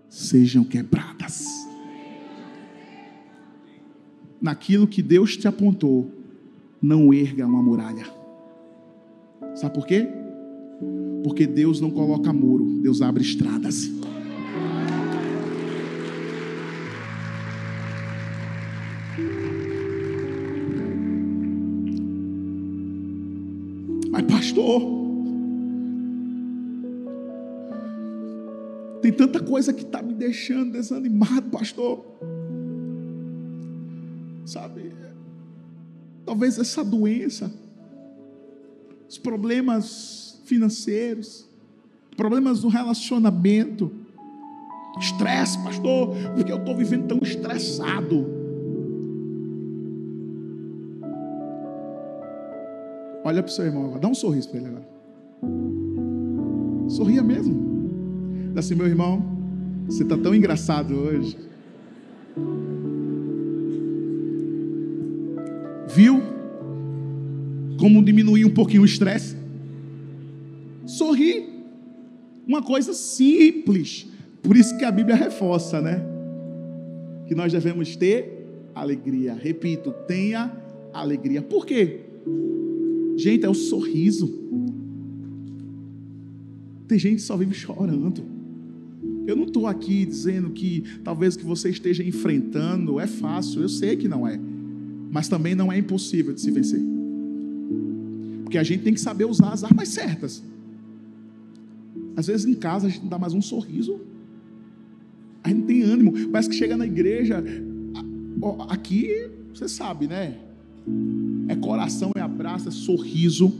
sejam 0.08 0.64
quebradas. 0.64 1.44
Naquilo 4.40 4.88
que 4.88 5.02
Deus 5.02 5.36
te 5.36 5.46
apontou, 5.46 6.10
não 6.80 7.12
erga 7.12 7.46
uma 7.46 7.62
muralha. 7.62 8.06
Sabe 9.54 9.74
por 9.74 9.86
quê? 9.86 10.21
Porque 11.22 11.46
Deus 11.46 11.80
não 11.80 11.90
coloca 11.90 12.32
muro, 12.32 12.64
Deus 12.80 13.00
abre 13.00 13.22
estradas. 13.22 13.88
Mas, 24.10 24.22
pastor, 24.24 24.82
tem 29.00 29.12
tanta 29.12 29.40
coisa 29.40 29.72
que 29.72 29.82
está 29.82 30.02
me 30.02 30.14
deixando 30.14 30.72
desanimado, 30.72 31.50
pastor. 31.50 32.04
Sabe, 34.44 34.92
talvez 36.26 36.58
essa 36.58 36.84
doença, 36.84 37.50
os 39.08 39.18
problemas 39.18 40.21
financeiros, 40.52 41.48
problemas 42.14 42.60
do 42.60 42.68
relacionamento, 42.68 43.90
estresse, 45.00 45.56
pastor, 45.64 46.14
porque 46.34 46.52
eu 46.52 46.58
estou 46.58 46.76
vivendo 46.76 47.06
tão 47.06 47.18
estressado. 47.22 48.26
Olha 53.24 53.42
para 53.42 53.50
o 53.50 53.52
seu 53.52 53.64
irmão 53.64 53.84
agora, 53.86 54.00
dá 54.00 54.08
um 54.08 54.14
sorriso 54.14 54.50
para 54.50 54.58
ele 54.58 54.68
agora. 54.68 54.88
Sorria 56.90 57.22
mesmo. 57.22 58.52
Dá 58.52 58.60
assim, 58.60 58.74
meu 58.74 58.86
irmão, 58.86 59.24
você 59.86 60.02
está 60.02 60.18
tão 60.18 60.34
engraçado 60.34 60.94
hoje. 60.94 61.38
Viu 65.88 66.20
como 67.78 68.04
diminuir 68.04 68.44
um 68.44 68.52
pouquinho 68.52 68.82
o 68.82 68.84
estresse? 68.84 69.41
Sorrir. 71.12 71.48
Uma 72.46 72.62
coisa 72.62 72.92
simples. 72.92 74.06
Por 74.42 74.56
isso 74.56 74.76
que 74.76 74.84
a 74.84 74.90
Bíblia 74.90 75.14
reforça, 75.14 75.80
né? 75.80 76.02
Que 77.26 77.34
nós 77.34 77.52
devemos 77.52 77.94
ter 77.94 78.46
alegria. 78.74 79.34
Repito, 79.34 79.92
tenha 80.08 80.50
alegria. 80.92 81.40
Por 81.40 81.64
quê? 81.64 82.00
Gente, 83.16 83.44
é 83.44 83.48
o 83.48 83.54
sorriso. 83.54 84.40
Tem 86.88 86.98
gente 86.98 87.16
que 87.16 87.22
só 87.22 87.36
vive 87.36 87.54
chorando. 87.54 88.22
Eu 89.26 89.36
não 89.36 89.44
estou 89.44 89.68
aqui 89.68 90.04
dizendo 90.04 90.50
que 90.50 90.82
talvez 91.04 91.36
que 91.36 91.44
você 91.44 91.70
esteja 91.70 92.02
enfrentando 92.02 92.98
é 92.98 93.06
fácil. 93.06 93.62
Eu 93.62 93.68
sei 93.68 93.96
que 93.96 94.08
não 94.08 94.26
é. 94.26 94.38
Mas 95.10 95.28
também 95.28 95.54
não 95.54 95.70
é 95.70 95.78
impossível 95.78 96.34
de 96.34 96.40
se 96.40 96.50
vencer. 96.50 96.80
Porque 98.42 98.58
a 98.58 98.64
gente 98.64 98.82
tem 98.82 98.92
que 98.92 99.00
saber 99.00 99.24
usar 99.26 99.50
as 99.50 99.62
armas 99.62 99.88
certas. 99.88 100.42
Às 102.22 102.28
vezes 102.28 102.46
em 102.46 102.54
casa 102.54 102.86
a 102.86 102.90
gente 102.90 103.02
não 103.02 103.08
dá 103.08 103.18
mais 103.18 103.34
um 103.34 103.42
sorriso. 103.42 104.00
A 105.42 105.48
gente 105.48 105.58
não 105.58 105.66
tem 105.66 105.82
ânimo. 105.82 106.28
Parece 106.28 106.48
que 106.48 106.54
chega 106.54 106.76
na 106.76 106.86
igreja. 106.86 107.42
Aqui, 108.68 109.28
você 109.52 109.68
sabe, 109.68 110.06
né? 110.06 110.38
É 111.48 111.56
coração, 111.56 112.12
é 112.14 112.20
abraço, 112.20 112.68
é 112.68 112.70
sorriso. 112.70 113.52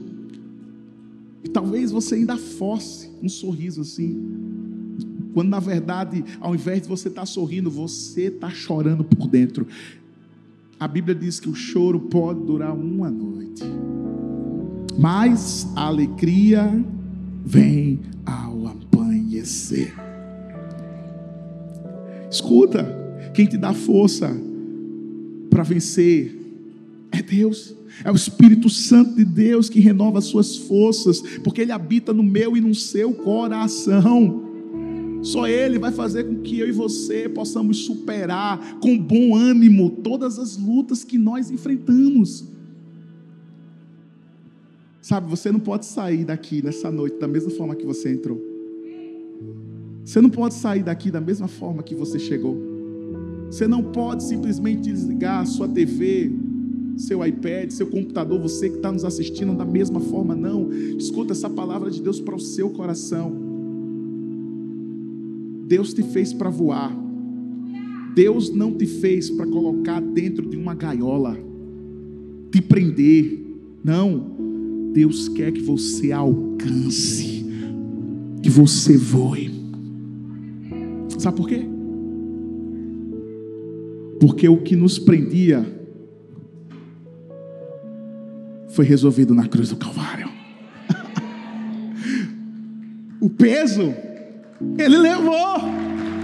E 1.43 1.49
talvez 1.49 1.91
você 1.91 2.15
ainda 2.15 2.37
force 2.37 3.11
um 3.21 3.29
sorriso 3.29 3.81
assim. 3.81 4.17
Quando 5.35 5.49
na 5.49 5.59
verdade, 5.59 6.25
ao 6.41 6.55
invés 6.55 6.83
de 6.83 6.89
você 6.89 7.09
estar 7.09 7.23
tá 7.23 7.27
sorrindo, 7.27 7.69
você 7.69 8.27
está 8.27 8.49
chorando 8.49 9.03
por 9.03 9.27
dentro. 9.27 9.67
A 10.79 10.87
Bíblia 10.87 11.17
diz 11.17 11.41
que 11.41 11.49
o 11.49 11.55
choro 11.55 11.99
pode 11.99 12.45
durar 12.45 12.73
uma 12.73 13.11
noite, 13.11 13.65
mas 14.99 15.67
a 15.75 15.87
alegria 15.87 16.73
vem 17.45 18.01
ao 18.25 18.52
amanhecer. 19.43 19.93
Escuta, 22.31 22.87
quem 23.35 23.47
te 23.47 23.59
dá 23.59 23.75
força 23.75 24.31
para 25.51 25.63
vencer 25.63 26.39
é 27.11 27.21
Deus. 27.21 27.75
É 28.05 28.11
o 28.11 28.15
Espírito 28.15 28.71
Santo 28.71 29.15
de 29.15 29.25
Deus 29.25 29.69
que 29.69 29.79
renova 29.79 30.19
as 30.19 30.25
suas 30.25 30.57
forças, 30.57 31.21
porque 31.45 31.61
Ele 31.61 31.73
habita 31.73 32.13
no 32.13 32.23
meu 32.23 32.57
e 32.57 32.61
no 32.61 32.75
seu 32.75 33.13
coração. 33.13 34.51
Só 35.21 35.47
Ele 35.47 35.79
vai 35.79 35.93
fazer 35.93 36.25
com 36.25 36.41
que 36.41 36.59
eu 36.59 36.69
e 36.69 36.73
você 36.73 37.29
possamos 37.29 37.85
superar 37.85 38.79
com 38.81 38.97
bom 38.99 39.37
ânimo 39.37 39.91
todas 39.91 40.39
as 40.39 40.57
lutas 40.57 41.05
que 41.05 41.19
nós 41.19 41.51
enfrentamos. 41.51 42.47
Sabe, 45.03 45.29
você 45.29 45.53
não 45.53 45.61
pode 45.61 45.85
sair 45.85 46.25
daqui 46.25 46.63
nessa 46.63 46.91
noite 46.91 47.19
da 47.19 47.29
mesma 47.29 47.51
forma 47.51 47.75
que 47.75 47.85
você 47.85 48.11
entrou. 48.11 48.52
Você 50.05 50.21
não 50.21 50.31
pode 50.31 50.55
sair 50.55 50.83
daqui 50.83 51.11
da 51.11 51.21
mesma 51.21 51.49
forma 51.49 51.83
que 51.83 51.95
você 51.95 52.19
chegou. 52.19 52.57
Você 53.47 53.69
não 53.69 53.83
pode 53.83 54.25
simplesmente 54.25 54.83
desligar 54.83 55.41
a 55.41 55.45
sua 55.45 55.69
TV, 55.69 56.33
seu 56.97 57.25
iPad, 57.25 57.71
seu 57.71 57.87
computador, 57.87 58.41
você 58.41 58.69
que 58.69 58.77
está 58.77 58.91
nos 58.91 59.05
assistindo 59.05 59.55
da 59.55 59.65
mesma 59.65 60.01
forma, 60.01 60.35
não. 60.35 60.71
Escuta 60.73 61.33
essa 61.33 61.49
palavra 61.49 61.91
de 61.91 62.03
Deus 62.03 62.21
para 62.21 62.35
o 62.35 62.41
seu 62.41 62.71
coração. 62.71 63.33
Deus 65.67 65.93
te 65.95 66.03
fez 66.03 66.33
para 66.33 66.51
voar. 66.51 66.97
Deus 68.15 68.55
não 68.55 68.75
te 68.75 68.87
fez 68.87 69.31
para 69.31 69.47
colocar 69.47 70.01
dentro 70.01 70.49
de 70.49 70.57
uma 70.57 70.75
gaiola, 70.75 71.39
te 72.51 72.61
prender. 72.61 73.41
Não. 73.83 74.33
Deus 74.93 75.29
quer 75.29 75.51
que 75.53 75.63
você 75.63 76.13
alcance, 76.13 77.47
que 78.43 78.51
você 78.51 78.97
voe. 78.97 79.52
Sabe 81.23 81.37
por 81.37 81.49
quê? 81.49 81.65
Porque 84.19 84.49
o 84.49 84.57
que 84.57 84.75
nos 84.75 84.99
prendia 84.99 85.65
foi 88.71 88.85
resolvido 88.85 89.33
na 89.33 89.47
cruz 89.47 89.69
do 89.69 89.77
Calvário. 89.77 90.29
o 93.23 93.31
peso, 93.31 93.95
Ele 94.77 94.99
levou. 94.99 95.61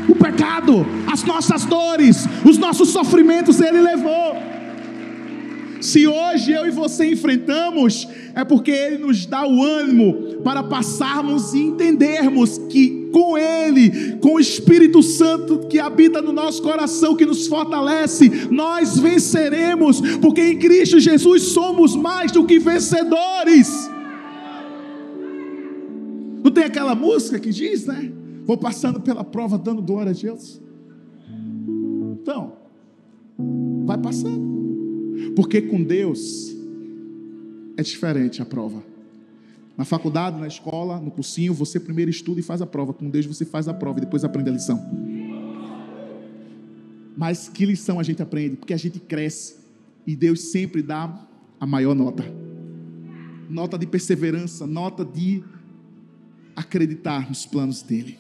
O 0.09 0.17
pecado, 0.17 0.85
as 1.07 1.23
nossas 1.23 1.65
dores, 1.65 2.27
os 2.45 2.59
nossos 2.59 2.89
sofrimentos, 2.89 3.61
Ele 3.61 3.81
levou. 3.81 4.35
Se 5.81 6.07
hoje 6.07 6.53
eu 6.53 6.67
e 6.67 6.71
você 6.71 7.13
enfrentamos, 7.13 8.09
é 8.35 8.45
porque 8.45 8.71
Ele 8.71 8.99
nos 8.99 9.27
dá 9.27 9.47
o 9.47 9.63
ânimo 9.63 10.41
para 10.43 10.63
passarmos 10.63 11.55
e 11.55 11.59
entendermos 11.59 12.59
que 12.69 13.09
com 13.13 13.39
Ele, 13.39 14.17
com 14.19 14.35
o 14.35 14.41
Espírito 14.41 15.03
Santo 15.03 15.67
que 15.69 15.79
habita 15.79 16.21
no 16.21 16.33
nosso 16.33 16.63
coração, 16.63 17.17
que 17.17 17.27
nos 17.27 17.47
fortalece, 17.47 18.31
nós 18.51 18.99
venceremos, 18.99 20.01
porque 20.21 20.43
em 20.43 20.59
Cristo 20.59 21.01
Jesus 21.01 21.43
somos 21.43 21.97
mais 21.97 22.33
do 22.33 22.45
que 22.45 22.59
vencedores. 22.59 23.91
Não 26.43 26.51
tem 26.51 26.65
aquela 26.65 26.95
música 26.95 27.39
que 27.39 27.51
diz, 27.51 27.87
né? 27.87 28.13
Vou 28.45 28.57
passando 28.57 29.01
pela 29.01 29.23
prova 29.25 29.59
dando 29.59 29.83
glória 29.83 30.13
a 30.13 30.15
Deus. 30.15 30.61
Então, 32.23 32.55
vai 33.85 33.99
passando. 33.99 34.58
Porque 35.35 35.63
com 35.63 35.83
Deus 35.83 36.55
é 37.77 37.83
diferente 37.83 38.43
a 38.43 38.45
prova. 38.45 38.83
Na 39.77 39.85
faculdade, 39.85 40.41
na 40.41 40.49
escola, 40.49 40.99
no 40.99 41.11
cursinho, 41.11 41.55
você 41.55 41.79
primeiro 41.79 42.11
estuda 42.11 42.41
e 42.41 42.43
faz 42.43 42.61
a 42.61 42.67
prova. 42.67 42.93
Com 42.93 43.09
Deus 43.09 43.27
você 43.27 43.45
faz 43.45 43.69
a 43.69 43.75
prova 43.75 43.99
e 43.99 44.01
depois 44.01 44.25
aprende 44.25 44.51
a 44.51 44.53
lição. 44.53 44.85
Mas 47.17 47.49
que 47.49 47.65
lição 47.65 48.01
a 48.01 48.03
gente 48.03 48.21
aprende? 48.21 48.57
Porque 48.57 48.75
a 48.75 48.77
gente 48.77 48.99
cresce 48.99 49.57
e 50.07 50.17
Deus 50.17 50.51
sempre 50.51 50.83
dá 50.83 51.27
a 51.61 51.67
maior 51.67 51.95
nota. 51.95 52.25
Nota 53.49 53.79
de 53.79 53.87
perseverança, 53.87 54.67
nota 54.67 55.05
de 55.05 55.43
acreditar 56.57 57.29
nos 57.29 57.47
planos 57.47 57.83
dele. 57.83 58.19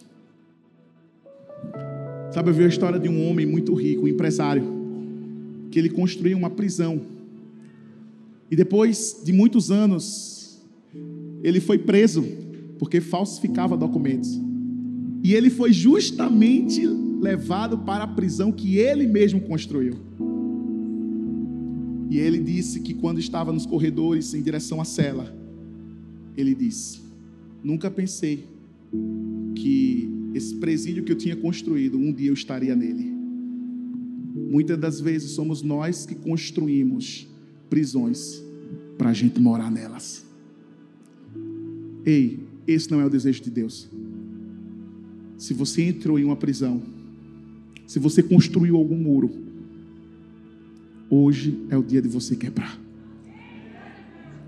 Sabe, 2.32 2.50
eu 2.50 2.54
vi 2.54 2.64
a 2.64 2.68
história 2.68 3.00
de 3.00 3.08
um 3.08 3.28
homem 3.28 3.46
muito 3.46 3.74
rico, 3.74 4.04
um 4.04 4.08
empresário 4.08 4.77
que 5.70 5.78
ele 5.78 5.90
construiu 5.90 6.36
uma 6.36 6.50
prisão. 6.50 7.00
E 8.50 8.56
depois 8.56 9.20
de 9.24 9.32
muitos 9.32 9.70
anos, 9.70 10.62
ele 11.42 11.60
foi 11.60 11.78
preso 11.78 12.24
porque 12.78 13.00
falsificava 13.00 13.76
documentos. 13.76 14.40
E 15.22 15.34
ele 15.34 15.50
foi 15.50 15.72
justamente 15.72 16.86
levado 16.86 17.78
para 17.78 18.04
a 18.04 18.06
prisão 18.06 18.52
que 18.52 18.78
ele 18.78 19.06
mesmo 19.06 19.40
construiu. 19.40 19.94
E 22.10 22.18
ele 22.18 22.38
disse 22.38 22.80
que 22.80 22.94
quando 22.94 23.18
estava 23.18 23.52
nos 23.52 23.66
corredores 23.66 24.32
em 24.32 24.40
direção 24.40 24.80
à 24.80 24.84
cela, 24.84 25.34
ele 26.36 26.54
disse: 26.54 27.00
Nunca 27.62 27.90
pensei 27.90 28.46
que 29.54 30.08
esse 30.34 30.54
presídio 30.56 31.02
que 31.02 31.12
eu 31.12 31.16
tinha 31.16 31.36
construído, 31.36 31.98
um 31.98 32.12
dia 32.12 32.30
eu 32.30 32.34
estaria 32.34 32.74
nele. 32.74 33.07
Muitas 34.48 34.78
das 34.78 34.98
vezes 34.98 35.32
somos 35.32 35.60
nós 35.60 36.06
que 36.06 36.14
construímos 36.14 37.28
prisões 37.68 38.42
para 38.96 39.10
a 39.10 39.12
gente 39.12 39.38
morar 39.38 39.70
nelas. 39.70 40.24
Ei, 42.04 42.40
esse 42.66 42.90
não 42.90 42.98
é 42.98 43.04
o 43.04 43.10
desejo 43.10 43.42
de 43.42 43.50
Deus. 43.50 43.86
Se 45.36 45.52
você 45.52 45.82
entrou 45.82 46.18
em 46.18 46.24
uma 46.24 46.34
prisão, 46.34 46.82
se 47.86 47.98
você 47.98 48.22
construiu 48.22 48.76
algum 48.76 48.96
muro, 48.96 49.30
hoje 51.10 51.66
é 51.68 51.76
o 51.76 51.82
dia 51.82 52.00
de 52.00 52.08
você 52.08 52.34
quebrar. 52.34 52.80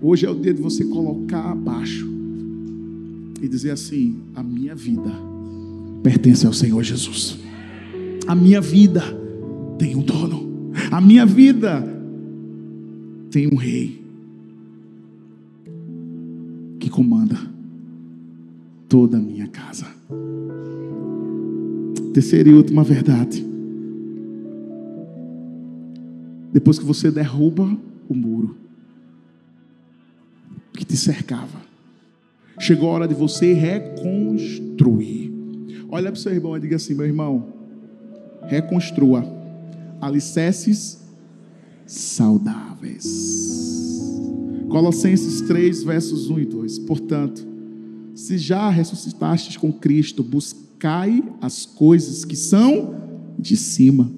Hoje 0.01 0.25
é 0.25 0.29
o 0.31 0.35
dia 0.35 0.51
de 0.51 0.61
você 0.61 0.83
colocar 0.83 1.51
abaixo 1.51 2.09
e 3.39 3.47
dizer 3.47 3.69
assim: 3.69 4.19
a 4.33 4.41
minha 4.41 4.73
vida 4.73 5.11
pertence 6.01 6.47
ao 6.47 6.53
Senhor 6.53 6.81
Jesus. 6.81 7.37
A 8.25 8.33
minha 8.33 8.59
vida 8.59 9.20
tem 9.81 9.95
um 9.95 10.03
dono. 10.03 10.71
A 10.91 11.01
minha 11.01 11.25
vida 11.25 11.83
tem 13.31 13.47
um 13.51 13.55
rei 13.55 13.99
que 16.79 16.87
comanda 16.87 17.35
toda 18.87 19.17
a 19.17 19.19
minha 19.19 19.47
casa. 19.47 19.87
Terceira 22.13 22.49
e 22.49 22.53
última 22.53 22.83
verdade. 22.83 23.43
Depois 26.53 26.77
que 26.77 26.85
você 26.85 27.09
derruba 27.09 27.75
o 28.07 28.13
muro 28.13 28.55
que 30.73 30.85
te 30.85 30.95
cercava, 30.95 31.59
chegou 32.59 32.89
a 32.89 32.93
hora 32.93 33.07
de 33.07 33.15
você 33.15 33.53
reconstruir. 33.53 35.33
Olha 35.89 36.11
para 36.11 36.19
o 36.19 36.21
seu 36.21 36.31
irmão 36.31 36.55
e 36.55 36.59
diga 36.59 36.75
assim: 36.75 36.93
meu 36.93 37.07
irmão, 37.07 37.51
reconstrua 38.43 39.40
alicerces 40.01 40.99
saudáveis. 41.85 43.05
Colossenses 44.69 45.41
3, 45.41 45.83
versos 45.83 46.29
1 46.29 46.39
e 46.39 46.45
2. 46.45 46.79
Portanto, 46.79 47.45
se 48.15 48.37
já 48.37 48.69
ressuscitastes 48.69 49.57
com 49.57 49.71
Cristo, 49.71 50.23
buscai 50.23 51.23
as 51.41 51.65
coisas 51.65 52.25
que 52.25 52.35
são 52.35 52.95
de 53.37 53.55
cima, 53.55 54.11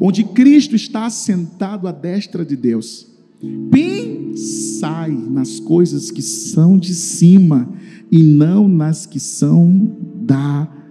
onde 0.00 0.24
Cristo 0.24 0.74
está 0.74 1.08
sentado 1.10 1.86
à 1.86 1.92
destra 1.92 2.44
de 2.44 2.56
Deus. 2.56 3.06
Pensai 3.70 5.10
nas 5.10 5.60
coisas 5.60 6.10
que 6.10 6.22
são 6.22 6.78
de 6.78 6.94
cima 6.94 7.68
e 8.10 8.22
não 8.22 8.68
nas 8.68 9.04
que 9.04 9.20
são 9.20 9.96
da 10.22 10.66
terra. 10.66 10.81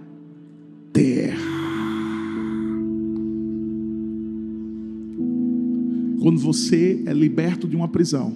Quando 6.22 6.38
você 6.38 7.02
é 7.04 7.12
liberto 7.12 7.66
de 7.66 7.74
uma 7.74 7.88
prisão, 7.88 8.32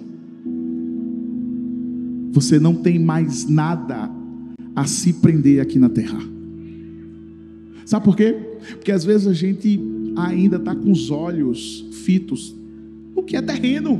você 2.33 2.59
não 2.59 2.75
tem 2.75 2.99
mais 2.99 3.47
nada 3.47 4.11
a 4.75 4.85
se 4.85 5.13
prender 5.13 5.61
aqui 5.61 5.79
na 5.79 5.87
terra. 5.87 6.19
Sabe 7.85 8.03
por 8.03 8.17
quê? 8.17 8.35
Porque 8.71 8.91
às 8.91 9.05
vezes 9.05 9.25
a 9.25 9.31
gente 9.31 9.79
ainda 10.17 10.57
está 10.57 10.75
com 10.75 10.91
os 10.91 11.09
olhos 11.09 11.85
fitos 12.03 12.53
no 13.15 13.23
que 13.23 13.37
é 13.37 13.41
terreno. 13.41 13.97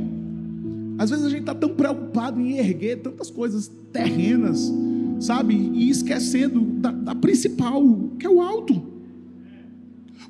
Às 0.98 1.08
vezes 1.08 1.24
a 1.24 1.30
gente 1.30 1.40
está 1.40 1.54
tão 1.54 1.70
preocupado 1.70 2.38
em 2.38 2.58
erguer 2.58 2.98
tantas 2.98 3.30
coisas 3.30 3.70
terrenas, 3.90 4.70
sabe? 5.18 5.54
E 5.54 5.88
esquecendo 5.88 6.60
da, 6.60 6.92
da 6.92 7.14
principal, 7.14 7.82
que 8.18 8.26
é 8.26 8.30
o 8.30 8.42
alto. 8.42 8.97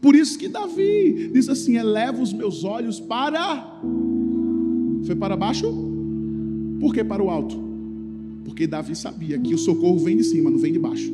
Por 0.01 0.15
isso 0.15 0.39
que 0.39 0.49
Davi 0.49 1.31
diz 1.33 1.49
assim: 1.49 1.77
eleva 1.77 2.23
os 2.23 2.33
meus 2.33 2.65
olhos 2.65 3.01
para. 3.01 3.81
Foi 5.05 5.17
para 5.17 5.37
baixo? 5.37 5.67
Por 6.81 6.95
que 6.95 7.03
para 7.03 7.23
o 7.23 7.31
alto? 7.31 7.57
Porque 8.45 8.67
Davi 8.67 8.95
sabia 8.95 9.39
que 9.39 9.55
o 9.55 9.59
socorro 9.59 9.99
vem 9.99 10.17
de 10.17 10.25
cima, 10.25 10.51
não 10.51 10.59
vem 10.59 10.73
de 10.73 10.79
baixo. 10.79 11.13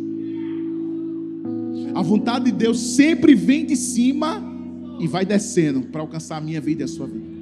A 1.94 2.02
vontade 2.02 2.46
de 2.46 2.52
Deus 2.52 2.78
sempre 2.78 3.34
vem 3.34 3.64
de 3.64 3.76
cima 3.76 4.42
e 5.00 5.06
vai 5.06 5.24
descendo 5.24 5.82
para 5.82 6.00
alcançar 6.00 6.36
a 6.36 6.40
minha 6.40 6.60
vida 6.60 6.82
e 6.82 6.84
a 6.84 6.88
sua 6.88 7.06
vida. 7.06 7.33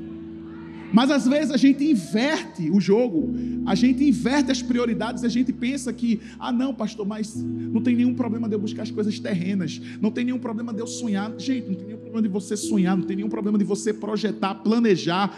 Mas 0.93 1.11
às 1.11 1.27
vezes 1.27 1.51
a 1.51 1.57
gente 1.57 1.85
inverte 1.85 2.71
o 2.71 2.81
jogo, 2.81 3.33
a 3.65 3.75
gente 3.75 4.05
inverte 4.05 4.51
as 4.51 4.61
prioridades, 4.61 5.25
a 5.25 5.29
gente 5.29 5.53
pensa 5.53 5.93
que, 5.93 6.21
ah, 6.39 6.53
não, 6.53 6.75
pastor, 6.75 7.07
mas 7.07 7.35
não 7.35 7.81
tem 7.81 7.97
nenhum 7.97 8.15
problema 8.15 8.49
de 8.49 8.55
eu 8.55 8.59
buscar 8.59 8.83
as 8.83 8.91
coisas 8.91 9.19
terrenas, 9.19 9.81
não 10.01 10.11
tem 10.11 10.25
nenhum 10.25 10.39
problema 10.39 10.73
de 10.73 10.81
eu 10.81 10.87
sonhar. 10.87 11.33
Gente, 11.39 11.69
não 11.69 11.75
tem 11.75 11.87
nenhum 11.87 11.99
problema 11.99 12.23
de 12.23 12.29
você 12.29 12.57
sonhar, 12.57 12.97
não 12.97 13.05
tem 13.05 13.17
nenhum 13.17 13.29
problema 13.29 13.57
de 13.57 13.65
você 13.65 13.93
projetar, 13.93 14.57
planejar, 14.57 15.35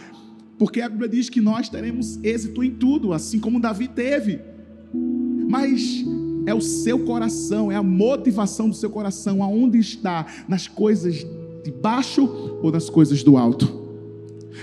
porque 0.58 0.80
a 0.80 0.88
Bíblia 0.88 1.08
diz 1.08 1.28
que 1.28 1.40
nós 1.40 1.68
teremos 1.68 2.18
êxito 2.22 2.62
em 2.62 2.70
tudo, 2.70 3.12
assim 3.12 3.38
como 3.38 3.60
Davi 3.60 3.88
teve. 3.88 4.40
Mas 5.48 6.04
é 6.46 6.54
o 6.54 6.60
seu 6.60 7.04
coração, 7.04 7.70
é 7.70 7.76
a 7.76 7.82
motivação 7.82 8.68
do 8.68 8.74
seu 8.74 8.90
coração, 8.90 9.42
aonde 9.42 9.78
está, 9.78 10.26
nas 10.48 10.66
coisas 10.68 11.26
de 11.64 11.70
baixo 11.70 12.26
ou 12.62 12.70
nas 12.70 12.90
coisas 12.90 13.22
do 13.22 13.36
alto. 13.36 13.83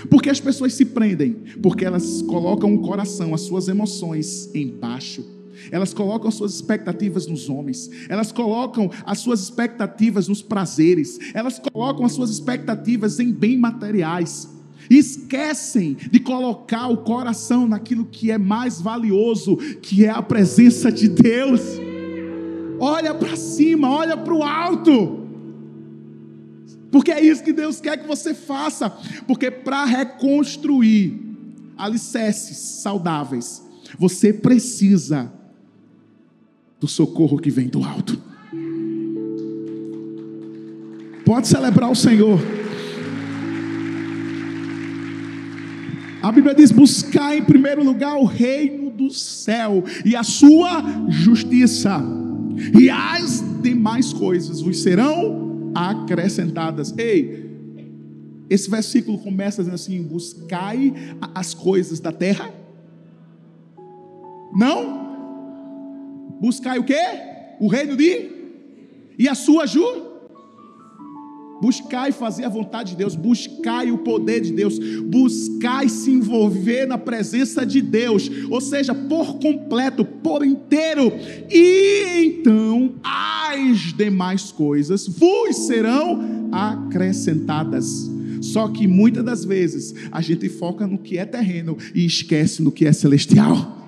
Porque 0.08 0.30
as 0.30 0.40
pessoas 0.40 0.74
se 0.74 0.84
prendem? 0.84 1.36
Porque 1.62 1.84
elas 1.84 2.22
colocam 2.22 2.74
o 2.74 2.80
coração, 2.82 3.34
as 3.34 3.42
suas 3.42 3.68
emoções 3.68 4.50
embaixo. 4.54 5.24
Elas 5.70 5.92
colocam 5.94 6.28
as 6.28 6.34
suas 6.34 6.54
expectativas 6.54 7.26
nos 7.26 7.48
homens, 7.48 7.88
elas 8.08 8.32
colocam 8.32 8.90
as 9.04 9.18
suas 9.18 9.40
expectativas 9.40 10.26
nos 10.26 10.42
prazeres, 10.42 11.18
elas 11.34 11.58
colocam 11.58 12.04
as 12.04 12.12
suas 12.12 12.30
expectativas 12.30 13.20
em 13.20 13.30
bem 13.30 13.56
materiais. 13.56 14.48
Esquecem 14.90 15.96
de 16.10 16.18
colocar 16.18 16.88
o 16.88 16.98
coração 16.98 17.68
naquilo 17.68 18.04
que 18.04 18.30
é 18.30 18.38
mais 18.38 18.80
valioso, 18.80 19.56
que 19.80 20.04
é 20.04 20.10
a 20.10 20.22
presença 20.22 20.90
de 20.90 21.08
Deus. 21.08 21.60
Olha 22.80 23.14
para 23.14 23.36
cima, 23.36 23.88
olha 23.88 24.16
para 24.16 24.34
o 24.34 24.42
alto. 24.42 25.21
Porque 26.92 27.10
é 27.10 27.24
isso 27.24 27.42
que 27.42 27.54
Deus 27.54 27.80
quer 27.80 27.96
que 27.96 28.06
você 28.06 28.34
faça. 28.34 28.90
Porque 29.26 29.50
para 29.50 29.86
reconstruir 29.86 31.18
alicerces 31.76 32.58
saudáveis, 32.58 33.62
você 33.98 34.30
precisa 34.30 35.32
do 36.78 36.86
socorro 36.86 37.38
que 37.38 37.50
vem 37.50 37.66
do 37.66 37.82
alto. 37.82 38.20
Pode 41.24 41.48
celebrar 41.48 41.90
o 41.90 41.96
Senhor. 41.96 42.38
A 46.22 46.30
Bíblia 46.30 46.54
diz: 46.54 46.70
buscar 46.70 47.34
em 47.34 47.42
primeiro 47.42 47.82
lugar 47.82 48.16
o 48.16 48.26
reino 48.26 48.90
do 48.90 49.10
céu 49.10 49.82
e 50.04 50.14
a 50.14 50.22
sua 50.22 50.84
justiça, 51.08 52.04
e 52.78 52.90
as 52.90 53.42
demais 53.62 54.12
coisas 54.12 54.60
vos 54.60 54.82
serão 54.82 55.51
acrescentadas. 55.74 56.94
Ei, 56.96 57.50
esse 58.48 58.70
versículo 58.70 59.18
começa 59.18 59.62
dizendo 59.62 59.74
assim: 59.74 60.02
buscai 60.02 60.92
as 61.34 61.54
coisas 61.54 62.00
da 62.00 62.12
terra. 62.12 62.52
Não? 64.54 66.38
Buscai 66.40 66.78
o 66.78 66.84
quê? 66.84 67.00
O 67.60 67.68
reino 67.68 67.96
de 67.96 68.30
e 69.18 69.28
a 69.28 69.34
sua 69.34 69.66
justiça 69.66 70.12
buscai 71.62 72.10
fazer 72.10 72.44
a 72.44 72.48
vontade 72.48 72.90
de 72.90 72.96
Deus, 72.96 73.14
buscai 73.14 73.92
o 73.92 73.98
poder 73.98 74.40
de 74.40 74.52
Deus, 74.52 74.80
buscai 75.04 75.88
se 75.88 76.10
envolver 76.10 76.86
na 76.86 76.98
presença 76.98 77.64
de 77.64 77.80
Deus, 77.80 78.28
ou 78.50 78.60
seja, 78.60 78.92
por 78.92 79.38
completo, 79.38 80.04
por 80.04 80.44
inteiro, 80.44 81.12
e 81.48 82.40
então 82.40 82.94
as 83.52 83.92
demais 83.92 84.50
coisas 84.50 85.06
vos 85.06 85.56
serão 85.66 86.48
acrescentadas. 86.50 88.10
Só 88.40 88.68
que 88.68 88.88
muitas 88.88 89.24
das 89.24 89.44
vezes 89.44 89.94
a 90.10 90.20
gente 90.20 90.48
foca 90.48 90.86
no 90.86 90.98
que 90.98 91.16
é 91.18 91.24
terreno 91.24 91.76
e 91.94 92.04
esquece 92.04 92.62
no 92.62 92.72
que 92.72 92.86
é 92.86 92.92
celestial. 92.92 93.78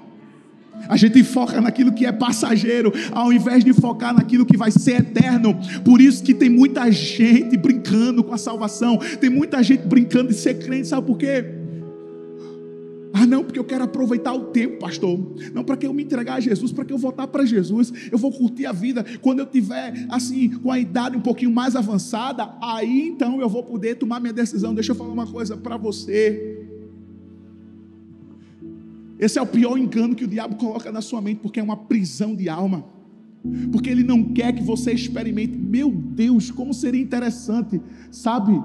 A 0.88 0.96
gente 0.96 1.24
foca 1.24 1.60
naquilo 1.60 1.92
que 1.92 2.04
é 2.04 2.12
passageiro, 2.12 2.92
ao 3.10 3.32
invés 3.32 3.64
de 3.64 3.72
focar 3.72 4.14
naquilo 4.14 4.44
que 4.44 4.56
vai 4.56 4.70
ser 4.70 5.00
eterno. 5.00 5.58
Por 5.82 6.00
isso 6.00 6.22
que 6.22 6.34
tem 6.34 6.50
muita 6.50 6.90
gente 6.92 7.56
brincando 7.56 8.22
com 8.22 8.34
a 8.34 8.38
salvação, 8.38 8.98
tem 9.20 9.30
muita 9.30 9.62
gente 9.62 9.86
brincando 9.86 10.28
de 10.28 10.34
ser 10.34 10.58
crente, 10.58 10.88
sabe 10.88 11.06
por 11.06 11.16
quê? 11.16 11.63
Ah, 13.24 13.26
não, 13.26 13.42
porque 13.42 13.58
eu 13.58 13.64
quero 13.64 13.82
aproveitar 13.84 14.34
o 14.34 14.44
tempo, 14.46 14.78
pastor. 14.78 15.18
Não, 15.54 15.64
para 15.64 15.78
que 15.78 15.86
eu 15.86 15.94
me 15.94 16.02
entregar 16.02 16.34
a 16.34 16.40
Jesus, 16.40 16.70
para 16.70 16.84
que 16.84 16.92
eu 16.92 16.98
voltar 16.98 17.26
para 17.26 17.46
Jesus. 17.46 17.90
Eu 18.12 18.18
vou 18.18 18.30
curtir 18.30 18.66
a 18.66 18.72
vida. 18.72 19.02
Quando 19.22 19.38
eu 19.38 19.46
tiver, 19.46 20.06
assim, 20.10 20.50
com 20.50 20.70
a 20.70 20.78
idade 20.78 21.16
um 21.16 21.22
pouquinho 21.22 21.50
mais 21.50 21.74
avançada, 21.74 22.54
aí 22.60 23.08
então 23.08 23.40
eu 23.40 23.48
vou 23.48 23.62
poder 23.62 23.94
tomar 23.94 24.20
minha 24.20 24.32
decisão. 24.32 24.74
Deixa 24.74 24.92
eu 24.92 24.96
falar 24.96 25.10
uma 25.10 25.26
coisa 25.26 25.56
para 25.56 25.78
você. 25.78 26.66
Esse 29.18 29.38
é 29.38 29.42
o 29.42 29.46
pior 29.46 29.78
engano 29.78 30.14
que 30.14 30.24
o 30.24 30.28
diabo 30.28 30.56
coloca 30.56 30.92
na 30.92 31.00
sua 31.00 31.22
mente, 31.22 31.38
porque 31.40 31.58
é 31.58 31.62
uma 31.62 31.78
prisão 31.78 32.36
de 32.36 32.50
alma. 32.50 32.84
Porque 33.72 33.88
ele 33.88 34.02
não 34.02 34.22
quer 34.22 34.52
que 34.52 34.62
você 34.62 34.92
experimente. 34.92 35.56
Meu 35.56 35.90
Deus, 35.90 36.50
como 36.50 36.74
seria 36.74 37.00
interessante, 37.00 37.80
sabe? 38.10 38.62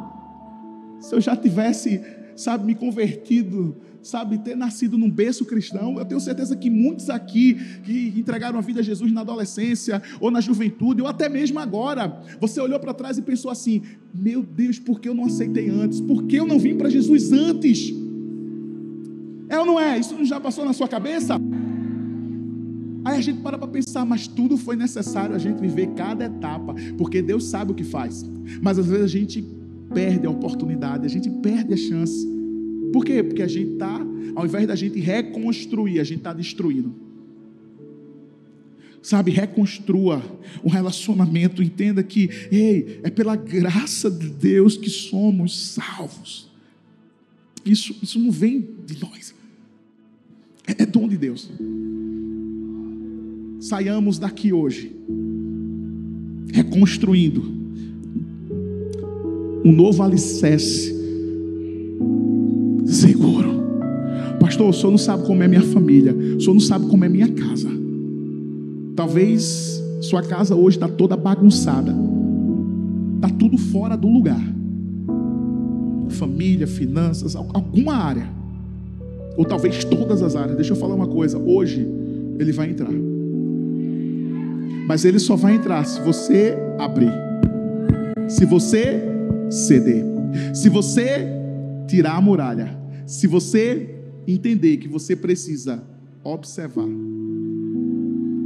Se 0.99 1.15
eu 1.15 1.21
já 1.21 1.35
tivesse, 1.35 2.01
sabe, 2.35 2.65
me 2.65 2.75
convertido, 2.75 3.77
sabe, 4.01 4.37
ter 4.39 4.55
nascido 4.55 4.97
num 4.97 5.09
berço 5.09 5.45
cristão. 5.45 5.97
Eu 5.97 6.05
tenho 6.05 6.19
certeza 6.19 6.55
que 6.55 6.69
muitos 6.69 7.09
aqui 7.09 7.55
que 7.83 8.13
entregaram 8.17 8.57
a 8.57 8.61
vida 8.61 8.79
a 8.79 8.83
Jesus 8.83 9.11
na 9.11 9.21
adolescência 9.21 10.01
ou 10.19 10.31
na 10.31 10.41
juventude, 10.41 11.01
ou 11.01 11.07
até 11.07 11.29
mesmo 11.29 11.59
agora, 11.59 12.21
você 12.39 12.59
olhou 12.59 12.79
para 12.79 12.93
trás 12.93 13.17
e 13.17 13.21
pensou 13.21 13.51
assim: 13.51 13.81
Meu 14.13 14.41
Deus, 14.41 14.79
por 14.79 14.99
que 14.99 15.09
eu 15.09 15.13
não 15.13 15.25
aceitei 15.25 15.69
antes? 15.69 15.99
Por 15.99 16.23
que 16.23 16.37
eu 16.37 16.47
não 16.47 16.59
vim 16.59 16.75
para 16.75 16.89
Jesus 16.89 17.31
antes? 17.31 17.93
É 19.49 19.59
ou 19.59 19.65
não 19.65 19.79
é? 19.79 19.97
Isso 19.97 20.23
já 20.25 20.39
passou 20.39 20.63
na 20.63 20.73
sua 20.73 20.87
cabeça? 20.87 21.39
Aí 23.03 23.17
a 23.17 23.21
gente 23.21 23.41
para 23.41 23.57
para 23.57 23.67
pensar, 23.67 24.05
mas 24.05 24.27
tudo 24.27 24.57
foi 24.57 24.75
necessário 24.75 25.35
a 25.35 25.39
gente 25.39 25.59
viver 25.59 25.87
cada 25.95 26.25
etapa, 26.25 26.75
porque 26.97 27.21
Deus 27.21 27.45
sabe 27.45 27.71
o 27.71 27.75
que 27.75 27.83
faz. 27.83 28.29
Mas 28.61 28.77
às 28.77 28.85
vezes 28.85 29.05
a 29.05 29.07
gente 29.07 29.43
perde 29.93 30.27
a 30.27 30.29
oportunidade, 30.29 31.05
a 31.05 31.09
gente 31.09 31.29
perde 31.29 31.73
a 31.73 31.77
chance. 31.77 32.38
Por 32.91 33.05
quê? 33.05 33.23
Porque 33.23 33.41
a 33.41 33.47
gente 33.47 33.73
está, 33.73 33.99
ao 34.35 34.45
invés 34.45 34.67
da 34.67 34.75
gente 34.75 34.99
reconstruir, 34.99 35.99
a 35.99 36.03
gente 36.03 36.19
está 36.19 36.33
destruindo. 36.33 36.93
Sabe, 39.01 39.31
reconstrua 39.31 40.21
um 40.63 40.69
relacionamento, 40.69 41.63
entenda 41.63 42.03
que, 42.03 42.29
ei, 42.51 42.99
é 43.03 43.09
pela 43.09 43.35
graça 43.35 44.11
de 44.11 44.27
Deus 44.27 44.75
que 44.75 44.89
somos 44.89 45.73
salvos. 45.73 46.49
Isso, 47.65 47.95
isso 48.01 48.19
não 48.19 48.31
vem 48.31 48.67
de 48.85 48.99
nós. 48.99 49.33
É 50.65 50.85
dom 50.85 51.07
de 51.07 51.17
Deus. 51.17 51.49
Saiamos 53.59 54.19
daqui 54.19 54.53
hoje, 54.53 54.95
reconstruindo 56.51 57.41
um 59.63 59.71
novo 59.71 60.03
alicerce 60.03 60.98
seguro. 62.89 63.59
Pastor, 64.39 64.69
o 64.69 64.73
senhor 64.73 64.91
não 64.91 64.97
sabe 64.97 65.23
como 65.25 65.43
é 65.43 65.47
minha 65.47 65.61
família, 65.61 66.13
o 66.13 66.39
senhor 66.39 66.53
não 66.53 66.61
sabe 66.61 66.87
como 66.87 67.05
é 67.05 67.09
minha 67.09 67.27
casa. 67.27 67.69
Talvez 68.95 69.81
sua 70.01 70.21
casa 70.21 70.55
hoje 70.55 70.77
está 70.77 70.87
toda 70.87 71.15
bagunçada, 71.15 71.93
está 73.15 73.29
tudo 73.29 73.57
fora 73.57 73.95
do 73.95 74.07
lugar. 74.07 74.41
Família, 76.09 76.65
finanças, 76.65 77.35
alguma 77.35 77.93
área 77.93 78.39
ou 79.37 79.45
talvez 79.45 79.85
todas 79.85 80.21
as 80.21 80.35
áreas. 80.35 80.55
Deixa 80.55 80.73
eu 80.73 80.77
falar 80.77 80.95
uma 80.95 81.07
coisa: 81.07 81.37
hoje 81.37 81.87
ele 82.37 82.51
vai 82.51 82.69
entrar, 82.69 82.91
mas 84.87 85.05
ele 85.05 85.19
só 85.19 85.35
vai 85.35 85.55
entrar 85.55 85.85
se 85.85 86.01
você 86.01 86.57
abrir, 86.77 87.13
se 88.27 88.45
você 88.45 89.01
ceder, 89.49 90.03
se 90.53 90.69
você 90.69 91.27
tirar 91.87 92.15
a 92.15 92.21
muralha, 92.21 92.78
se 93.09 93.25
você 93.25 93.89
entender 94.27 94.77
que 94.77 94.87
você 94.87 95.15
precisa 95.15 95.83
observar 96.23 96.87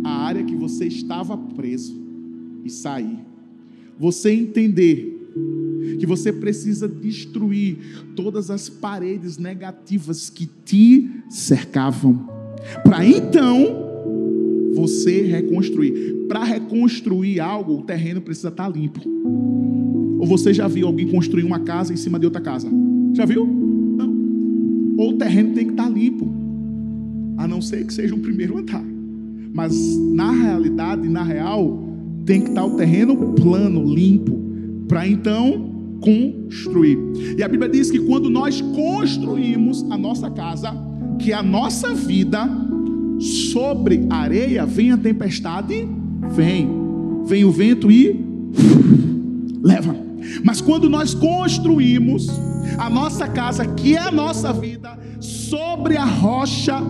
a 0.06 0.10
área 0.10 0.42
que 0.42 0.56
você 0.56 0.86
estava 0.86 1.38
preso 1.38 1.94
e 2.64 2.70
sair, 2.70 3.20
você 4.00 4.32
entender 4.32 5.20
que 6.00 6.06
você 6.06 6.32
precisa 6.32 6.88
destruir 6.88 7.78
todas 8.16 8.50
as 8.50 8.70
paredes 8.70 9.38
negativas 9.38 10.30
que 10.30 10.46
te 10.64 11.10
cercavam, 11.30 12.26
para 12.86 13.06
então 13.06 14.72
você 14.74 15.24
reconstruir. 15.24 16.26
Para 16.30 16.46
reconstruir 16.46 17.42
algo, 17.42 17.80
o 17.80 17.84
terreno 17.84 18.22
precisa 18.22 18.48
estar 18.48 18.72
tá 18.72 18.78
limpo. 18.78 19.02
Ou 20.20 20.26
você 20.26 20.54
já 20.54 20.70
viu 20.70 20.88
alguém 20.88 21.10
construir 21.10 21.44
uma 21.44 21.60
casa 21.60 21.92
em 21.92 21.98
cima 21.98 22.18
de 22.18 22.26
outra 22.26 22.40
casa? 22.40 22.70
Já 23.14 23.26
viu? 23.26 23.63
Ou 24.98 25.12
o 25.12 25.18
terreno 25.18 25.54
tem 25.54 25.66
que 25.66 25.72
estar 25.72 25.84
tá 25.84 25.90
limpo, 25.90 26.32
a 27.38 27.48
não 27.48 27.62
ser 27.62 27.86
que 27.86 27.94
seja 27.94 28.14
um 28.14 28.20
primeiro 28.20 28.58
andar. 28.58 28.84
Mas 29.54 29.76
na 30.14 30.32
realidade, 30.32 31.08
na 31.08 31.24
real, 31.24 31.84
tem 32.26 32.42
que 32.42 32.50
estar 32.50 32.62
tá 32.62 32.68
o 32.68 32.76
terreno 32.76 33.34
plano, 33.34 33.84
limpo, 33.84 34.40
para 34.88 35.08
então 35.08 35.72
construir. 36.02 36.98
E 37.38 37.44
a 37.44 37.48
Bíblia 37.48 37.70
diz 37.70 37.90
que 37.90 38.00
quando 38.00 38.30
nós 38.30 38.62
construímos 38.62 39.84
a 39.90 39.98
nossa 39.98 40.30
casa, 40.30 40.74
que 41.20 41.32
a 41.32 41.42
nossa 41.42 41.94
vida 41.94 42.50
sobre 43.20 44.06
areia, 44.10 44.66
vem 44.66 44.92
a 44.92 44.98
tempestade, 44.98 45.88
vem, 46.32 46.68
vem 47.26 47.46
o 47.46 47.52
vento 47.52 47.90
e 47.92 48.20
leva. 49.62 49.96
Mas 50.44 50.62
quando 50.62 50.90
nós 50.90 51.14
construímos 51.14 52.28
a 52.78 52.90
nossa 52.90 53.28
casa, 53.28 53.66
que 53.66 53.96
é 53.96 54.00
a 54.00 54.12
nossa 54.12 54.52
vida, 54.52 54.98
sobre 55.20 55.98
a 55.98 56.06
rocha, 56.06 56.82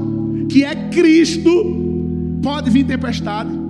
que 0.50 0.64
é 0.64 0.76
Cristo, 0.90 2.40
pode 2.42 2.70
vir 2.70 2.86
tempestade, 2.86 3.64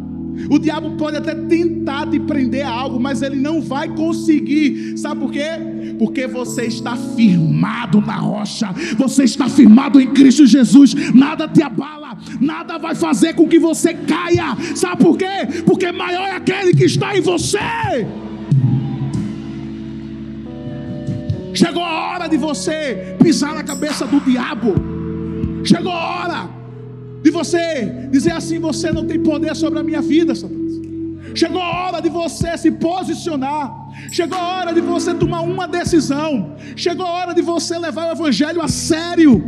o 0.49 0.57
diabo 0.57 0.91
pode 0.97 1.17
até 1.17 1.35
tentar 1.35 2.07
te 2.09 2.19
prender 2.19 2.65
a 2.65 2.69
algo, 2.69 2.99
mas 2.99 3.21
ele 3.21 3.35
não 3.35 3.61
vai 3.61 3.87
conseguir. 3.87 4.97
Sabe 4.97 5.21
por 5.21 5.31
quê? 5.31 5.95
Porque 5.99 6.27
você 6.27 6.65
está 6.65 6.95
firmado 6.95 8.01
na 8.01 8.15
rocha, 8.15 8.73
você 8.97 9.23
está 9.23 9.47
firmado 9.47 10.01
em 10.01 10.11
Cristo 10.11 10.45
Jesus. 10.45 10.93
Nada 11.13 11.47
te 11.47 11.61
abala, 11.61 12.17
nada 12.41 12.77
vai 12.77 12.95
fazer 12.95 13.33
com 13.33 13.47
que 13.47 13.59
você 13.59 13.93
caia. 13.93 14.55
Sabe 14.75 15.03
por 15.03 15.17
quê? 15.17 15.61
Porque 15.65 15.91
maior 15.91 16.27
é 16.27 16.35
aquele 16.35 16.73
que 16.73 16.85
está 16.85 17.15
em 17.15 17.21
você. 17.21 17.59
Chegou 21.53 21.83
a 21.83 22.09
hora 22.09 22.27
de 22.27 22.37
você 22.37 23.15
pisar 23.21 23.53
na 23.53 23.63
cabeça 23.63 24.05
do 24.07 24.19
diabo. 24.19 24.73
Chegou 25.63 25.91
a 25.91 26.03
hora 26.15 26.49
de 27.21 27.29
você 27.31 28.07
dizer 28.11 28.31
assim: 28.31 28.59
você 28.59 28.91
não 28.91 29.05
tem 29.05 29.19
poder 29.19 29.55
sobre 29.55 29.79
a 29.79 29.83
minha 29.83 30.01
vida, 30.01 30.33
Satanás. 30.33 30.73
Chegou 31.35 31.61
a 31.61 31.85
hora 31.85 32.01
de 32.01 32.09
você 32.09 32.57
se 32.57 32.71
posicionar. 32.71 33.71
Chegou 34.11 34.37
a 34.37 34.47
hora 34.47 34.73
de 34.73 34.81
você 34.81 35.13
tomar 35.13 35.41
uma 35.41 35.67
decisão. 35.67 36.55
Chegou 36.75 37.05
a 37.05 37.11
hora 37.11 37.33
de 37.33 37.41
você 37.41 37.77
levar 37.77 38.09
o 38.09 38.11
Evangelho 38.11 38.61
a 38.61 38.67
sério. 38.67 39.43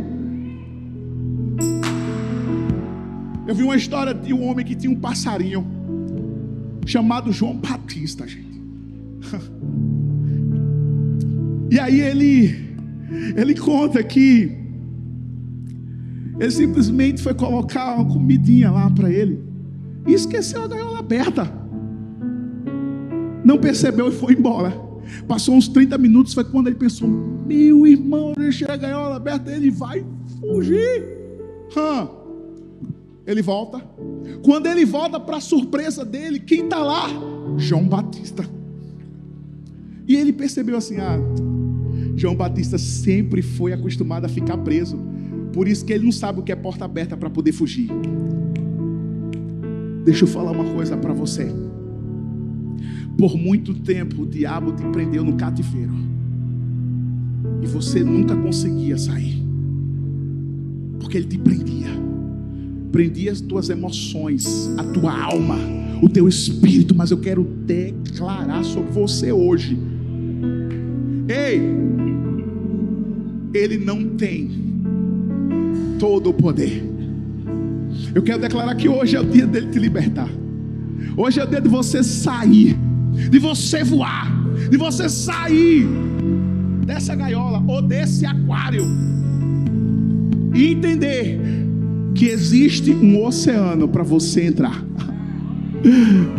Eu 3.46 3.54
vi 3.54 3.62
uma 3.62 3.76
história 3.76 4.12
de 4.12 4.32
um 4.32 4.44
homem 4.48 4.64
que 4.64 4.74
tinha 4.74 4.90
um 4.90 4.98
passarinho 4.98 5.64
chamado 6.84 7.32
João 7.32 7.56
Batista, 7.56 8.26
gente. 8.26 8.45
E 11.70 11.78
aí 11.78 12.00
ele 12.00 12.66
ele 13.36 13.54
conta 13.54 14.02
que 14.02 14.50
Ele 16.38 16.50
simplesmente 16.50 17.22
foi 17.22 17.34
colocar 17.34 17.94
uma 17.94 18.06
comidinha 18.12 18.70
lá 18.70 18.90
para 18.90 19.10
ele 19.10 19.42
e 20.06 20.12
esqueceu 20.12 20.62
a 20.64 20.68
gaiola 20.68 20.98
aberta. 20.98 21.50
Não 23.44 23.58
percebeu 23.58 24.08
e 24.08 24.12
foi 24.12 24.34
embora. 24.34 24.70
Passou 25.26 25.54
uns 25.54 25.68
30 25.68 25.96
minutos, 25.98 26.34
foi 26.34 26.44
quando 26.44 26.66
ele 26.66 26.76
pensou: 26.76 27.08
Meu 27.08 27.86
irmão, 27.86 28.32
deixei 28.36 28.68
a 28.68 28.76
gaiola 28.76 29.16
aberta, 29.16 29.50
ele 29.50 29.70
vai 29.70 30.04
fugir. 30.40 31.04
Hum. 31.76 32.08
Ele 33.26 33.42
volta. 33.42 33.80
Quando 34.44 34.66
ele 34.66 34.84
volta, 34.84 35.18
para 35.18 35.40
surpresa 35.40 36.04
dele, 36.04 36.38
quem 36.40 36.64
está 36.64 36.78
lá? 36.78 37.08
João 37.56 37.88
Batista. 37.88 38.44
E 40.06 40.16
ele 40.16 40.32
percebeu 40.32 40.76
assim: 40.76 40.96
Ah, 40.98 41.18
João 42.16 42.34
Batista 42.34 42.78
sempre 42.78 43.42
foi 43.42 43.74
acostumado 43.74 44.24
a 44.24 44.28
ficar 44.28 44.56
preso. 44.58 44.98
Por 45.52 45.68
isso 45.68 45.84
que 45.84 45.92
ele 45.92 46.04
não 46.04 46.12
sabe 46.12 46.40
o 46.40 46.42
que 46.42 46.50
é 46.50 46.56
porta 46.56 46.84
aberta 46.84 47.16
para 47.16 47.28
poder 47.28 47.52
fugir. 47.52 47.90
Deixa 50.04 50.24
eu 50.24 50.28
falar 50.28 50.52
uma 50.52 50.64
coisa 50.72 50.96
para 50.96 51.12
você. 51.12 51.46
Por 53.18 53.36
muito 53.36 53.74
tempo 53.74 54.22
o 54.22 54.26
diabo 54.26 54.72
te 54.72 54.82
prendeu 54.92 55.24
no 55.24 55.34
cativeiro. 55.34 55.94
E 57.62 57.66
você 57.66 58.02
nunca 58.02 58.34
conseguia 58.36 58.96
sair. 58.96 59.42
Porque 60.98 61.18
ele 61.18 61.26
te 61.26 61.38
prendia. 61.38 61.88
Prendia 62.92 63.32
as 63.32 63.40
tuas 63.40 63.68
emoções, 63.68 64.70
a 64.78 64.84
tua 64.84 65.18
alma, 65.18 65.58
o 66.02 66.08
teu 66.08 66.28
espírito. 66.28 66.94
Mas 66.94 67.10
eu 67.10 67.18
quero 67.18 67.44
declarar 67.44 68.64
sobre 68.64 68.90
você 68.90 69.32
hoje. 69.32 69.78
Ei, 71.28 71.60
ele 73.56 73.78
não 73.78 74.16
tem 74.16 74.50
todo 75.98 76.30
o 76.30 76.34
poder. 76.34 76.84
Eu 78.14 78.22
quero 78.22 78.40
declarar 78.40 78.74
que 78.74 78.88
hoje 78.88 79.16
é 79.16 79.20
o 79.20 79.24
dia 79.24 79.46
dele 79.46 79.68
te 79.68 79.78
libertar. 79.78 80.28
Hoje 81.16 81.40
é 81.40 81.44
o 81.44 81.46
dia 81.46 81.60
de 81.60 81.68
você 81.68 82.02
sair 82.02 82.76
de 83.30 83.38
você 83.38 83.82
voar, 83.82 84.30
de 84.70 84.76
você 84.76 85.08
sair 85.08 85.86
dessa 86.84 87.14
gaiola 87.14 87.62
ou 87.66 87.82
desse 87.82 88.26
aquário 88.26 88.84
e 90.54 90.72
entender 90.72 91.40
que 92.14 92.26
existe 92.26 92.92
um 92.92 93.24
oceano 93.24 93.88
para 93.88 94.02
você 94.02 94.46
entrar. 94.46 94.84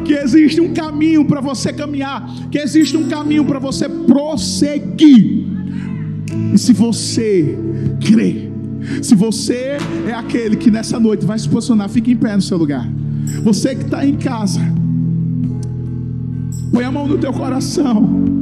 Que 0.03 0.13
existe 0.13 0.59
um 0.59 0.73
caminho 0.73 1.23
para 1.23 1.39
você 1.39 1.71
caminhar, 1.71 2.49
que 2.49 2.57
existe 2.57 2.97
um 2.97 3.07
caminho 3.07 3.45
para 3.45 3.59
você 3.59 3.87
prosseguir. 3.87 5.45
E 6.53 6.57
se 6.57 6.73
você 6.73 7.57
crê, 7.99 8.49
se 9.01 9.15
você 9.15 9.77
é 10.07 10.13
aquele 10.13 10.55
que 10.55 10.71
nessa 10.71 10.99
noite 10.99 11.25
vai 11.25 11.37
se 11.37 11.47
posicionar, 11.47 11.89
fique 11.89 12.11
em 12.11 12.17
pé 12.17 12.35
no 12.35 12.41
seu 12.41 12.57
lugar. 12.57 12.89
Você 13.43 13.75
que 13.75 13.83
está 13.83 14.05
em 14.05 14.15
casa, 14.15 14.61
Põe 16.71 16.83
a 16.83 16.91
mão 16.91 17.07
no 17.07 17.17
teu 17.17 17.33
coração. 17.33 18.36